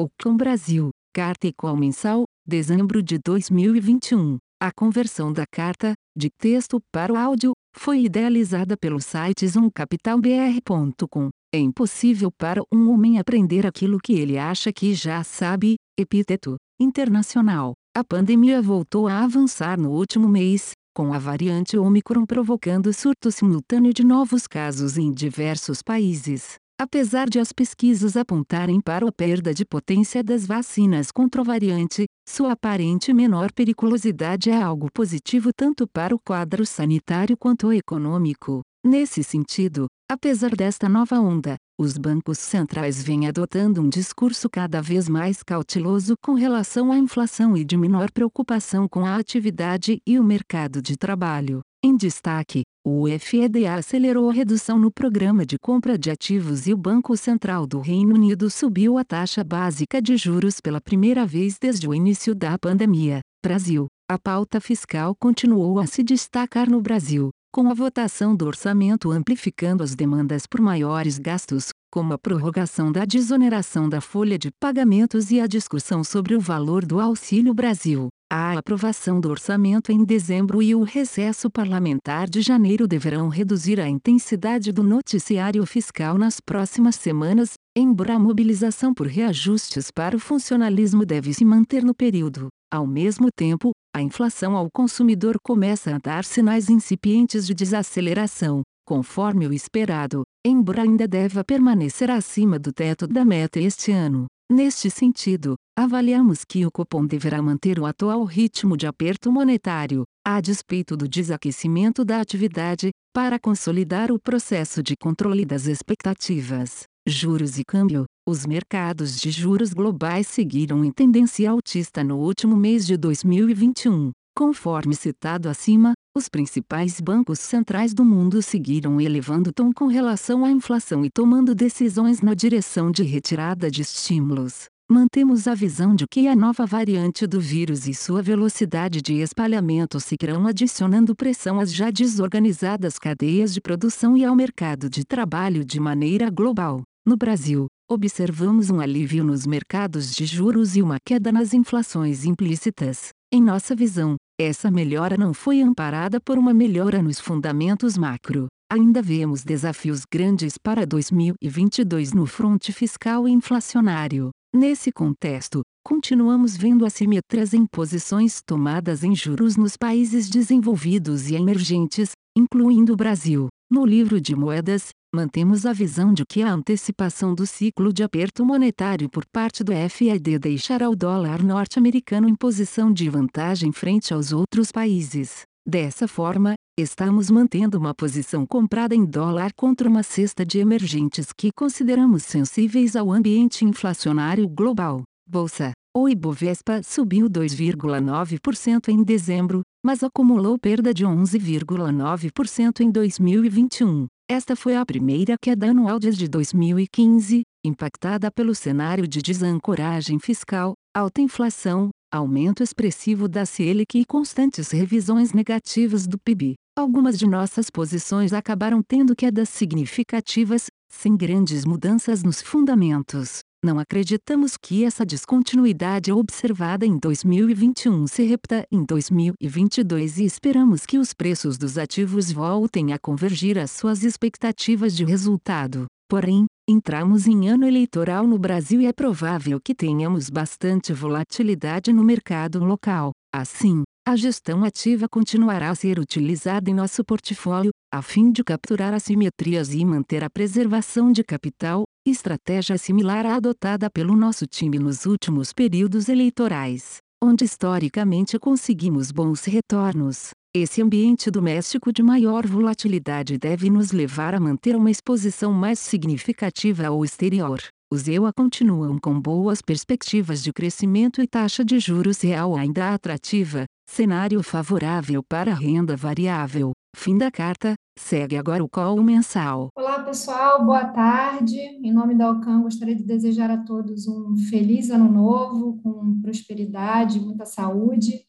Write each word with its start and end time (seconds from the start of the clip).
Ocon 0.00 0.34
Brasil, 0.34 0.88
Carta 1.12 1.46
e 1.46 1.52
Call 1.52 1.76
Mensal, 1.76 2.24
dezembro 2.46 3.02
de 3.02 3.18
2021. 3.18 4.38
A 4.58 4.72
conversão 4.72 5.30
da 5.30 5.44
carta, 5.46 5.92
de 6.16 6.30
texto 6.40 6.80
para 6.90 7.12
o 7.12 7.18
áudio, 7.18 7.52
foi 7.76 8.04
idealizada 8.04 8.78
pelo 8.78 8.98
site 8.98 9.46
zoomcapitalbr.com. 9.46 11.28
É 11.54 11.58
impossível 11.58 12.30
para 12.32 12.62
um 12.72 12.90
homem 12.90 13.18
aprender 13.18 13.66
aquilo 13.66 13.98
que 14.02 14.14
ele 14.14 14.38
acha 14.38 14.72
que 14.72 14.94
já 14.94 15.22
sabe. 15.22 15.74
Epíteto 15.98 16.56
internacional. 16.80 17.74
A 17.94 18.02
pandemia 18.02 18.62
voltou 18.62 19.06
a 19.06 19.22
avançar 19.22 19.78
no 19.78 19.90
último 19.90 20.30
mês, 20.30 20.70
com 20.96 21.12
a 21.12 21.18
variante 21.18 21.76
Omicron 21.76 22.24
provocando 22.24 22.90
surto 22.94 23.30
simultâneo 23.30 23.92
de 23.92 24.02
novos 24.02 24.46
casos 24.46 24.96
em 24.96 25.12
diversos 25.12 25.82
países. 25.82 26.54
Apesar 26.82 27.28
de 27.28 27.38
as 27.38 27.52
pesquisas 27.52 28.16
apontarem 28.16 28.80
para 28.80 29.06
a 29.06 29.12
perda 29.12 29.52
de 29.52 29.66
potência 29.66 30.24
das 30.24 30.46
vacinas 30.46 31.12
contra 31.12 31.42
a 31.42 31.44
variante, 31.44 32.06
sua 32.26 32.52
aparente 32.52 33.12
menor 33.12 33.52
periculosidade 33.52 34.48
é 34.48 34.56
algo 34.56 34.90
positivo 34.90 35.50
tanto 35.54 35.86
para 35.86 36.14
o 36.14 36.18
quadro 36.18 36.64
sanitário 36.64 37.36
quanto 37.36 37.70
econômico. 37.70 38.62
Nesse 38.84 39.22
sentido, 39.22 39.86
apesar 40.10 40.56
desta 40.56 40.88
nova 40.88 41.20
onda, 41.20 41.56
os 41.78 41.98
bancos 41.98 42.38
centrais 42.38 43.02
vêm 43.02 43.28
adotando 43.28 43.82
um 43.82 43.88
discurso 43.90 44.48
cada 44.48 44.80
vez 44.80 45.06
mais 45.06 45.42
cauteloso 45.42 46.14
com 46.24 46.32
relação 46.32 46.90
à 46.90 46.96
inflação 46.96 47.54
e 47.54 47.62
de 47.62 47.76
menor 47.76 48.10
preocupação 48.10 48.88
com 48.88 49.04
a 49.04 49.16
atividade 49.16 49.98
e 50.06 50.18
o 50.18 50.24
mercado 50.24 50.80
de 50.80 50.96
trabalho. 50.96 51.60
Em 51.84 51.94
destaque, 51.94 52.62
o 52.82 53.04
FEDA 53.18 53.74
acelerou 53.74 54.30
a 54.30 54.32
redução 54.32 54.78
no 54.78 54.90
programa 54.90 55.44
de 55.44 55.58
compra 55.58 55.98
de 55.98 56.10
ativos 56.10 56.66
e 56.66 56.72
o 56.72 56.76
Banco 56.76 57.14
Central 57.18 57.66
do 57.66 57.80
Reino 57.80 58.14
Unido 58.14 58.48
subiu 58.48 58.96
a 58.96 59.04
taxa 59.04 59.44
básica 59.44 60.00
de 60.00 60.16
juros 60.16 60.58
pela 60.58 60.80
primeira 60.80 61.26
vez 61.26 61.58
desde 61.60 61.86
o 61.86 61.94
início 61.94 62.34
da 62.34 62.58
pandemia. 62.58 63.20
Brasil. 63.44 63.88
A 64.10 64.18
pauta 64.18 64.60
fiscal 64.60 65.14
continuou 65.14 65.78
a 65.78 65.86
se 65.86 66.02
destacar 66.02 66.68
no 66.68 66.80
Brasil, 66.80 67.30
com 67.52 67.68
a 67.68 67.74
votação 67.74 68.34
do 68.36 68.46
orçamento 68.46 69.10
amplificando 69.10 69.82
as 69.82 69.96
demandas 69.96 70.46
por 70.46 70.60
maiores 70.60 71.18
gastos, 71.18 71.70
como 71.90 72.12
a 72.12 72.18
prorrogação 72.18 72.92
da 72.92 73.04
desoneração 73.04 73.88
da 73.88 74.00
folha 74.00 74.38
de 74.38 74.50
pagamentos 74.60 75.32
e 75.32 75.40
a 75.40 75.48
discussão 75.48 76.04
sobre 76.04 76.36
o 76.36 76.40
valor 76.40 76.86
do 76.86 77.00
Auxílio 77.00 77.52
Brasil. 77.52 78.08
A 78.32 78.56
aprovação 78.56 79.20
do 79.20 79.28
orçamento 79.28 79.90
em 79.90 80.04
dezembro 80.04 80.62
e 80.62 80.72
o 80.72 80.84
recesso 80.84 81.50
parlamentar 81.50 82.30
de 82.30 82.40
janeiro 82.40 82.86
deverão 82.86 83.28
reduzir 83.28 83.80
a 83.80 83.88
intensidade 83.88 84.70
do 84.70 84.84
noticiário 84.84 85.66
fiscal 85.66 86.16
nas 86.16 86.38
próximas 86.38 86.94
semanas, 86.94 87.54
embora 87.76 88.14
a 88.14 88.18
mobilização 88.20 88.94
por 88.94 89.08
reajustes 89.08 89.90
para 89.90 90.14
o 90.16 90.20
funcionalismo 90.20 91.04
deve 91.04 91.34
se 91.34 91.44
manter 91.44 91.82
no 91.82 91.92
período. 91.92 92.48
Ao 92.72 92.86
mesmo 92.86 93.30
tempo, 93.34 93.72
a 93.92 94.00
inflação 94.00 94.56
ao 94.56 94.68
consumidor 94.70 95.36
começa 95.42 95.96
a 95.96 95.98
dar 95.98 96.24
sinais 96.24 96.70
incipientes 96.70 97.44
de 97.44 97.52
desaceleração, 97.52 98.62
conforme 98.86 99.48
o 99.48 99.52
esperado, 99.52 100.22
embora 100.46 100.82
ainda 100.82 101.08
deva 101.08 101.42
permanecer 101.42 102.10
acima 102.12 102.60
do 102.60 102.72
teto 102.72 103.08
da 103.08 103.24
meta 103.24 103.58
este 103.58 103.90
ano. 103.90 104.26
Neste 104.48 104.88
sentido, 104.88 105.54
avaliamos 105.76 106.44
que 106.44 106.64
o 106.64 106.70
Copom 106.70 107.04
deverá 107.04 107.42
manter 107.42 107.80
o 107.80 107.86
atual 107.86 108.22
ritmo 108.22 108.76
de 108.76 108.86
aperto 108.86 109.32
monetário, 109.32 110.04
a 110.24 110.40
despeito 110.40 110.96
do 110.96 111.08
desaquecimento 111.08 112.04
da 112.04 112.20
atividade, 112.20 112.90
para 113.12 113.38
consolidar 113.38 114.12
o 114.12 114.18
processo 114.18 114.80
de 114.80 114.94
controle 114.96 115.44
das 115.44 115.66
expectativas. 115.66 116.84
Juros 117.06 117.58
e 117.58 117.64
câmbio. 117.64 118.04
Os 118.30 118.46
mercados 118.46 119.20
de 119.20 119.28
juros 119.28 119.72
globais 119.72 120.24
seguiram 120.28 120.84
em 120.84 120.92
tendência 120.92 121.50
altista 121.50 122.04
no 122.04 122.16
último 122.16 122.56
mês 122.56 122.86
de 122.86 122.96
2021. 122.96 124.12
Conforme 124.36 124.94
citado 124.94 125.48
acima, 125.48 125.94
os 126.16 126.28
principais 126.28 127.00
bancos 127.00 127.40
centrais 127.40 127.92
do 127.92 128.04
mundo 128.04 128.40
seguiram 128.40 129.00
elevando 129.00 129.52
tom 129.52 129.72
com 129.72 129.88
relação 129.88 130.44
à 130.44 130.50
inflação 130.52 131.04
e 131.04 131.10
tomando 131.10 131.56
decisões 131.56 132.20
na 132.20 132.32
direção 132.32 132.92
de 132.92 133.02
retirada 133.02 133.68
de 133.68 133.82
estímulos. 133.82 134.66
Mantemos 134.88 135.48
a 135.48 135.54
visão 135.54 135.92
de 135.92 136.04
que 136.08 136.28
a 136.28 136.36
nova 136.36 136.64
variante 136.64 137.26
do 137.26 137.40
vírus 137.40 137.88
e 137.88 137.94
sua 137.94 138.22
velocidade 138.22 139.02
de 139.02 139.14
espalhamento 139.14 139.98
seguirão 139.98 140.46
adicionando 140.46 141.16
pressão 141.16 141.58
às 141.58 141.74
já 141.74 141.90
desorganizadas 141.90 142.96
cadeias 142.96 143.52
de 143.52 143.60
produção 143.60 144.16
e 144.16 144.24
ao 144.24 144.36
mercado 144.36 144.88
de 144.88 145.04
trabalho 145.04 145.64
de 145.64 145.80
maneira 145.80 146.30
global. 146.30 146.84
No 147.10 147.16
Brasil, 147.16 147.66
observamos 147.90 148.70
um 148.70 148.78
alívio 148.78 149.24
nos 149.24 149.44
mercados 149.44 150.14
de 150.14 150.24
juros 150.24 150.76
e 150.76 150.80
uma 150.80 150.96
queda 151.04 151.32
nas 151.32 151.52
inflações 151.52 152.24
implícitas. 152.24 153.08
Em 153.32 153.42
nossa 153.42 153.74
visão, 153.74 154.14
essa 154.40 154.70
melhora 154.70 155.16
não 155.16 155.34
foi 155.34 155.60
amparada 155.60 156.20
por 156.20 156.38
uma 156.38 156.54
melhora 156.54 157.02
nos 157.02 157.18
fundamentos 157.18 157.98
macro. 157.98 158.46
Ainda 158.70 159.02
vemos 159.02 159.42
desafios 159.42 160.02
grandes 160.08 160.54
para 160.56 160.86
2022 160.86 162.12
no 162.12 162.26
fronte 162.26 162.72
fiscal 162.72 163.26
e 163.26 163.32
inflacionário. 163.32 164.30
Nesse 164.54 164.92
contexto, 164.92 165.62
continuamos 165.84 166.56
vendo 166.56 166.86
assimetrias 166.86 167.52
em 167.52 167.66
posições 167.66 168.40
tomadas 168.40 169.02
em 169.02 169.16
juros 169.16 169.56
nos 169.56 169.76
países 169.76 170.30
desenvolvidos 170.30 171.28
e 171.28 171.34
emergentes, 171.34 172.12
incluindo 172.38 172.92
o 172.92 172.96
Brasil. 172.96 173.48
No 173.68 173.84
livro 173.84 174.20
de 174.20 174.36
moedas, 174.36 174.90
mantemos 175.14 175.66
a 175.66 175.72
visão 175.72 176.12
de 176.12 176.24
que 176.24 176.42
a 176.42 176.52
antecipação 176.52 177.34
do 177.34 177.46
ciclo 177.46 177.92
de 177.92 178.02
aperto 178.02 178.44
monetário 178.44 179.08
por 179.08 179.24
parte 179.26 179.64
do 179.64 179.72
FED 179.90 180.38
deixará 180.38 180.88
o 180.88 180.96
dólar 180.96 181.42
norte-americano 181.42 182.28
em 182.28 182.34
posição 182.34 182.92
de 182.92 183.08
vantagem 183.08 183.72
frente 183.72 184.14
aos 184.14 184.32
outros 184.32 184.70
países. 184.70 185.42
Dessa 185.66 186.08
forma, 186.08 186.54
estamos 186.78 187.30
mantendo 187.30 187.78
uma 187.78 187.94
posição 187.94 188.46
comprada 188.46 188.94
em 188.94 189.04
dólar 189.04 189.52
contra 189.54 189.88
uma 189.88 190.02
cesta 190.02 190.44
de 190.44 190.58
emergentes 190.58 191.32
que 191.36 191.50
consideramos 191.52 192.22
sensíveis 192.22 192.96
ao 192.96 193.12
ambiente 193.12 193.64
inflacionário 193.64 194.48
global. 194.48 195.02
Bolsa. 195.28 195.72
O 195.96 196.08
Ibovespa 196.08 196.82
subiu 196.84 197.28
2,9% 197.28 198.88
em 198.88 199.02
dezembro, 199.02 199.62
mas 199.84 200.04
acumulou 200.04 200.56
perda 200.56 200.94
de 200.94 201.04
11,9% 201.04 202.80
em 202.80 202.90
2021. 202.90 204.06
Esta 204.32 204.54
foi 204.54 204.76
a 204.76 204.86
primeira 204.86 205.34
queda 205.42 205.70
anual 205.70 205.98
desde 205.98 206.28
2015, 206.28 207.42
impactada 207.64 208.30
pelo 208.30 208.54
cenário 208.54 209.08
de 209.08 209.20
desancoragem 209.20 210.20
fiscal, 210.20 210.74
alta 210.96 211.20
inflação, 211.20 211.88
aumento 212.14 212.62
expressivo 212.62 213.26
da 213.26 213.44
Selic 213.44 213.98
e 213.98 214.04
constantes 214.04 214.70
revisões 214.70 215.32
negativas 215.32 216.06
do 216.06 216.16
PIB. 216.16 216.54
Algumas 216.80 217.18
de 217.18 217.26
nossas 217.26 217.68
posições 217.68 218.32
acabaram 218.32 218.82
tendo 218.82 219.14
quedas 219.14 219.50
significativas, 219.50 220.68
sem 220.88 221.14
grandes 221.14 221.66
mudanças 221.66 222.22
nos 222.22 222.40
fundamentos. 222.40 223.40
Não 223.62 223.78
acreditamos 223.78 224.56
que 224.56 224.82
essa 224.82 225.04
descontinuidade 225.04 226.10
observada 226.10 226.86
em 226.86 226.98
2021 226.98 228.06
se 228.06 228.22
repita 228.22 228.66
em 228.72 228.82
2022 228.82 230.20
e 230.20 230.24
esperamos 230.24 230.86
que 230.86 230.96
os 230.96 231.12
preços 231.12 231.58
dos 231.58 231.76
ativos 231.76 232.32
voltem 232.32 232.94
a 232.94 232.98
convergir 232.98 233.58
às 233.58 233.70
suas 233.72 234.02
expectativas 234.02 234.96
de 234.96 235.04
resultado. 235.04 235.84
Porém, 236.08 236.46
entramos 236.66 237.26
em 237.26 237.46
ano 237.50 237.66
eleitoral 237.66 238.26
no 238.26 238.38
Brasil 238.38 238.80
e 238.80 238.86
é 238.86 238.92
provável 238.94 239.60
que 239.62 239.74
tenhamos 239.74 240.30
bastante 240.30 240.94
volatilidade 240.94 241.92
no 241.92 242.02
mercado 242.02 242.64
local. 242.64 243.12
Assim, 243.32 243.84
a 244.10 244.16
gestão 244.16 244.64
ativa 244.64 245.08
continuará 245.08 245.70
a 245.70 245.74
ser 245.76 246.00
utilizada 246.00 246.68
em 246.68 246.74
nosso 246.74 247.04
portfólio, 247.04 247.70
a 247.94 248.02
fim 248.02 248.32
de 248.32 248.42
capturar 248.42 248.92
assimetrias 248.92 249.72
e 249.72 249.84
manter 249.84 250.24
a 250.24 250.28
preservação 250.28 251.12
de 251.12 251.22
capital, 251.22 251.84
estratégia 252.04 252.76
similar 252.76 253.24
à 253.24 253.36
adotada 253.36 253.88
pelo 253.88 254.16
nosso 254.16 254.48
time 254.48 254.80
nos 254.80 255.06
últimos 255.06 255.52
períodos 255.52 256.08
eleitorais, 256.08 256.96
onde 257.22 257.44
historicamente 257.44 258.36
conseguimos 258.36 259.12
bons 259.12 259.44
retornos. 259.44 260.30
Esse 260.52 260.82
ambiente 260.82 261.30
doméstico 261.30 261.92
de 261.92 262.02
maior 262.02 262.44
volatilidade 262.48 263.38
deve 263.38 263.70
nos 263.70 263.92
levar 263.92 264.34
a 264.34 264.40
manter 264.40 264.74
uma 264.74 264.90
exposição 264.90 265.52
mais 265.52 265.78
significativa 265.78 266.88
ao 266.88 267.04
exterior. 267.04 267.62
Os 267.92 268.08
EUA 268.08 268.32
continuam 268.32 268.98
com 268.98 269.20
boas 269.20 269.62
perspectivas 269.62 270.42
de 270.42 270.52
crescimento 270.52 271.22
e 271.22 271.28
taxa 271.28 271.64
de 271.64 271.78
juros 271.78 272.20
real 272.20 272.56
ainda 272.56 272.94
atrativa, 272.94 273.66
cenário 273.90 274.40
favorável 274.40 275.20
para 275.20 275.52
renda 275.52 275.96
variável. 275.96 276.70
Fim 276.96 277.18
da 277.18 277.28
carta. 277.28 277.74
Segue 277.98 278.36
agora 278.36 278.62
o 278.62 278.68
call 278.68 279.02
mensal. 279.02 279.68
Olá, 279.76 280.04
pessoal. 280.04 280.64
Boa 280.64 280.84
tarde. 280.84 281.58
Em 281.58 281.92
nome 281.92 282.14
da 282.14 282.26
Alcan, 282.26 282.62
gostaria 282.62 282.94
de 282.94 283.02
desejar 283.02 283.50
a 283.50 283.58
todos 283.58 284.06
um 284.06 284.36
feliz 284.48 284.90
ano 284.90 285.10
novo, 285.10 285.80
com 285.82 286.20
prosperidade, 286.22 287.18
muita 287.18 287.44
saúde. 287.44 288.20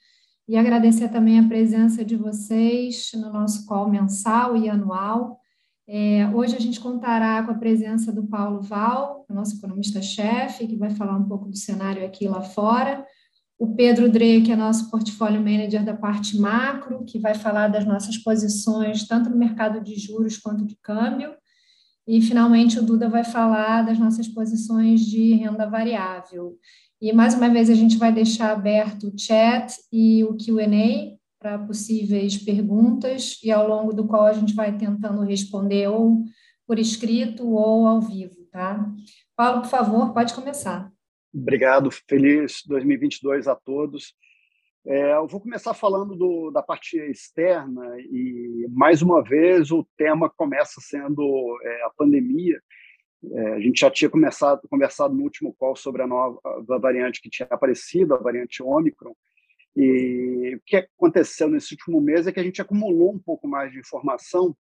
E 0.48 0.58
agradecer 0.58 1.10
também 1.10 1.40
a 1.40 1.48
presença 1.48 2.04
de 2.04 2.16
vocês 2.16 3.12
no 3.14 3.32
nosso 3.32 3.68
call 3.68 3.88
mensal 3.88 4.58
e 4.58 4.68
anual. 4.68 5.40
É, 5.88 6.28
hoje 6.34 6.56
a 6.56 6.60
gente 6.60 6.80
contará 6.80 7.44
com 7.44 7.52
a 7.52 7.60
presença 7.60 8.12
do 8.12 8.26
Paulo 8.26 8.62
Val, 8.62 9.26
nosso 9.30 9.58
economista-chefe, 9.58 10.66
que 10.66 10.76
vai 10.76 10.90
falar 10.90 11.16
um 11.16 11.28
pouco 11.28 11.48
do 11.48 11.56
cenário 11.56 12.04
aqui 12.04 12.28
lá 12.28 12.42
fora. 12.42 13.06
O 13.62 13.76
Pedro 13.76 14.10
Dre, 14.10 14.42
que 14.42 14.52
é 14.52 14.56
nosso 14.56 14.90
portfólio 14.90 15.40
manager 15.40 15.86
da 15.86 15.94
parte 15.94 16.36
macro, 16.36 17.06
que 17.06 17.20
vai 17.20 17.36
falar 17.36 17.68
das 17.68 17.86
nossas 17.86 18.18
posições 18.18 19.08
tanto 19.08 19.30
no 19.30 19.38
mercado 19.38 19.80
de 19.80 19.94
juros 20.00 20.36
quanto 20.36 20.66
de 20.66 20.76
câmbio. 20.82 21.32
E, 22.08 22.20
finalmente, 22.24 22.80
o 22.80 22.84
Duda 22.84 23.08
vai 23.08 23.24
falar 23.24 23.84
das 23.84 24.00
nossas 24.00 24.28
posições 24.28 25.02
de 25.02 25.36
renda 25.36 25.70
variável. 25.70 26.58
E, 27.00 27.14
mais 27.14 27.36
uma 27.36 27.50
vez, 27.50 27.70
a 27.70 27.76
gente 27.76 27.98
vai 27.98 28.12
deixar 28.12 28.52
aberto 28.52 29.10
o 29.10 29.14
chat 29.16 29.76
e 29.94 30.24
o 30.24 30.36
QA 30.36 31.20
para 31.40 31.60
possíveis 31.60 32.40
perguntas, 32.40 33.38
e 33.44 33.52
ao 33.52 33.68
longo 33.68 33.94
do 33.94 34.08
qual 34.08 34.26
a 34.26 34.34
gente 34.34 34.56
vai 34.56 34.76
tentando 34.76 35.22
responder 35.22 35.88
ou 35.88 36.24
por 36.66 36.80
escrito 36.80 37.48
ou 37.48 37.86
ao 37.86 38.02
vivo, 38.02 38.44
tá? 38.52 38.92
Paulo, 39.36 39.62
por 39.62 39.70
favor, 39.70 40.14
pode 40.16 40.34
começar. 40.34 40.91
Obrigado, 41.34 41.90
feliz 41.92 42.62
2022 42.66 43.48
a 43.48 43.56
todos. 43.56 44.14
É, 44.86 45.14
eu 45.16 45.28
vou 45.28 45.40
começar 45.40 45.74
falando 45.74 46.16
do, 46.16 46.52
da 46.52 46.62
parte 46.62 46.98
externa 46.98 47.98
e, 48.00 48.68
mais 48.70 49.02
uma 49.02 49.24
vez, 49.24 49.72
o 49.72 49.88
tema 49.96 50.30
começa 50.30 50.82
sendo 50.82 51.58
é, 51.64 51.84
a 51.84 51.90
pandemia. 51.92 52.60
É, 53.24 53.48
a 53.54 53.60
gente 53.60 53.80
já 53.80 53.90
tinha 53.90 54.10
começado, 54.10 54.68
conversado 54.68 55.14
no 55.14 55.24
último 55.24 55.54
call 55.54 55.76
sobre 55.76 56.02
a 56.02 56.08
nova 56.08 56.40
a 56.44 56.78
variante 56.78 57.22
que 57.22 57.30
tinha 57.30 57.48
aparecido, 57.50 58.14
a 58.14 58.18
variante 58.18 58.64
Ômicron, 58.64 59.16
e 59.76 60.56
o 60.56 60.62
que 60.66 60.76
aconteceu 60.76 61.48
nesse 61.48 61.74
último 61.74 62.02
mês 62.02 62.28
é 62.28 62.32
que 62.32 62.40
a 62.40 62.44
gente 62.44 62.62
acumulou 62.62 63.14
um 63.14 63.20
pouco 63.20 63.48
mais 63.48 63.72
de 63.72 63.80
informação 63.80 64.56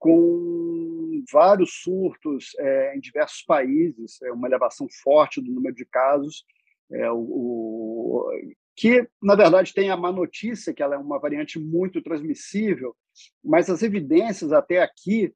com 0.00 1.22
vários 1.30 1.82
surtos 1.82 2.52
é, 2.58 2.96
em 2.96 3.00
diversos 3.00 3.42
países, 3.42 4.20
é, 4.22 4.32
uma 4.32 4.48
elevação 4.48 4.88
forte 5.02 5.40
do 5.42 5.52
número 5.52 5.76
de 5.76 5.84
casos, 5.84 6.44
é, 6.90 7.08
o, 7.12 7.18
o, 7.18 8.30
que, 8.74 9.06
na 9.22 9.36
verdade, 9.36 9.74
tem 9.74 9.90
a 9.90 9.96
má 9.96 10.10
notícia, 10.10 10.72
que 10.72 10.82
ela 10.82 10.94
é 10.94 10.98
uma 10.98 11.20
variante 11.20 11.58
muito 11.58 12.02
transmissível, 12.02 12.96
mas 13.44 13.68
as 13.68 13.82
evidências 13.82 14.52
até 14.52 14.82
aqui 14.82 15.32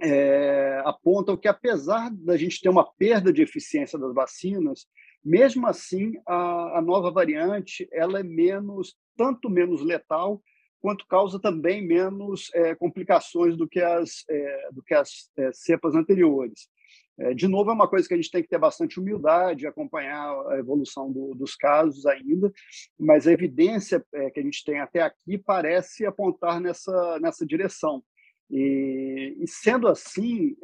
é, 0.00 0.82
apontam 0.86 1.36
que, 1.36 1.46
apesar 1.46 2.10
da 2.10 2.36
gente 2.36 2.60
ter 2.62 2.70
uma 2.70 2.90
perda 2.94 3.30
de 3.30 3.42
eficiência 3.42 3.98
das 3.98 4.14
vacinas, 4.14 4.86
mesmo 5.22 5.66
assim, 5.66 6.14
a, 6.26 6.78
a 6.78 6.82
nova 6.82 7.10
variante 7.10 7.86
ela 7.92 8.20
é 8.20 8.22
menos, 8.22 8.96
tanto 9.18 9.50
menos 9.50 9.82
letal, 9.82 10.42
quanto 10.82 11.06
causa 11.06 11.38
também 11.38 11.80
menos 11.80 12.50
é, 12.52 12.74
complicações 12.74 13.56
do 13.56 13.68
que 13.68 13.80
as, 13.80 14.24
é, 14.28 14.70
do 14.72 14.82
que 14.82 14.92
as 14.92 15.30
é, 15.38 15.52
cepas 15.52 15.94
anteriores. 15.94 16.68
De 17.36 17.46
novo, 17.46 17.70
é 17.70 17.74
uma 17.74 17.86
coisa 17.86 18.08
que 18.08 18.14
a 18.14 18.16
gente 18.16 18.30
tem 18.30 18.42
que 18.42 18.48
ter 18.48 18.58
bastante 18.58 18.98
humildade, 18.98 19.66
acompanhar 19.66 20.34
a 20.48 20.58
evolução 20.58 21.12
do, 21.12 21.34
dos 21.34 21.54
casos 21.54 22.06
ainda, 22.06 22.50
mas 22.98 23.26
a 23.26 23.32
evidência 23.32 24.04
que 24.32 24.40
a 24.40 24.42
gente 24.42 24.64
tem 24.64 24.80
até 24.80 25.02
aqui 25.02 25.36
parece 25.36 26.06
apontar 26.06 26.58
nessa, 26.58 27.20
nessa 27.20 27.46
direção. 27.46 28.02
E, 28.50 29.36
e 29.38 29.46
sendo 29.46 29.88
assim, 29.88 30.56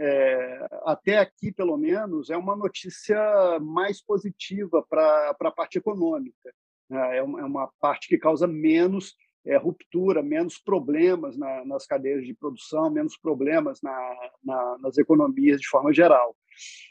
até 0.84 1.18
aqui, 1.18 1.52
pelo 1.52 1.76
menos, 1.76 2.30
é 2.30 2.36
uma 2.36 2.56
notícia 2.56 3.20
mais 3.60 4.02
positiva 4.02 4.82
para 4.88 5.36
a 5.38 5.52
parte 5.52 5.76
econômica. 5.76 6.50
Né? 6.88 7.18
É 7.18 7.18
é 7.18 7.22
uma 7.22 7.70
parte 7.78 8.08
que 8.08 8.18
causa 8.18 8.46
menos 8.46 9.14
é, 9.48 9.56
ruptura, 9.56 10.22
menos 10.22 10.58
problemas 10.58 11.36
na, 11.36 11.64
nas 11.64 11.86
cadeias 11.86 12.24
de 12.24 12.34
produção, 12.34 12.90
menos 12.90 13.16
problemas 13.16 13.80
na, 13.82 14.30
na, 14.44 14.78
nas 14.78 14.98
economias 14.98 15.60
de 15.60 15.66
forma 15.66 15.92
geral. 15.92 16.36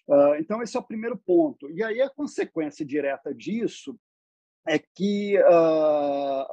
Uh, 0.07 0.35
então, 0.39 0.61
esse 0.61 0.75
é 0.75 0.79
o 0.79 0.87
primeiro 0.87 1.17
ponto. 1.17 1.69
E 1.69 1.83
aí, 1.83 2.01
a 2.01 2.09
consequência 2.09 2.85
direta 2.85 3.33
disso 3.33 3.97
é 4.67 4.79
que 4.79 5.37
uh, 5.37 6.45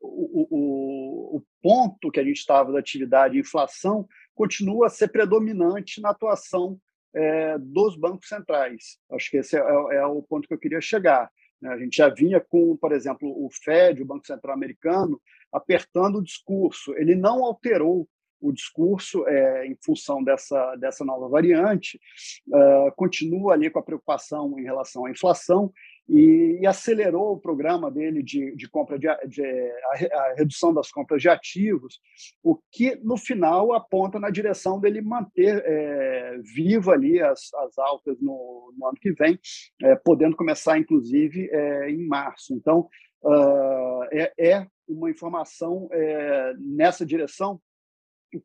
o, 0.00 0.46
o, 0.50 1.36
o 1.38 1.42
ponto 1.62 2.10
que 2.10 2.20
a 2.20 2.24
gente 2.24 2.38
estava 2.38 2.72
da 2.72 2.78
atividade 2.78 3.34
de 3.34 3.40
inflação 3.40 4.06
continua 4.34 4.86
a 4.86 4.90
ser 4.90 5.08
predominante 5.08 6.00
na 6.00 6.10
atuação 6.10 6.78
é, 7.14 7.58
dos 7.58 7.96
bancos 7.96 8.28
centrais. 8.28 8.98
Acho 9.10 9.30
que 9.30 9.36
esse 9.38 9.56
é, 9.56 9.60
é, 9.60 9.96
é, 9.96 10.06
o 10.06 10.22
ponto 10.22 10.46
que 10.46 10.54
eu 10.54 10.58
queria 10.58 10.80
chegar. 10.80 11.30
Né? 11.60 11.70
A 11.70 11.78
gente 11.78 11.96
já 11.96 12.08
vinha 12.08 12.40
com, 12.40 12.76
por 12.76 12.92
exemplo, 12.92 13.28
o 13.28 13.48
Fed, 13.50 14.02
o 14.02 14.06
Banco 14.06 14.26
Central 14.26 14.54
Americano, 14.54 15.20
apertando 15.52 16.18
o 16.18 16.22
discurso. 16.22 16.94
Ele 16.96 17.14
não 17.14 17.44
alterou 17.44 18.08
o 18.40 18.52
discurso 18.52 19.26
é, 19.28 19.66
em 19.66 19.76
função 19.84 20.24
dessa, 20.24 20.74
dessa 20.76 21.04
nova 21.04 21.28
variante, 21.28 22.00
uh, 22.48 22.90
continua 22.96 23.52
ali 23.52 23.68
com 23.68 23.78
a 23.78 23.82
preocupação 23.82 24.58
em 24.58 24.62
relação 24.62 25.04
à 25.04 25.10
inflação 25.10 25.70
e, 26.10 26.58
e 26.60 26.66
acelerou 26.66 27.34
o 27.34 27.40
programa 27.40 27.88
dele 27.88 28.20
de, 28.20 28.54
de 28.56 28.68
compra 28.68 28.98
de, 28.98 29.06
de 29.28 29.42
a, 29.42 30.20
a, 30.20 30.34
redução 30.36 30.74
das 30.74 30.90
compras 30.90 31.22
de 31.22 31.28
ativos, 31.28 32.00
o 32.42 32.58
que 32.72 32.96
no 32.96 33.16
final 33.16 33.72
aponta 33.72 34.18
na 34.18 34.28
direção 34.28 34.80
dele 34.80 35.00
manter 35.00 35.62
é, 35.64 36.38
viva 36.52 36.92
ali 36.92 37.22
as, 37.22 37.54
as 37.54 37.78
altas 37.78 38.20
no, 38.20 38.74
no 38.76 38.86
ano 38.88 38.98
que 39.00 39.12
vem, 39.12 39.38
é, 39.82 39.94
podendo 39.94 40.36
começar 40.36 40.76
inclusive 40.76 41.48
é, 41.52 41.90
em 41.90 42.04
março. 42.08 42.52
Então 42.54 42.88
uh, 43.22 44.02
é, 44.36 44.66
uma 44.88 45.10
informação 45.10 45.88
é, 45.92 46.54
nessa 46.58 47.06
direção 47.06 47.60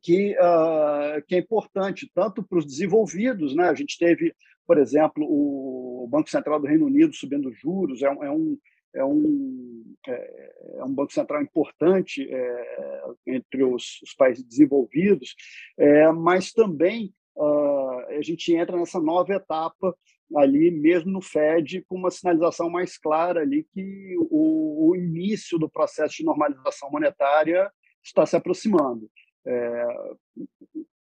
que, 0.00 0.36
uh, 0.38 1.22
que 1.26 1.34
é 1.34 1.38
importante 1.38 2.10
tanto 2.14 2.44
para 2.44 2.58
os 2.58 2.66
desenvolvidos, 2.66 3.54
né? 3.54 3.68
A 3.68 3.74
gente 3.74 3.98
teve, 3.98 4.34
por 4.66 4.78
exemplo, 4.78 5.24
o 5.24 5.95
Banco 6.06 6.30
Central 6.30 6.60
do 6.60 6.66
Reino 6.66 6.86
Unido 6.86 7.14
subindo 7.14 7.52
juros, 7.52 8.02
é 8.02 8.10
um, 8.10 8.24
é 8.24 8.30
um, 8.30 8.58
é 8.94 9.04
um, 9.04 9.94
é, 10.06 10.52
é 10.78 10.84
um 10.84 10.92
banco 10.92 11.12
central 11.12 11.42
importante 11.42 12.26
é, 12.30 13.02
entre 13.26 13.64
os, 13.64 14.00
os, 14.02 14.14
países 14.14 14.44
desenvolvidos, 14.44 15.34
é, 15.78 16.10
mas 16.12 16.52
também 16.52 17.12
uh, 17.36 18.18
a 18.18 18.22
gente 18.22 18.54
entra 18.54 18.76
nessa 18.76 19.00
nova 19.00 19.34
etapa 19.34 19.94
ali 20.34 20.70
mesmo 20.70 21.12
no 21.12 21.20
Fed 21.20 21.84
com 21.88 21.96
uma 21.96 22.10
sinalização 22.10 22.68
mais 22.68 22.98
clara 22.98 23.42
ali 23.42 23.64
que 23.72 24.16
o, 24.30 24.90
o 24.90 24.96
início 24.96 25.58
do 25.58 25.68
processo 25.68 26.16
de 26.16 26.24
normalização 26.24 26.90
monetária 26.90 27.70
está 28.02 28.26
se 28.26 28.34
aproximando. 28.34 29.08
É, 29.46 29.86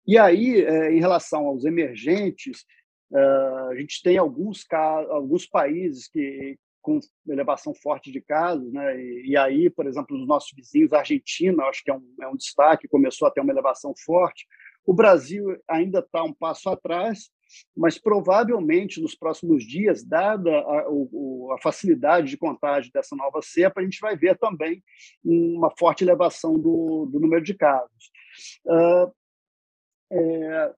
e 0.07 0.17
aí, 0.17 0.61
é, 0.61 0.91
em 0.91 0.99
relação 0.99 1.47
aos 1.47 1.65
emergentes, 1.65 2.65
é, 3.13 3.19
a 3.71 3.75
gente 3.75 4.01
tem 4.01 4.17
alguns, 4.17 4.65
alguns 5.09 5.45
países 5.45 6.07
que 6.07 6.57
com 6.85 6.99
elevação 7.27 7.73
forte 7.73 8.11
de 8.11 8.21
casos, 8.21 8.71
né? 8.71 8.95
E, 9.01 9.31
e 9.31 9.37
aí, 9.37 9.71
por 9.71 9.87
exemplo, 9.87 10.15
nos 10.15 10.27
nossos 10.27 10.51
vizinhos, 10.55 10.93
a 10.93 10.99
Argentina, 10.99 11.63
acho 11.63 11.83
que 11.83 11.89
é 11.89 11.95
um, 11.95 12.15
é 12.21 12.27
um 12.27 12.35
destaque, 12.35 12.87
começou 12.87 13.27
a 13.27 13.31
ter 13.31 13.41
uma 13.41 13.51
elevação 13.51 13.91
forte. 14.05 14.45
O 14.85 14.93
Brasil 14.93 15.59
ainda 15.67 15.97
está 15.97 16.23
um 16.23 16.31
passo 16.31 16.69
atrás, 16.69 17.31
mas 17.75 17.97
provavelmente 17.97 19.01
nos 19.01 19.15
próximos 19.15 19.63
dias, 19.63 20.03
dada 20.03 20.51
a, 20.51 20.81
a, 20.81 21.57
facilidade 21.61 22.29
de 22.29 22.37
contágio 22.37 22.91
dessa 22.91 23.15
nova 23.15 23.41
cepa, 23.41 23.81
a 23.81 23.83
gente 23.83 23.99
vai 23.99 24.15
ver 24.15 24.37
também 24.37 24.83
uma 25.23 25.71
forte 25.77 26.03
elevação 26.03 26.53
do, 26.53 27.09
do 27.11 27.19
número 27.19 27.43
de 27.43 27.55
casos. 27.55 28.11
Uh, 28.63 29.11
é, 30.11 30.73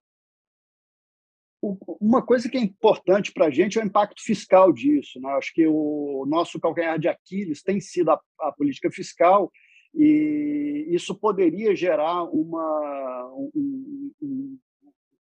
uma 1.60 2.22
coisa 2.24 2.48
que 2.48 2.56
é 2.56 2.60
importante 2.60 3.32
para 3.32 3.46
a 3.46 3.50
gente 3.50 3.78
é 3.78 3.82
o 3.82 3.86
impacto 3.86 4.22
fiscal 4.22 4.72
disso. 4.72 5.20
Né? 5.20 5.28
Acho 5.30 5.52
que 5.52 5.66
o 5.66 6.24
nosso 6.26 6.60
calcanhar 6.60 6.98
de 6.98 7.08
Aquiles 7.08 7.62
tem 7.62 7.80
sido 7.80 8.10
a, 8.10 8.20
a 8.40 8.52
política 8.52 8.90
fiscal 8.90 9.50
e 9.94 10.86
isso 10.90 11.14
poderia 11.14 11.74
gerar 11.74 12.24
uma, 12.24 13.32
um, 13.34 14.12
um, 14.22 14.58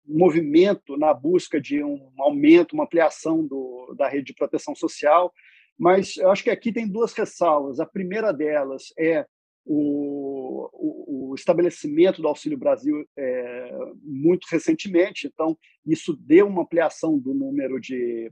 movimento 0.06 0.96
na 0.96 1.14
busca 1.14 1.60
de 1.60 1.82
um 1.82 2.10
aumento, 2.18 2.72
uma 2.72 2.84
ampliação 2.84 3.46
do, 3.46 3.94
da 3.96 4.08
rede 4.08 4.26
de 4.26 4.34
proteção 4.34 4.74
social. 4.74 5.32
Mas 5.78 6.16
eu 6.16 6.30
acho 6.30 6.42
que 6.42 6.50
aqui 6.50 6.72
tem 6.72 6.88
duas 6.88 7.12
ressalvas. 7.12 7.78
A 7.78 7.86
primeira 7.86 8.32
delas 8.32 8.92
é 8.98 9.26
o, 9.64 10.33
o, 10.72 11.34
estabelecimento 11.34 12.22
do 12.22 12.28
Auxílio 12.28 12.56
Brasil 12.56 13.04
é, 13.16 13.78
muito 14.02 14.46
recentemente, 14.50 15.26
então 15.26 15.58
isso 15.86 16.16
deu 16.16 16.46
uma 16.46 16.62
ampliação 16.62 17.18
do 17.18 17.34
número 17.34 17.80
de 17.80 18.30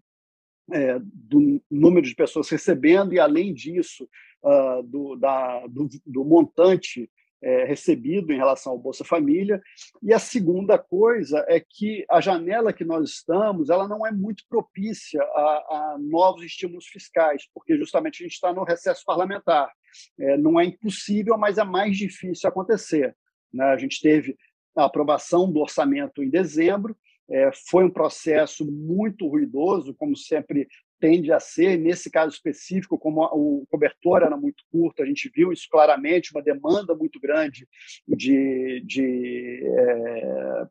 é, 0.71 0.99
do 1.01 1.61
número 1.71 2.07
de 2.07 2.15
pessoas 2.15 2.49
recebendo 2.49 3.13
e 3.13 3.19
além 3.19 3.53
disso 3.53 4.09
uh, 4.45 4.83
do, 4.85 5.17
da, 5.17 5.67
do, 5.67 5.89
do 6.07 6.25
montante 6.25 7.11
é, 7.43 7.65
recebido 7.65 8.33
em 8.33 8.37
relação 8.37 8.73
ao 8.73 8.79
Bolsa 8.79 9.05
Família. 9.05 9.61
E 10.03 10.13
a 10.13 10.19
segunda 10.19 10.79
coisa 10.79 11.45
é 11.49 11.61
que 11.61 12.05
a 12.09 12.21
janela 12.21 12.73
que 12.73 12.85
nós 12.85 13.11
estamos, 13.11 13.69
ela 13.69 13.89
não 13.89 14.07
é 14.07 14.13
muito 14.13 14.45
propícia 14.49 15.23
a, 15.23 15.97
a 15.97 15.97
novos 16.01 16.45
estímulos 16.45 16.87
fiscais, 16.87 17.45
porque 17.53 17.77
justamente 17.77 18.23
a 18.23 18.25
gente 18.25 18.35
está 18.35 18.53
no 18.53 18.65
recesso 18.65 19.03
parlamentar. 19.05 19.71
É, 20.19 20.37
não 20.37 20.59
é 20.61 20.65
impossível, 20.65 21.37
mas 21.37 21.59
é 21.59 21.65
mais 21.65 21.97
difícil 21.97 22.49
acontecer. 22.49 23.15
Né? 23.53 23.65
A 23.65 23.77
gente 23.77 24.01
teve 24.01 24.37
a 24.77 24.85
aprovação 24.85 25.51
do 25.51 25.61
orçamento 25.61 26.23
em 26.23 26.31
dezembro. 26.31 26.97
É, 27.31 27.51
foi 27.71 27.85
um 27.85 27.91
processo 27.91 28.71
muito 28.71 29.27
ruidoso, 29.27 29.95
como 29.95 30.17
sempre 30.17 30.69
tende 31.03 31.33
a 31.33 31.41
ser. 31.41 31.77
Nesse 31.77 32.09
caso 32.09 32.33
específico, 32.33 32.97
como 32.97 33.25
o 33.25 33.67
cobertor 33.69 34.23
era 34.23 34.37
muito 34.37 34.63
curto, 34.71 35.03
a 35.03 35.07
gente 35.07 35.29
viu 35.35 35.53
isso 35.53 35.67
claramente, 35.69 36.31
uma 36.33 36.41
demanda 36.41 36.95
muito 36.95 37.19
grande 37.19 37.69
de, 38.07 38.81
de 38.87 39.61
é, 39.65 40.67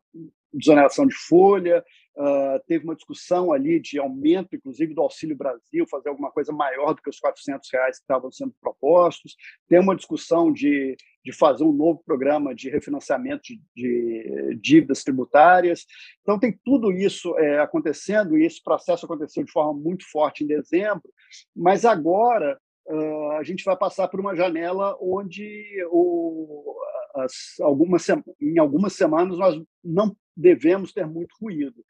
desoneração 0.54 1.06
de 1.06 1.14
folha, 1.14 1.84
Uh, 2.14 2.60
teve 2.66 2.84
uma 2.84 2.94
discussão 2.94 3.52
ali 3.52 3.80
de 3.80 3.98
aumento, 3.98 4.54
inclusive, 4.54 4.92
do 4.92 5.00
Auxílio 5.00 5.34
Brasil, 5.34 5.86
fazer 5.88 6.10
alguma 6.10 6.30
coisa 6.30 6.52
maior 6.52 6.92
do 6.92 7.00
que 7.00 7.08
os 7.08 7.18
400 7.18 7.66
reais 7.72 7.96
que 7.96 8.02
estavam 8.02 8.30
sendo 8.30 8.54
propostos. 8.60 9.34
Tem 9.66 9.80
uma 9.80 9.96
discussão 9.96 10.52
de, 10.52 10.94
de 11.24 11.32
fazer 11.32 11.64
um 11.64 11.72
novo 11.72 12.02
programa 12.04 12.54
de 12.54 12.68
refinanciamento 12.68 13.42
de, 13.44 13.60
de 13.74 14.58
dívidas 14.60 15.04
tributárias. 15.04 15.84
Então, 16.22 16.38
tem 16.38 16.58
tudo 16.64 16.90
isso 16.92 17.36
é, 17.38 17.60
acontecendo, 17.60 18.36
e 18.36 18.44
esse 18.44 18.62
processo 18.62 19.04
aconteceu 19.06 19.44
de 19.44 19.52
forma 19.52 19.72
muito 19.72 20.04
forte 20.10 20.44
em 20.44 20.46
dezembro, 20.46 21.08
mas 21.54 21.84
agora 21.84 22.58
uh, 22.86 23.30
a 23.32 23.42
gente 23.42 23.64
vai 23.64 23.76
passar 23.76 24.08
por 24.08 24.20
uma 24.20 24.34
janela 24.34 24.96
onde 25.00 25.64
o, 25.90 26.74
as, 27.14 27.60
algumas, 27.60 28.06
em 28.40 28.58
algumas 28.58 28.94
semanas 28.94 29.38
nós 29.38 29.62
não 29.82 30.16
devemos 30.36 30.92
ter 30.92 31.06
muito 31.06 31.34
ruído. 31.40 31.84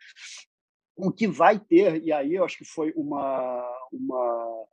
O 0.96 1.10
que 1.10 1.26
vai 1.26 1.58
ter, 1.58 2.02
e 2.02 2.12
aí 2.12 2.34
eu 2.34 2.44
acho 2.44 2.58
que 2.58 2.64
foi 2.64 2.92
uma, 2.94 3.66
uma, 3.90 4.66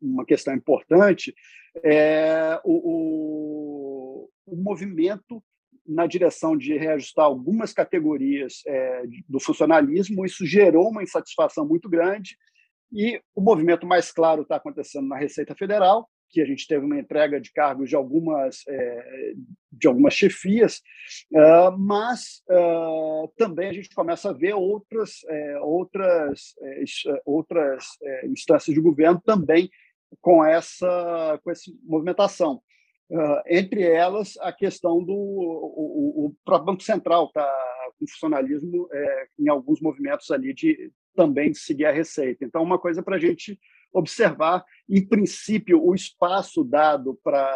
uma 0.00 0.24
questão 0.24 0.54
importante, 0.54 1.34
é 1.82 2.60
o, 2.64 4.26
o, 4.26 4.30
o 4.46 4.56
movimento 4.56 5.42
na 5.86 6.06
direção 6.06 6.56
de 6.56 6.76
reajustar 6.76 7.26
algumas 7.26 7.72
categorias 7.72 8.62
é, 8.66 9.02
do 9.28 9.38
funcionalismo, 9.38 10.24
isso 10.24 10.46
gerou 10.46 10.88
uma 10.88 11.02
insatisfação 11.02 11.66
muito 11.66 11.88
grande, 11.88 12.36
e 12.92 13.20
o 13.34 13.40
movimento 13.40 13.86
mais 13.86 14.10
claro 14.12 14.42
está 14.42 14.56
acontecendo 14.56 15.08
na 15.08 15.16
Receita 15.16 15.54
Federal, 15.54 16.08
que 16.30 16.40
a 16.40 16.44
gente 16.44 16.66
teve 16.66 16.84
uma 16.84 16.98
entrega 16.98 17.40
de 17.40 17.52
cargos 17.52 17.88
de 17.88 17.96
algumas, 17.96 18.66
é, 18.68 19.32
de 19.70 19.86
algumas 19.86 20.14
chefias, 20.14 20.82
uh, 21.32 21.76
mas 21.78 22.42
uh, 22.50 23.32
também 23.36 23.68
a 23.68 23.72
gente 23.72 23.94
começa 23.94 24.30
a 24.30 24.32
ver 24.32 24.54
outras, 24.54 25.20
é, 25.28 25.58
outras, 25.60 26.54
é, 26.60 27.22
outras 27.24 27.84
instâncias 28.24 28.74
de 28.74 28.80
governo 28.80 29.20
também 29.24 29.70
com 30.20 30.44
essa, 30.44 31.40
com 31.42 31.50
essa 31.50 31.70
movimentação. 31.84 32.60
Uh, 33.10 33.42
entre 33.46 33.82
elas, 33.82 34.36
a 34.40 34.52
questão 34.52 35.04
do 35.04 35.12
o, 35.12 36.26
o 36.26 36.36
próprio 36.44 36.66
Banco 36.66 36.82
Central 36.82 37.26
está 37.26 37.46
com 37.98 38.06
funcionalismo 38.08 38.88
em 39.38 39.48
alguns 39.48 39.80
movimentos 39.80 40.30
ali 40.30 40.52
de 40.52 40.90
também 41.14 41.52
de 41.52 41.58
seguir 41.58 41.84
a 41.84 41.92
receita. 41.92 42.44
Então, 42.44 42.62
uma 42.62 42.78
coisa 42.78 43.02
para 43.02 43.16
a 43.16 43.18
gente 43.20 43.58
observar. 43.94 44.64
Em 44.90 45.06
princípio, 45.06 45.82
o 45.82 45.94
espaço 45.94 46.64
dado 46.64 47.18
para 47.22 47.48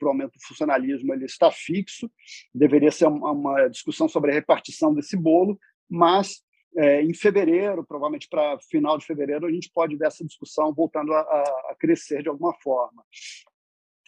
o 0.00 0.08
aumento 0.08 0.32
do 0.32 0.46
funcionalismo 0.46 1.12
ele 1.12 1.26
está 1.26 1.50
fixo, 1.50 2.10
deveria 2.54 2.90
ser 2.90 3.06
uma, 3.06 3.32
uma 3.32 3.68
discussão 3.68 4.08
sobre 4.08 4.30
a 4.30 4.34
repartição 4.34 4.94
desse 4.94 5.16
bolo, 5.16 5.58
mas 5.88 6.42
é, 6.76 7.02
em 7.02 7.12
fevereiro, 7.12 7.84
provavelmente 7.84 8.28
para 8.28 8.58
final 8.70 8.96
de 8.96 9.04
fevereiro, 9.04 9.46
a 9.46 9.50
gente 9.50 9.70
pode 9.74 9.96
ver 9.96 10.06
essa 10.06 10.24
discussão 10.24 10.72
voltando 10.72 11.12
a, 11.12 11.20
a 11.20 11.76
crescer 11.78 12.22
de 12.22 12.28
alguma 12.28 12.54
forma. 12.62 13.02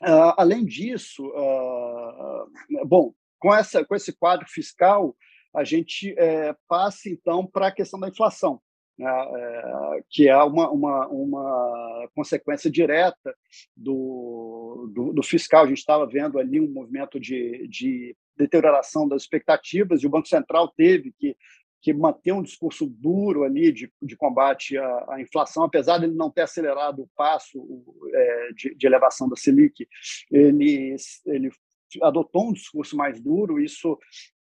Uh, 0.01 0.35
além 0.37 0.65
disso, 0.65 1.25
uh, 1.27 2.87
bom, 2.87 3.13
com, 3.39 3.53
essa, 3.53 3.85
com 3.85 3.95
esse 3.95 4.13
quadro 4.13 4.47
fiscal, 4.49 5.17
a 5.55 5.65
gente 5.65 6.15
é, 6.17 6.55
passa 6.67 7.09
então 7.09 7.47
para 7.47 7.67
a 7.67 7.73
questão 7.73 8.01
da 8.01 8.09
inflação 8.09 8.61
é, 9.01 10.05
que 10.11 10.29
é 10.29 10.37
uma, 10.37 10.71
uma, 10.71 11.09
uma 11.09 12.09
consequência 12.15 12.71
direta 12.71 13.35
do, 13.77 14.91
do, 14.93 15.13
do 15.13 15.23
fiscal. 15.23 15.65
A 15.65 15.69
gente 15.69 15.79
estava 15.79 16.07
vendo 16.07 16.39
ali 16.39 16.61
um 16.61 16.71
movimento 16.71 17.19
de, 17.19 17.67
de 17.69 18.17
deterioração 18.37 19.09
das 19.09 19.23
expectativas 19.23 20.03
e 20.03 20.07
o 20.07 20.11
Banco 20.11 20.29
Central 20.29 20.69
teve 20.69 21.13
que 21.19 21.37
que 21.83 21.93
manter 21.93 22.31
um 22.31 22.43
discurso 22.43 22.87
duro 22.87 23.43
ali 23.43 23.73
de, 23.73 23.93
de 24.01 24.17
combate 24.17 24.79
à, 24.79 25.05
à, 25.09 25.21
inflação, 25.21 25.65
apesar 25.65 25.99
de 25.99 26.05
ele 26.05 26.15
não 26.15 26.31
ter 26.31 26.43
acelerado 26.43 27.03
o 27.03 27.11
passo 27.17 27.59
é, 28.15 28.53
de, 28.55 28.75
de, 28.77 28.87
elevação 28.87 29.29
da 29.29 29.35
Selic, 29.35 29.89
ele, 30.31 30.95
ele 31.27 31.51
adotou 32.01 32.49
um 32.49 32.53
discurso 32.53 32.97
mais 32.97 33.21
duro, 33.21 33.61
isso 33.61 33.99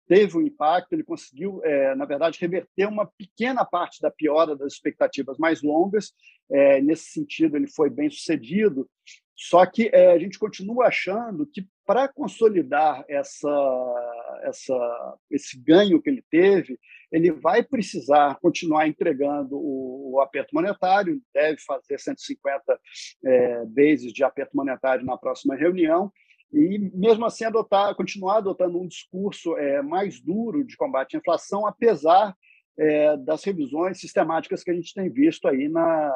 teve 0.08 0.36
um 0.36 0.42
impacto, 0.42 0.92
ele 0.92 1.04
conseguiu, 1.04 1.60
é, 1.64 1.94
na 1.94 2.04
verdade, 2.04 2.38
reverter 2.40 2.86
uma 2.86 3.06
pequena 3.06 3.64
parte 3.64 4.00
da 4.00 4.10
piora 4.10 4.56
das 4.56 4.74
expectativas 4.74 5.38
mais 5.38 5.62
longas. 5.62 6.12
É, 6.50 6.80
nesse 6.80 7.10
sentido, 7.10 7.56
ele 7.56 7.68
foi 7.68 7.88
bem 7.88 8.10
sucedido. 8.10 8.88
Só 9.34 9.64
que 9.66 9.90
é, 9.92 10.12
a 10.12 10.18
gente 10.18 10.38
continua 10.38 10.86
achando 10.86 11.46
que 11.46 11.66
para 11.84 12.06
consolidar 12.06 13.04
essa, 13.08 14.40
essa, 14.44 15.18
esse 15.30 15.58
ganho 15.58 16.00
que 16.00 16.10
ele 16.10 16.24
teve, 16.30 16.78
ele 17.10 17.32
vai 17.32 17.62
precisar 17.62 18.38
continuar 18.40 18.86
entregando 18.86 19.56
o, 19.56 20.12
o 20.12 20.20
aperto 20.20 20.54
monetário, 20.54 21.20
deve 21.34 21.60
fazer 21.60 21.98
150 21.98 22.80
é, 23.24 23.64
bases 23.66 24.12
de 24.12 24.22
aperto 24.22 24.56
monetário 24.56 25.04
na 25.04 25.16
próxima 25.16 25.56
reunião, 25.56 26.12
e 26.52 26.78
mesmo 26.94 27.24
assim 27.24 27.44
adotar, 27.44 27.94
continuar 27.94 28.38
adotando 28.38 28.80
um 28.80 28.86
discurso 28.86 29.56
é, 29.56 29.80
mais 29.82 30.20
duro 30.20 30.64
de 30.64 30.76
combate 30.76 31.16
à 31.16 31.18
inflação, 31.18 31.66
apesar 31.66 32.36
é, 32.78 33.16
das 33.16 33.42
revisões 33.44 34.00
sistemáticas 34.00 34.62
que 34.62 34.70
a 34.70 34.74
gente 34.74 34.92
tem 34.92 35.10
visto 35.10 35.48
aí 35.48 35.68
na, 35.68 36.14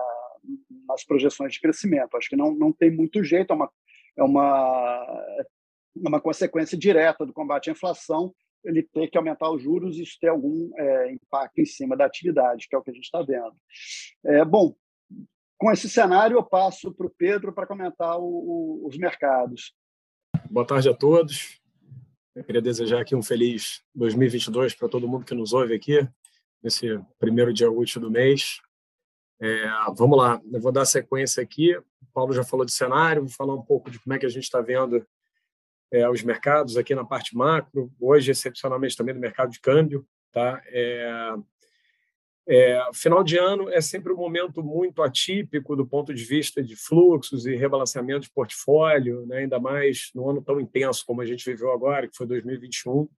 nas 0.88 1.05
projeções 1.05 1.55
de 1.55 1.61
crescimento. 1.61 2.16
Acho 2.16 2.28
que 2.28 2.37
não, 2.37 2.55
não 2.55 2.73
tem 2.73 2.90
muito 2.90 3.25
jeito, 3.25 3.52
é 3.52 3.57
uma, 3.57 3.71
é 4.19 4.23
uma, 4.23 5.25
é 6.05 6.09
uma 6.09 6.21
consequência 6.21 6.76
direta 6.76 7.25
do 7.25 7.33
combate 7.33 7.71
à 7.71 7.73
inflação 7.73 8.35
ele 8.66 8.83
ter 8.83 9.09
que 9.09 9.16
aumentar 9.16 9.50
os 9.50 9.62
juros 9.62 9.97
e 9.97 10.02
isso 10.02 10.19
ter 10.21 10.28
algum 10.28 10.71
é, 10.76 11.12
impacto 11.12 11.61
em 11.61 11.64
cima 11.64 11.97
da 11.97 12.05
atividade, 12.05 12.66
que 12.69 12.75
é 12.75 12.78
o 12.78 12.83
que 12.83 12.90
a 12.90 12.95
gente 12.95 13.05
está 13.05 13.23
vendo. 13.23 13.55
É, 14.25 14.45
bom, 14.45 14.75
com 15.57 15.71
esse 15.71 15.88
cenário, 15.88 16.37
eu 16.37 16.43
passo 16.43 16.93
para 16.93 17.07
o 17.07 17.14
Pedro 17.16 17.52
para 17.52 17.66
comentar 17.66 18.19
o, 18.19 18.25
o, 18.25 18.87
os 18.87 18.99
mercados. 18.99 19.73
Boa 20.50 20.67
tarde 20.67 20.88
a 20.88 20.95
todos. 20.95 21.61
Eu 22.35 22.45
queria 22.45 22.62
desejar 22.62 23.00
aqui 23.00 23.17
um 23.17 23.23
feliz 23.23 23.83
2022 23.95 24.75
para 24.75 24.88
todo 24.88 25.09
mundo 25.09 25.25
que 25.25 25.35
nos 25.35 25.53
ouve 25.53 25.75
aqui, 25.75 26.07
nesse 26.62 27.00
primeiro 27.19 27.53
dia 27.53 27.71
útil 27.71 28.00
do 28.00 28.11
mês. 28.11 28.61
É, 29.41 29.67
vamos 29.97 30.17
lá, 30.17 30.41
eu 30.53 30.61
vou 30.61 30.71
dar 30.71 30.85
sequência 30.85 31.43
aqui. 31.43 31.76
O 31.76 31.85
Paulo 32.12 32.33
já 32.33 32.45
falou 32.45 32.65
de 32.65 32.73
cenário, 32.73 33.23
vou 33.23 33.31
falar 33.31 33.55
um 33.55 33.62
pouco 33.62 33.91
de 33.91 33.99
como 33.99 34.15
é 34.15 34.19
que 34.19 34.26
a 34.26 34.29
gente 34.29 34.45
está 34.45 34.61
vendo 34.61 35.07
é, 35.91 36.09
os 36.09 36.23
mercados 36.23 36.76
aqui 36.76 36.95
na 36.95 37.05
parte 37.05 37.37
macro. 37.37 37.93
Hoje, 37.99 38.31
excepcionalmente, 38.31 38.97
também 38.97 39.15
do 39.15 39.21
mercado 39.21 39.50
de 39.50 39.61
câmbio. 39.61 40.07
Tá? 40.33 40.62
É, 40.67 41.35
é, 42.49 42.81
final 42.95 43.25
de 43.25 43.37
ano 43.37 43.69
é 43.71 43.81
sempre 43.81 44.12
um 44.12 44.17
momento 44.17 44.62
muito 44.62 45.03
atípico 45.03 45.75
do 45.75 45.85
ponto 45.85 46.15
de 46.15 46.25
vista 46.25 46.62
de 46.62 46.76
fluxos 46.76 47.45
e 47.45 47.57
rebalanceamento 47.57 48.21
de 48.21 48.31
portfólio, 48.31 49.26
né? 49.26 49.38
ainda 49.38 49.59
mais 49.59 50.11
no 50.15 50.31
ano 50.31 50.41
tão 50.41 50.61
intenso 50.61 51.05
como 51.05 51.21
a 51.21 51.26
gente 51.26 51.45
viveu 51.45 51.73
agora, 51.73 52.07
que 52.07 52.17
foi 52.17 52.26
2021. 52.26 53.09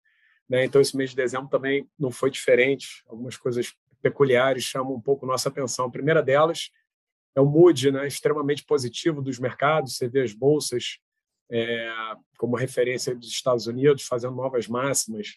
Né? 0.48 0.64
Então, 0.64 0.80
esse 0.80 0.96
mês 0.96 1.10
de 1.10 1.16
dezembro 1.16 1.48
também 1.50 1.86
não 1.98 2.10
foi 2.10 2.30
diferente. 2.30 3.04
Algumas 3.06 3.36
coisas 3.36 3.74
peculiares 4.00 4.64
chamam 4.64 4.94
um 4.94 5.00
pouco 5.00 5.26
nossa 5.26 5.50
atenção. 5.50 5.84
A 5.84 5.90
primeira 5.90 6.22
delas 6.22 6.70
é 7.36 7.40
o 7.40 7.44
mood 7.46 7.90
né? 7.90 8.06
extremamente 8.06 8.64
positivo 8.64 9.20
dos 9.20 9.38
mercados. 9.38 9.96
Você 9.96 10.08
vê 10.08 10.22
as 10.22 10.32
bolsas 10.32 10.98
é, 11.50 11.92
como 12.38 12.56
referência 12.56 13.14
dos 13.14 13.28
Estados 13.28 13.66
Unidos 13.66 14.04
fazendo 14.04 14.34
novas 14.34 14.66
máximas 14.66 15.36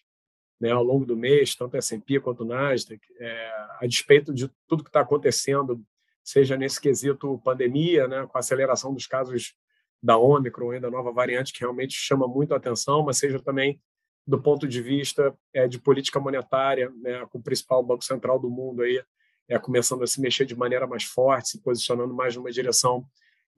né, 0.62 0.70
ao 0.70 0.84
longo 0.84 1.04
do 1.04 1.16
mês, 1.16 1.56
tanto 1.56 1.76
S&P 1.76 2.20
quanto 2.20 2.44
Nasdaq, 2.44 3.00
é, 3.18 3.52
a 3.80 3.86
despeito 3.88 4.32
de 4.32 4.48
tudo 4.68 4.84
que 4.84 4.90
está 4.90 5.00
acontecendo, 5.00 5.82
seja 6.22 6.56
nesse 6.56 6.80
quesito 6.80 7.42
pandemia, 7.44 8.06
né, 8.06 8.24
com 8.28 8.38
a 8.38 8.40
aceleração 8.40 8.94
dos 8.94 9.08
casos 9.08 9.56
da 10.00 10.16
Omicron, 10.16 10.70
ainda 10.70 10.88
nova 10.88 11.10
variante 11.10 11.52
que 11.52 11.58
realmente 11.58 11.94
chama 11.94 12.28
muito 12.28 12.54
a 12.54 12.58
atenção, 12.58 13.02
mas 13.02 13.18
seja 13.18 13.40
também 13.40 13.80
do 14.24 14.40
ponto 14.40 14.68
de 14.68 14.80
vista 14.80 15.36
é, 15.52 15.66
de 15.66 15.80
política 15.80 16.20
monetária, 16.20 16.92
né, 17.02 17.26
com 17.26 17.38
o 17.38 17.42
principal 17.42 17.82
banco 17.82 18.04
central 18.04 18.38
do 18.38 18.48
mundo 18.48 18.82
aí 18.82 19.02
é, 19.48 19.58
começando 19.58 20.04
a 20.04 20.06
se 20.06 20.20
mexer 20.20 20.44
de 20.44 20.54
maneira 20.54 20.86
mais 20.86 21.02
forte, 21.02 21.48
se 21.48 21.60
posicionando 21.60 22.14
mais 22.14 22.36
numa 22.36 22.52
direção 22.52 23.04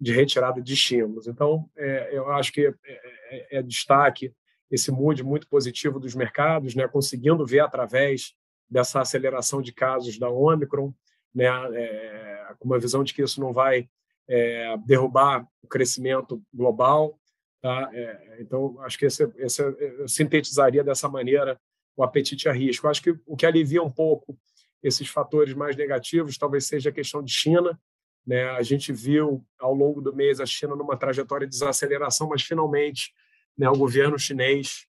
de 0.01 0.11
retirada 0.11 0.59
de 0.63 0.73
estímulos. 0.73 1.27
Então, 1.27 1.69
é, 1.77 2.17
eu 2.17 2.31
acho 2.31 2.51
que 2.51 2.67
é, 2.67 2.75
é, 2.87 3.59
é 3.59 3.63
destaque 3.63 4.33
esse 4.71 4.91
mood 4.91 5.23
muito 5.23 5.49
positivo 5.49 6.01
dos 6.01 6.15
mercados, 6.15 6.75
né, 6.75 6.89
conseguindo 6.89 7.45
ver 7.47 7.61
através 7.61 8.35
dessa 8.69 9.01
aceleração 9.01 9.63
de 9.63 9.73
casos 9.73 10.19
da 10.19 10.29
Omicron, 10.29 10.93
né, 11.35 11.47
é, 11.75 12.55
com 12.59 12.67
uma 12.67 12.79
visão 12.79 13.05
de 13.05 13.13
que 13.13 13.23
isso 13.23 13.41
não 13.41 13.53
vai 13.53 13.89
é, 14.29 14.77
derrubar 14.87 15.47
o 15.63 15.69
crescimento 15.69 16.43
global. 16.53 17.19
Tá? 17.61 17.91
É, 17.93 18.39
então, 18.41 18.81
acho 18.81 18.99
que 18.99 19.07
esse, 19.07 19.31
esse, 19.37 19.63
eu 19.63 20.09
sintetizaria 20.09 20.85
dessa 20.85 21.09
maneira 21.09 21.59
o 21.97 22.03
apetite 22.03 22.49
a 22.49 22.53
risco. 22.53 22.89
Acho 22.89 23.03
que 23.03 23.17
o 23.27 23.37
que 23.37 23.47
alivia 23.47 23.83
um 23.83 23.91
pouco 23.91 24.37
esses 24.83 25.09
fatores 25.09 25.55
mais 25.55 25.77
negativos 25.77 26.37
talvez 26.37 26.67
seja 26.67 26.91
a 26.91 26.93
questão 26.93 27.23
de 27.23 27.33
China. 27.33 27.79
Né? 28.27 28.45
A 28.51 28.63
gente 28.63 28.93
viu 28.93 29.45
ao 29.59 29.75
longo 29.75 30.01
do 30.01 30.15
mês 30.15 30.41
a 30.41 30.47
China 30.47 30.77
numa 30.77 30.97
trajetória 30.97 31.47
de 31.47 31.53
desaceleração, 31.53 32.29
mas 32.29 32.43
finalmente 32.43 33.13
né, 33.57 33.69
o 33.69 33.77
governo 33.77 34.19
chinês 34.19 34.87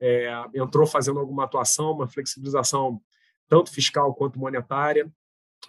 é, 0.00 0.30
entrou 0.54 0.86
fazendo 0.86 1.18
alguma 1.18 1.44
atuação, 1.44 1.92
uma 1.92 2.08
flexibilização 2.08 3.00
tanto 3.48 3.70
fiscal 3.70 4.14
quanto 4.14 4.38
monetária. 4.38 5.10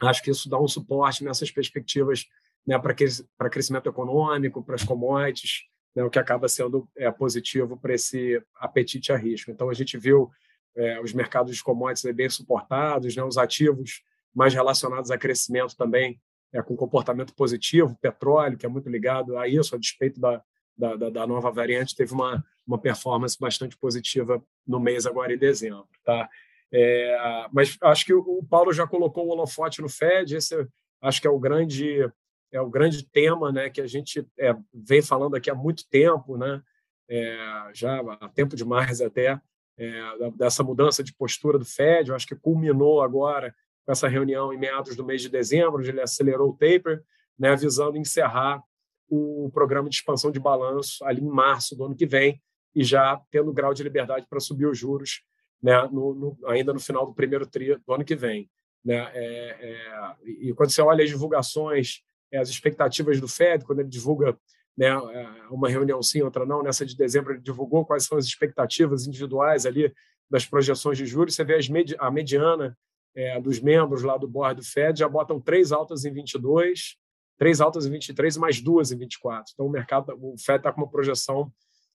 Acho 0.02 0.22
que 0.22 0.32
isso 0.32 0.50
dá 0.50 0.60
um 0.60 0.68
suporte 0.68 1.24
nessas 1.24 1.52
perspectivas 1.52 2.26
né, 2.66 2.78
para 2.80 3.50
crescimento 3.50 3.88
econômico, 3.88 4.64
para 4.64 4.76
as 4.76 4.84
commodities, 4.84 5.64
né, 5.96 6.04
o 6.04 6.10
que 6.10 6.20
acaba 6.20 6.48
sendo 6.48 6.88
é, 6.98 7.10
positivo 7.12 7.78
para 7.78 7.94
esse 7.94 8.42
apetite 8.56 9.12
a 9.12 9.18
risco. 9.18 9.52
Então, 9.52 9.70
a 9.70 9.74
gente 9.74 9.98
viu 9.98 10.30
é, 10.76 11.00
os 11.00 11.14
mercados 11.14 11.56
de 11.56 11.64
commodities 11.64 12.14
bem 12.14 12.30
suportados, 12.30 13.16
né, 13.16 13.24
os 13.24 13.38
ativos 13.38 14.04
mais 14.34 14.54
relacionados 14.54 15.12
a 15.12 15.18
crescimento 15.18 15.78
também 15.78 16.20
é, 16.52 16.62
com 16.62 16.76
comportamento 16.76 17.34
positivo, 17.34 17.98
petróleo, 18.02 18.58
que 18.58 18.66
é 18.66 18.70
muito 18.70 18.90
ligado 18.90 19.38
a 19.38 19.48
isso, 19.48 19.76
a 19.76 19.78
despeito 19.78 20.20
da, 20.20 20.44
da, 20.78 20.96
da, 20.96 21.28
nova 21.28 21.52
variante, 21.52 21.96
teve 21.96 22.14
uma, 22.14 22.44
uma 22.66 22.78
performance 22.78 23.38
bastante 23.40 23.78
positiva 23.78 24.44
no 24.68 24.80
mês 24.80 25.06
agora 25.06 25.34
em 25.34 25.38
dezembro. 25.38 25.88
Tá? 26.04 26.30
É, 26.72 27.48
mas 27.52 27.78
acho 27.82 28.06
que 28.06 28.14
o 28.14 28.44
Paulo 28.50 28.74
já 28.74 28.86
colocou 28.86 29.26
o 29.26 29.30
holofote 29.30 29.82
no 29.82 29.90
Fed, 29.90 30.36
esse 30.36 30.68
acho 31.02 31.22
que 31.22 31.28
é 31.28 31.30
o 31.30 31.40
grande 31.40 32.12
é 32.52 32.62
o 32.62 32.70
grande 32.70 33.06
tema 33.06 33.52
né, 33.52 33.70
que 33.70 33.82
a 33.82 33.88
gente 33.88 34.26
é, 34.40 34.56
vem 34.74 35.02
falando 35.02 35.36
aqui 35.36 35.50
há 35.50 35.56
muito 35.56 35.88
tempo, 35.90 36.38
né, 36.38 36.62
é, 37.10 37.70
já 37.74 38.00
há 38.00 38.30
tempo 38.30 38.56
demais 38.56 39.02
até, 39.02 39.40
é, 39.78 40.32
dessa 40.36 40.64
mudança 40.64 41.04
de 41.04 41.14
postura 41.14 41.60
do 41.60 41.66
Fed. 41.66 42.10
Eu 42.10 42.16
acho 42.16 42.28
que 42.28 42.36
culminou 42.36 43.02
agora 43.02 43.54
com 43.86 43.92
essa 43.92 44.08
reunião 44.08 44.54
em 44.54 44.58
meados 44.58 44.96
do 44.96 45.06
mês 45.06 45.22
de 45.22 45.30
dezembro, 45.30 45.80
onde 45.80 45.90
ele 45.90 46.02
acelerou 46.02 46.50
o 46.50 46.54
taper, 46.54 47.04
né, 47.38 47.56
visando 47.56 47.98
encerrar 47.98 48.64
o 49.10 49.50
programa 49.54 49.90
de 49.90 49.96
expansão 49.96 50.32
de 50.32 50.40
balanço 50.40 51.04
ali 51.06 51.22
em 51.22 51.30
março 51.30 51.76
do 51.76 51.86
ano 51.86 51.96
que 51.96 52.06
vem 52.06 52.42
e 52.74 52.84
já 52.84 53.22
tendo 53.32 53.54
grau 53.54 53.74
de 53.74 53.84
liberdade 53.84 54.26
para 54.30 54.40
subir 54.40 54.66
os 54.66 54.78
juros 54.78 55.22
né, 55.62 55.88
no, 55.92 56.14
no, 56.14 56.38
ainda 56.48 56.74
no 56.74 56.80
final 56.80 57.06
do 57.06 57.14
primeiro 57.14 57.46
tri 57.46 57.76
do 57.76 57.94
ano 57.94 58.04
que 58.04 58.16
vem. 58.16 58.50
Né? 58.84 59.10
É, 59.14 59.58
é, 59.62 60.16
e 60.26 60.54
quando 60.54 60.70
você 60.70 60.82
olha 60.82 61.04
as 61.04 61.10
divulgações 61.10 62.04
é, 62.32 62.38
as 62.38 62.50
expectativas 62.50 63.20
do 63.20 63.28
Fed, 63.28 63.64
quando 63.64 63.80
ele 63.80 63.90
divulga 63.90 64.38
né, 64.78 64.88
é, 64.88 65.28
uma 65.50 65.70
reunião 65.70 66.02
sim, 66.04 66.22
outra 66.22 66.46
não. 66.46 66.62
Nessa 66.62 66.86
de 66.86 66.96
dezembro, 66.96 67.34
ele 67.34 67.42
divulgou 67.42 67.86
quais 67.86 68.06
são 68.06 68.18
as 68.18 68.26
expectativas 68.26 69.08
individuais 69.08 69.66
ali 69.66 69.94
das 70.30 70.46
projeções 70.46 70.98
de 70.98 71.06
juros. 71.06 71.36
Você 71.36 71.44
vê 71.44 71.58
medi 71.70 71.96
a 71.98 72.12
mediana 72.12 72.78
é, 73.16 73.40
dos 73.40 73.60
membros 73.60 74.04
lá 74.04 74.18
do 74.18 74.28
board 74.28 74.62
do 74.62 74.68
Fed 74.68 75.00
já 75.00 75.08
botam 75.08 75.40
três 75.40 75.72
altas 75.72 76.04
em 76.04 76.12
22, 76.12 76.98
três 77.38 77.62
altas 77.62 77.86
em 77.86 77.92
23 77.92 78.36
e 78.36 78.40
mais 78.40 78.62
duas 78.62 78.92
em 78.92 78.98
24. 78.98 79.52
Então, 79.54 79.66
o 79.66 79.70
mercado, 79.70 80.18
o 80.22 80.36
Fed 80.38 80.58
está 80.58 80.72
com 80.72 80.82
uma 80.82 80.90
projeção 80.90 81.52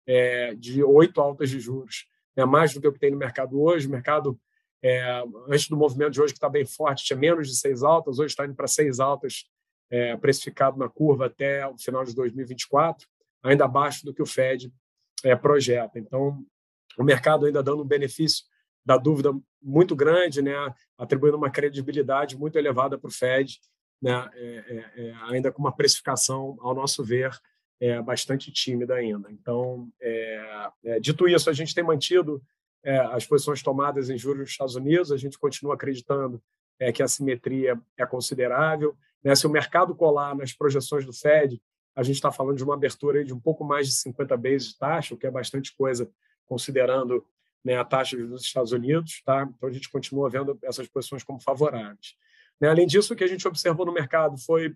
é, 0.06 0.54
de 0.54 0.82
oito 0.82 1.20
altas 1.20 1.50
de 1.50 1.60
juros, 1.60 2.06
é 2.36 2.44
mais 2.44 2.72
do 2.72 2.80
que 2.80 2.88
o 2.88 2.92
que 2.92 2.98
tem 2.98 3.10
no 3.10 3.16
mercado 3.16 3.60
hoje. 3.60 3.86
O 3.86 3.90
mercado, 3.90 4.38
é, 4.82 5.22
antes 5.48 5.68
do 5.68 5.76
movimento 5.76 6.12
de 6.12 6.20
hoje, 6.20 6.32
que 6.32 6.38
está 6.38 6.48
bem 6.48 6.64
forte, 6.64 7.04
tinha 7.04 7.18
menos 7.18 7.48
de 7.48 7.56
seis 7.56 7.82
altas, 7.82 8.18
hoje 8.18 8.32
está 8.32 8.44
indo 8.44 8.54
para 8.54 8.66
seis 8.66 9.00
altas 9.00 9.44
é, 9.90 10.16
precificado 10.16 10.78
na 10.78 10.88
curva 10.88 11.26
até 11.26 11.66
o 11.66 11.76
final 11.76 12.04
de 12.04 12.14
2024, 12.14 13.06
ainda 13.42 13.64
abaixo 13.64 14.04
do 14.04 14.14
que 14.14 14.22
o 14.22 14.26
Fed 14.26 14.72
é, 15.24 15.34
projeta. 15.34 15.98
Então, 15.98 16.44
o 16.98 17.04
mercado 17.04 17.46
ainda 17.46 17.62
dando 17.62 17.82
um 17.82 17.86
benefício 17.86 18.44
da 18.84 18.96
dúvida 18.96 19.32
muito 19.62 19.94
grande, 19.94 20.40
né, 20.40 20.54
atribuindo 20.96 21.36
uma 21.36 21.50
credibilidade 21.50 22.36
muito 22.36 22.56
elevada 22.56 22.98
para 22.98 23.08
o 23.08 23.12
Fed, 23.12 23.60
né, 24.00 24.30
é, 24.34 24.40
é, 24.40 25.08
é, 25.08 25.14
ainda 25.28 25.52
com 25.52 25.60
uma 25.60 25.74
precificação, 25.74 26.56
ao 26.60 26.74
nosso 26.74 27.04
ver, 27.04 27.30
é, 27.80 28.00
bastante 28.00 28.50
tímida 28.52 28.94
ainda. 28.94 29.30
Então, 29.30 29.88
é, 30.00 31.00
dito 31.00 31.28
isso, 31.28 31.48
a 31.50 31.52
gente 31.52 31.74
tem 31.74 31.84
mantido 31.84 32.42
as 33.12 33.26
posições 33.26 33.62
tomadas 33.62 34.08
em 34.08 34.16
juros 34.16 34.44
dos 34.44 34.50
Estados 34.52 34.74
Unidos, 34.74 35.12
a 35.12 35.16
gente 35.18 35.38
continua 35.38 35.74
acreditando 35.74 36.42
que 36.94 37.02
a 37.02 37.08
simetria 37.08 37.78
é 37.94 38.06
considerável, 38.06 38.96
né? 39.22 39.34
Se 39.34 39.46
o 39.46 39.50
mercado 39.50 39.94
colar 39.94 40.34
nas 40.34 40.52
projeções 40.52 41.04
do 41.04 41.12
Fed, 41.12 41.60
a 41.94 42.02
gente 42.02 42.16
está 42.16 42.32
falando 42.32 42.56
de 42.56 42.64
uma 42.64 42.74
abertura 42.74 43.24
de 43.24 43.34
um 43.34 43.40
pouco 43.40 43.64
mais 43.64 43.86
de 43.86 43.94
50 43.94 44.36
bases 44.36 44.68
de 44.68 44.78
taxa, 44.78 45.14
o 45.14 45.18
que 45.18 45.26
é 45.26 45.30
bastante 45.30 45.74
coisa 45.76 46.10
considerando 46.46 47.24
né, 47.64 47.76
a 47.76 47.84
taxa 47.84 48.16
dos 48.16 48.42
Estados 48.42 48.72
Unidos. 48.72 49.22
Tá? 49.24 49.48
Então, 49.54 49.68
a 49.68 49.72
gente 49.72 49.90
continua 49.90 50.30
vendo 50.30 50.58
essas 50.62 50.88
posições 50.88 51.22
como 51.22 51.40
favoráveis. 51.40 52.16
Né? 52.60 52.68
Além 52.68 52.86
disso, 52.86 53.12
o 53.12 53.16
que 53.16 53.24
a 53.24 53.28
gente 53.28 53.46
observou 53.46 53.86
no 53.86 53.92
mercado 53.92 54.36
foi 54.38 54.74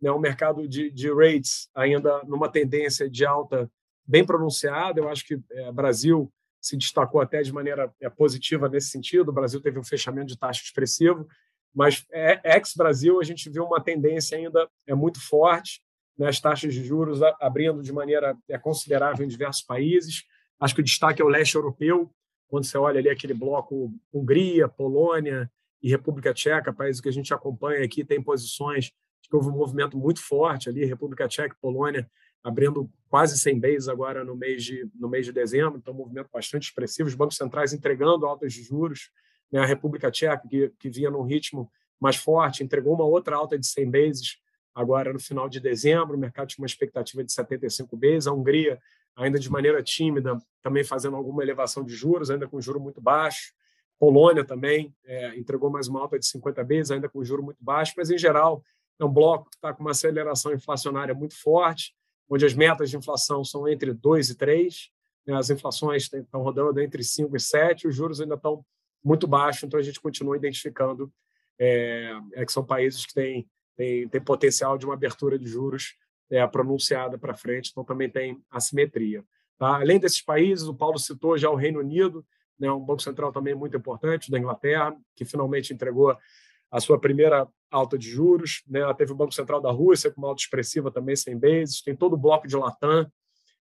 né, 0.00 0.10
um 0.10 0.18
mercado 0.18 0.68
de, 0.68 0.90
de 0.90 1.12
rates 1.12 1.68
ainda 1.74 2.22
numa 2.24 2.50
tendência 2.50 3.08
de 3.08 3.24
alta 3.24 3.70
bem 4.06 4.24
pronunciada. 4.24 5.00
Eu 5.00 5.08
acho 5.08 5.26
que 5.26 5.40
é, 5.50 5.72
Brasil 5.72 6.32
se 6.60 6.76
destacou 6.76 7.20
até 7.20 7.42
de 7.42 7.52
maneira 7.52 7.92
é, 8.00 8.08
positiva 8.08 8.68
nesse 8.68 8.90
sentido. 8.90 9.28
O 9.28 9.34
Brasil 9.34 9.60
teve 9.60 9.78
um 9.78 9.84
fechamento 9.84 10.28
de 10.28 10.38
taxa 10.38 10.62
expressivo 10.62 11.28
mas 11.74 12.04
é, 12.12 12.56
ex-Brasil 12.56 13.20
a 13.20 13.24
gente 13.24 13.48
viu 13.48 13.64
uma 13.64 13.80
tendência 13.80 14.36
ainda 14.36 14.68
é 14.86 14.94
muito 14.94 15.20
forte, 15.20 15.80
né, 16.18 16.28
as 16.28 16.40
taxas 16.40 16.74
de 16.74 16.84
juros 16.84 17.20
abrindo 17.40 17.82
de 17.82 17.92
maneira 17.92 18.36
é, 18.48 18.58
considerável 18.58 19.24
em 19.24 19.28
diversos 19.28 19.62
países. 19.62 20.24
Acho 20.58 20.74
que 20.74 20.80
o 20.80 20.84
destaque 20.84 21.22
é 21.22 21.24
o 21.24 21.28
leste 21.28 21.54
europeu, 21.54 22.10
quando 22.48 22.64
você 22.64 22.76
olha 22.76 22.98
ali 22.98 23.08
aquele 23.08 23.34
bloco 23.34 23.92
Hungria, 24.12 24.68
Polônia 24.68 25.50
e 25.82 25.88
República 25.88 26.34
Tcheca, 26.34 26.72
países 26.72 27.00
que 27.00 27.08
a 27.08 27.12
gente 27.12 27.32
acompanha 27.32 27.84
aqui, 27.84 28.04
tem 28.04 28.22
posições 28.22 28.90
que 29.22 29.36
houve 29.36 29.48
um 29.48 29.56
movimento 29.56 29.96
muito 29.96 30.20
forte 30.20 30.68
ali, 30.68 30.84
República 30.84 31.28
Tcheca 31.28 31.54
e 31.54 31.60
Polônia 31.60 32.08
abrindo 32.42 32.90
quase 33.08 33.38
100 33.38 33.60
bases 33.60 33.88
agora 33.88 34.24
no 34.24 34.36
mês 34.36 34.64
de 34.64 34.88
no 34.94 35.08
mês 35.08 35.26
de 35.26 35.32
dezembro, 35.32 35.78
então 35.78 35.92
um 35.92 35.96
movimento 35.96 36.28
bastante 36.32 36.64
expressivo, 36.64 37.08
os 37.08 37.14
bancos 37.14 37.36
centrais 37.36 37.72
entregando 37.72 38.26
altas 38.26 38.52
de 38.52 38.62
juros, 38.62 39.10
né? 39.50 39.60
A 39.60 39.66
República 39.66 40.10
Tcheca, 40.10 40.42
que, 40.48 40.72
que 40.78 40.90
vinha 40.90 41.10
num 41.10 41.22
ritmo 41.22 41.70
mais 42.00 42.16
forte, 42.16 42.62
entregou 42.62 42.94
uma 42.94 43.04
outra 43.04 43.36
alta 43.36 43.58
de 43.58 43.66
100 43.66 43.90
bases 43.90 44.38
agora 44.74 45.12
no 45.12 45.18
final 45.18 45.48
de 45.48 45.58
dezembro. 45.58 46.16
O 46.16 46.18
mercado 46.18 46.48
tinha 46.48 46.62
uma 46.62 46.66
expectativa 46.66 47.24
de 47.24 47.32
75 47.32 47.96
bases. 47.96 48.26
A 48.26 48.32
Hungria, 48.32 48.78
ainda 49.16 49.38
de 49.38 49.50
maneira 49.50 49.82
tímida, 49.82 50.38
também 50.62 50.84
fazendo 50.84 51.16
alguma 51.16 51.42
elevação 51.42 51.82
de 51.84 51.94
juros, 51.94 52.30
ainda 52.30 52.46
com 52.46 52.60
juro 52.60 52.78
muito 52.78 53.00
baixo. 53.00 53.52
Polônia 53.98 54.44
também 54.44 54.94
é, 55.04 55.36
entregou 55.36 55.70
mais 55.70 55.88
uma 55.88 56.00
alta 56.00 56.18
de 56.18 56.26
50 56.26 56.62
bases, 56.64 56.90
ainda 56.90 57.08
com 57.08 57.24
juro 57.24 57.42
muito 57.42 57.62
baixo, 57.62 57.94
mas 57.96 58.10
em 58.10 58.18
geral 58.18 58.62
é 58.98 59.04
um 59.04 59.12
bloco 59.12 59.50
que 59.50 59.56
está 59.56 59.72
com 59.72 59.82
uma 59.82 59.90
aceleração 59.90 60.52
inflacionária 60.52 61.14
muito 61.14 61.40
forte, 61.40 61.94
onde 62.28 62.44
as 62.44 62.54
metas 62.54 62.90
de 62.90 62.96
inflação 62.96 63.44
são 63.44 63.66
entre 63.68 63.92
2 63.92 64.30
e 64.30 64.34
3, 64.36 64.90
né? 65.26 65.36
as 65.36 65.50
inflações 65.50 66.10
estão 66.12 66.42
rodando 66.42 66.80
entre 66.80 67.02
5 67.02 67.36
e 67.36 67.40
7, 67.40 67.88
os 67.88 67.94
juros 67.94 68.20
ainda 68.20 68.34
estão 68.34 68.64
muito 69.02 69.26
baixo, 69.26 69.66
então 69.66 69.78
a 69.78 69.82
gente 69.82 70.00
continua 70.00 70.36
identificando 70.36 71.12
é, 71.58 72.12
é 72.34 72.46
que 72.46 72.52
são 72.52 72.64
países 72.64 73.04
que 73.04 73.14
têm, 73.14 73.48
têm, 73.76 74.08
têm 74.08 74.20
potencial 74.20 74.78
de 74.78 74.84
uma 74.84 74.94
abertura 74.94 75.38
de 75.38 75.46
juros 75.46 75.96
é, 76.30 76.46
pronunciada 76.46 77.18
para 77.18 77.34
frente, 77.34 77.70
então 77.70 77.84
também 77.84 78.08
tem 78.08 78.40
assimetria. 78.50 79.24
Tá? 79.58 79.76
Além 79.76 79.98
desses 79.98 80.22
países, 80.22 80.68
o 80.68 80.74
Paulo 80.74 80.98
citou 80.98 81.36
já 81.36 81.50
o 81.50 81.56
Reino 81.56 81.80
Unido, 81.80 82.24
né, 82.58 82.70
um 82.70 82.84
banco 82.84 83.02
central 83.02 83.32
também 83.32 83.54
muito 83.54 83.76
importante 83.76 84.30
da 84.30 84.38
Inglaterra, 84.38 84.96
que 85.14 85.24
finalmente 85.24 85.72
entregou 85.72 86.16
a 86.70 86.80
sua 86.80 86.98
primeira 86.98 87.48
alta 87.70 87.98
de 87.98 88.08
juros. 88.08 88.62
Né? 88.66 88.80
Teve 88.94 89.12
o 89.12 89.16
Banco 89.16 89.32
Central 89.32 89.60
da 89.60 89.70
Rússia 89.70 90.10
com 90.10 90.20
uma 90.20 90.28
alta 90.28 90.42
expressiva 90.42 90.90
também, 90.90 91.16
sem 91.16 91.38
bases. 91.38 91.82
Tem 91.82 91.94
todo 91.94 92.14
o 92.14 92.18
bloco 92.18 92.46
de 92.46 92.56
Latam, 92.56 93.10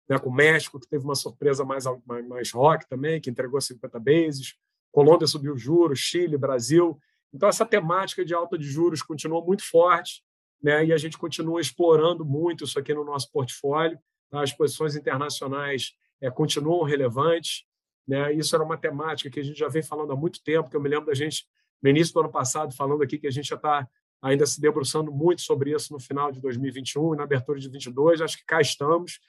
né, 0.08 0.18
com 0.18 0.30
o 0.30 0.34
México, 0.34 0.78
que 0.78 0.88
teve 0.88 1.04
uma 1.04 1.14
surpresa 1.14 1.64
mais, 1.64 1.84
mais, 2.06 2.26
mais 2.26 2.50
rock 2.52 2.86
também, 2.88 3.20
que 3.20 3.30
entregou 3.30 3.60
50 3.60 3.98
bases. 3.98 4.54
Colômbia 4.92 5.26
subiu 5.26 5.56
juros, 5.56 5.98
Chile, 5.98 6.36
Brasil. 6.36 6.98
Então, 7.32 7.48
essa 7.48 7.66
temática 7.66 8.24
de 8.24 8.32
alta 8.34 8.56
de 8.56 8.64
juros 8.64 9.02
continua 9.02 9.44
muito 9.44 9.68
forte 9.68 10.22
né? 10.62 10.84
e 10.86 10.92
a 10.92 10.96
gente 10.96 11.18
continua 11.18 11.60
explorando 11.60 12.24
muito 12.24 12.64
isso 12.64 12.78
aqui 12.78 12.94
no 12.94 13.04
nosso 13.04 13.30
portfólio. 13.32 13.98
Tá? 14.30 14.42
As 14.42 14.52
posições 14.52 14.94
internacionais 14.94 15.94
é, 16.20 16.30
continuam 16.30 16.84
relevantes. 16.84 17.64
Né? 18.06 18.32
Isso 18.34 18.54
era 18.54 18.64
uma 18.64 18.76
temática 18.76 19.30
que 19.30 19.40
a 19.40 19.42
gente 19.42 19.58
já 19.58 19.68
vem 19.68 19.82
falando 19.82 20.12
há 20.12 20.16
muito 20.16 20.42
tempo, 20.42 20.68
que 20.68 20.76
eu 20.76 20.80
me 20.80 20.88
lembro 20.88 21.06
da 21.06 21.14
gente, 21.14 21.46
no 21.82 21.90
início 21.90 22.12
do 22.14 22.20
ano 22.20 22.30
passado, 22.30 22.74
falando 22.74 23.02
aqui 23.02 23.18
que 23.18 23.26
a 23.26 23.30
gente 23.30 23.48
já 23.48 23.56
está 23.56 23.88
ainda 24.22 24.46
se 24.46 24.58
debruçando 24.58 25.12
muito 25.12 25.42
sobre 25.42 25.74
isso 25.74 25.92
no 25.92 26.00
final 26.00 26.32
de 26.32 26.40
2021 26.40 27.14
e 27.14 27.16
na 27.16 27.24
abertura 27.24 27.58
de 27.58 27.68
2022. 27.68 28.22
Acho 28.22 28.38
que 28.38 28.44
cá 28.46 28.60
estamos, 28.60 29.20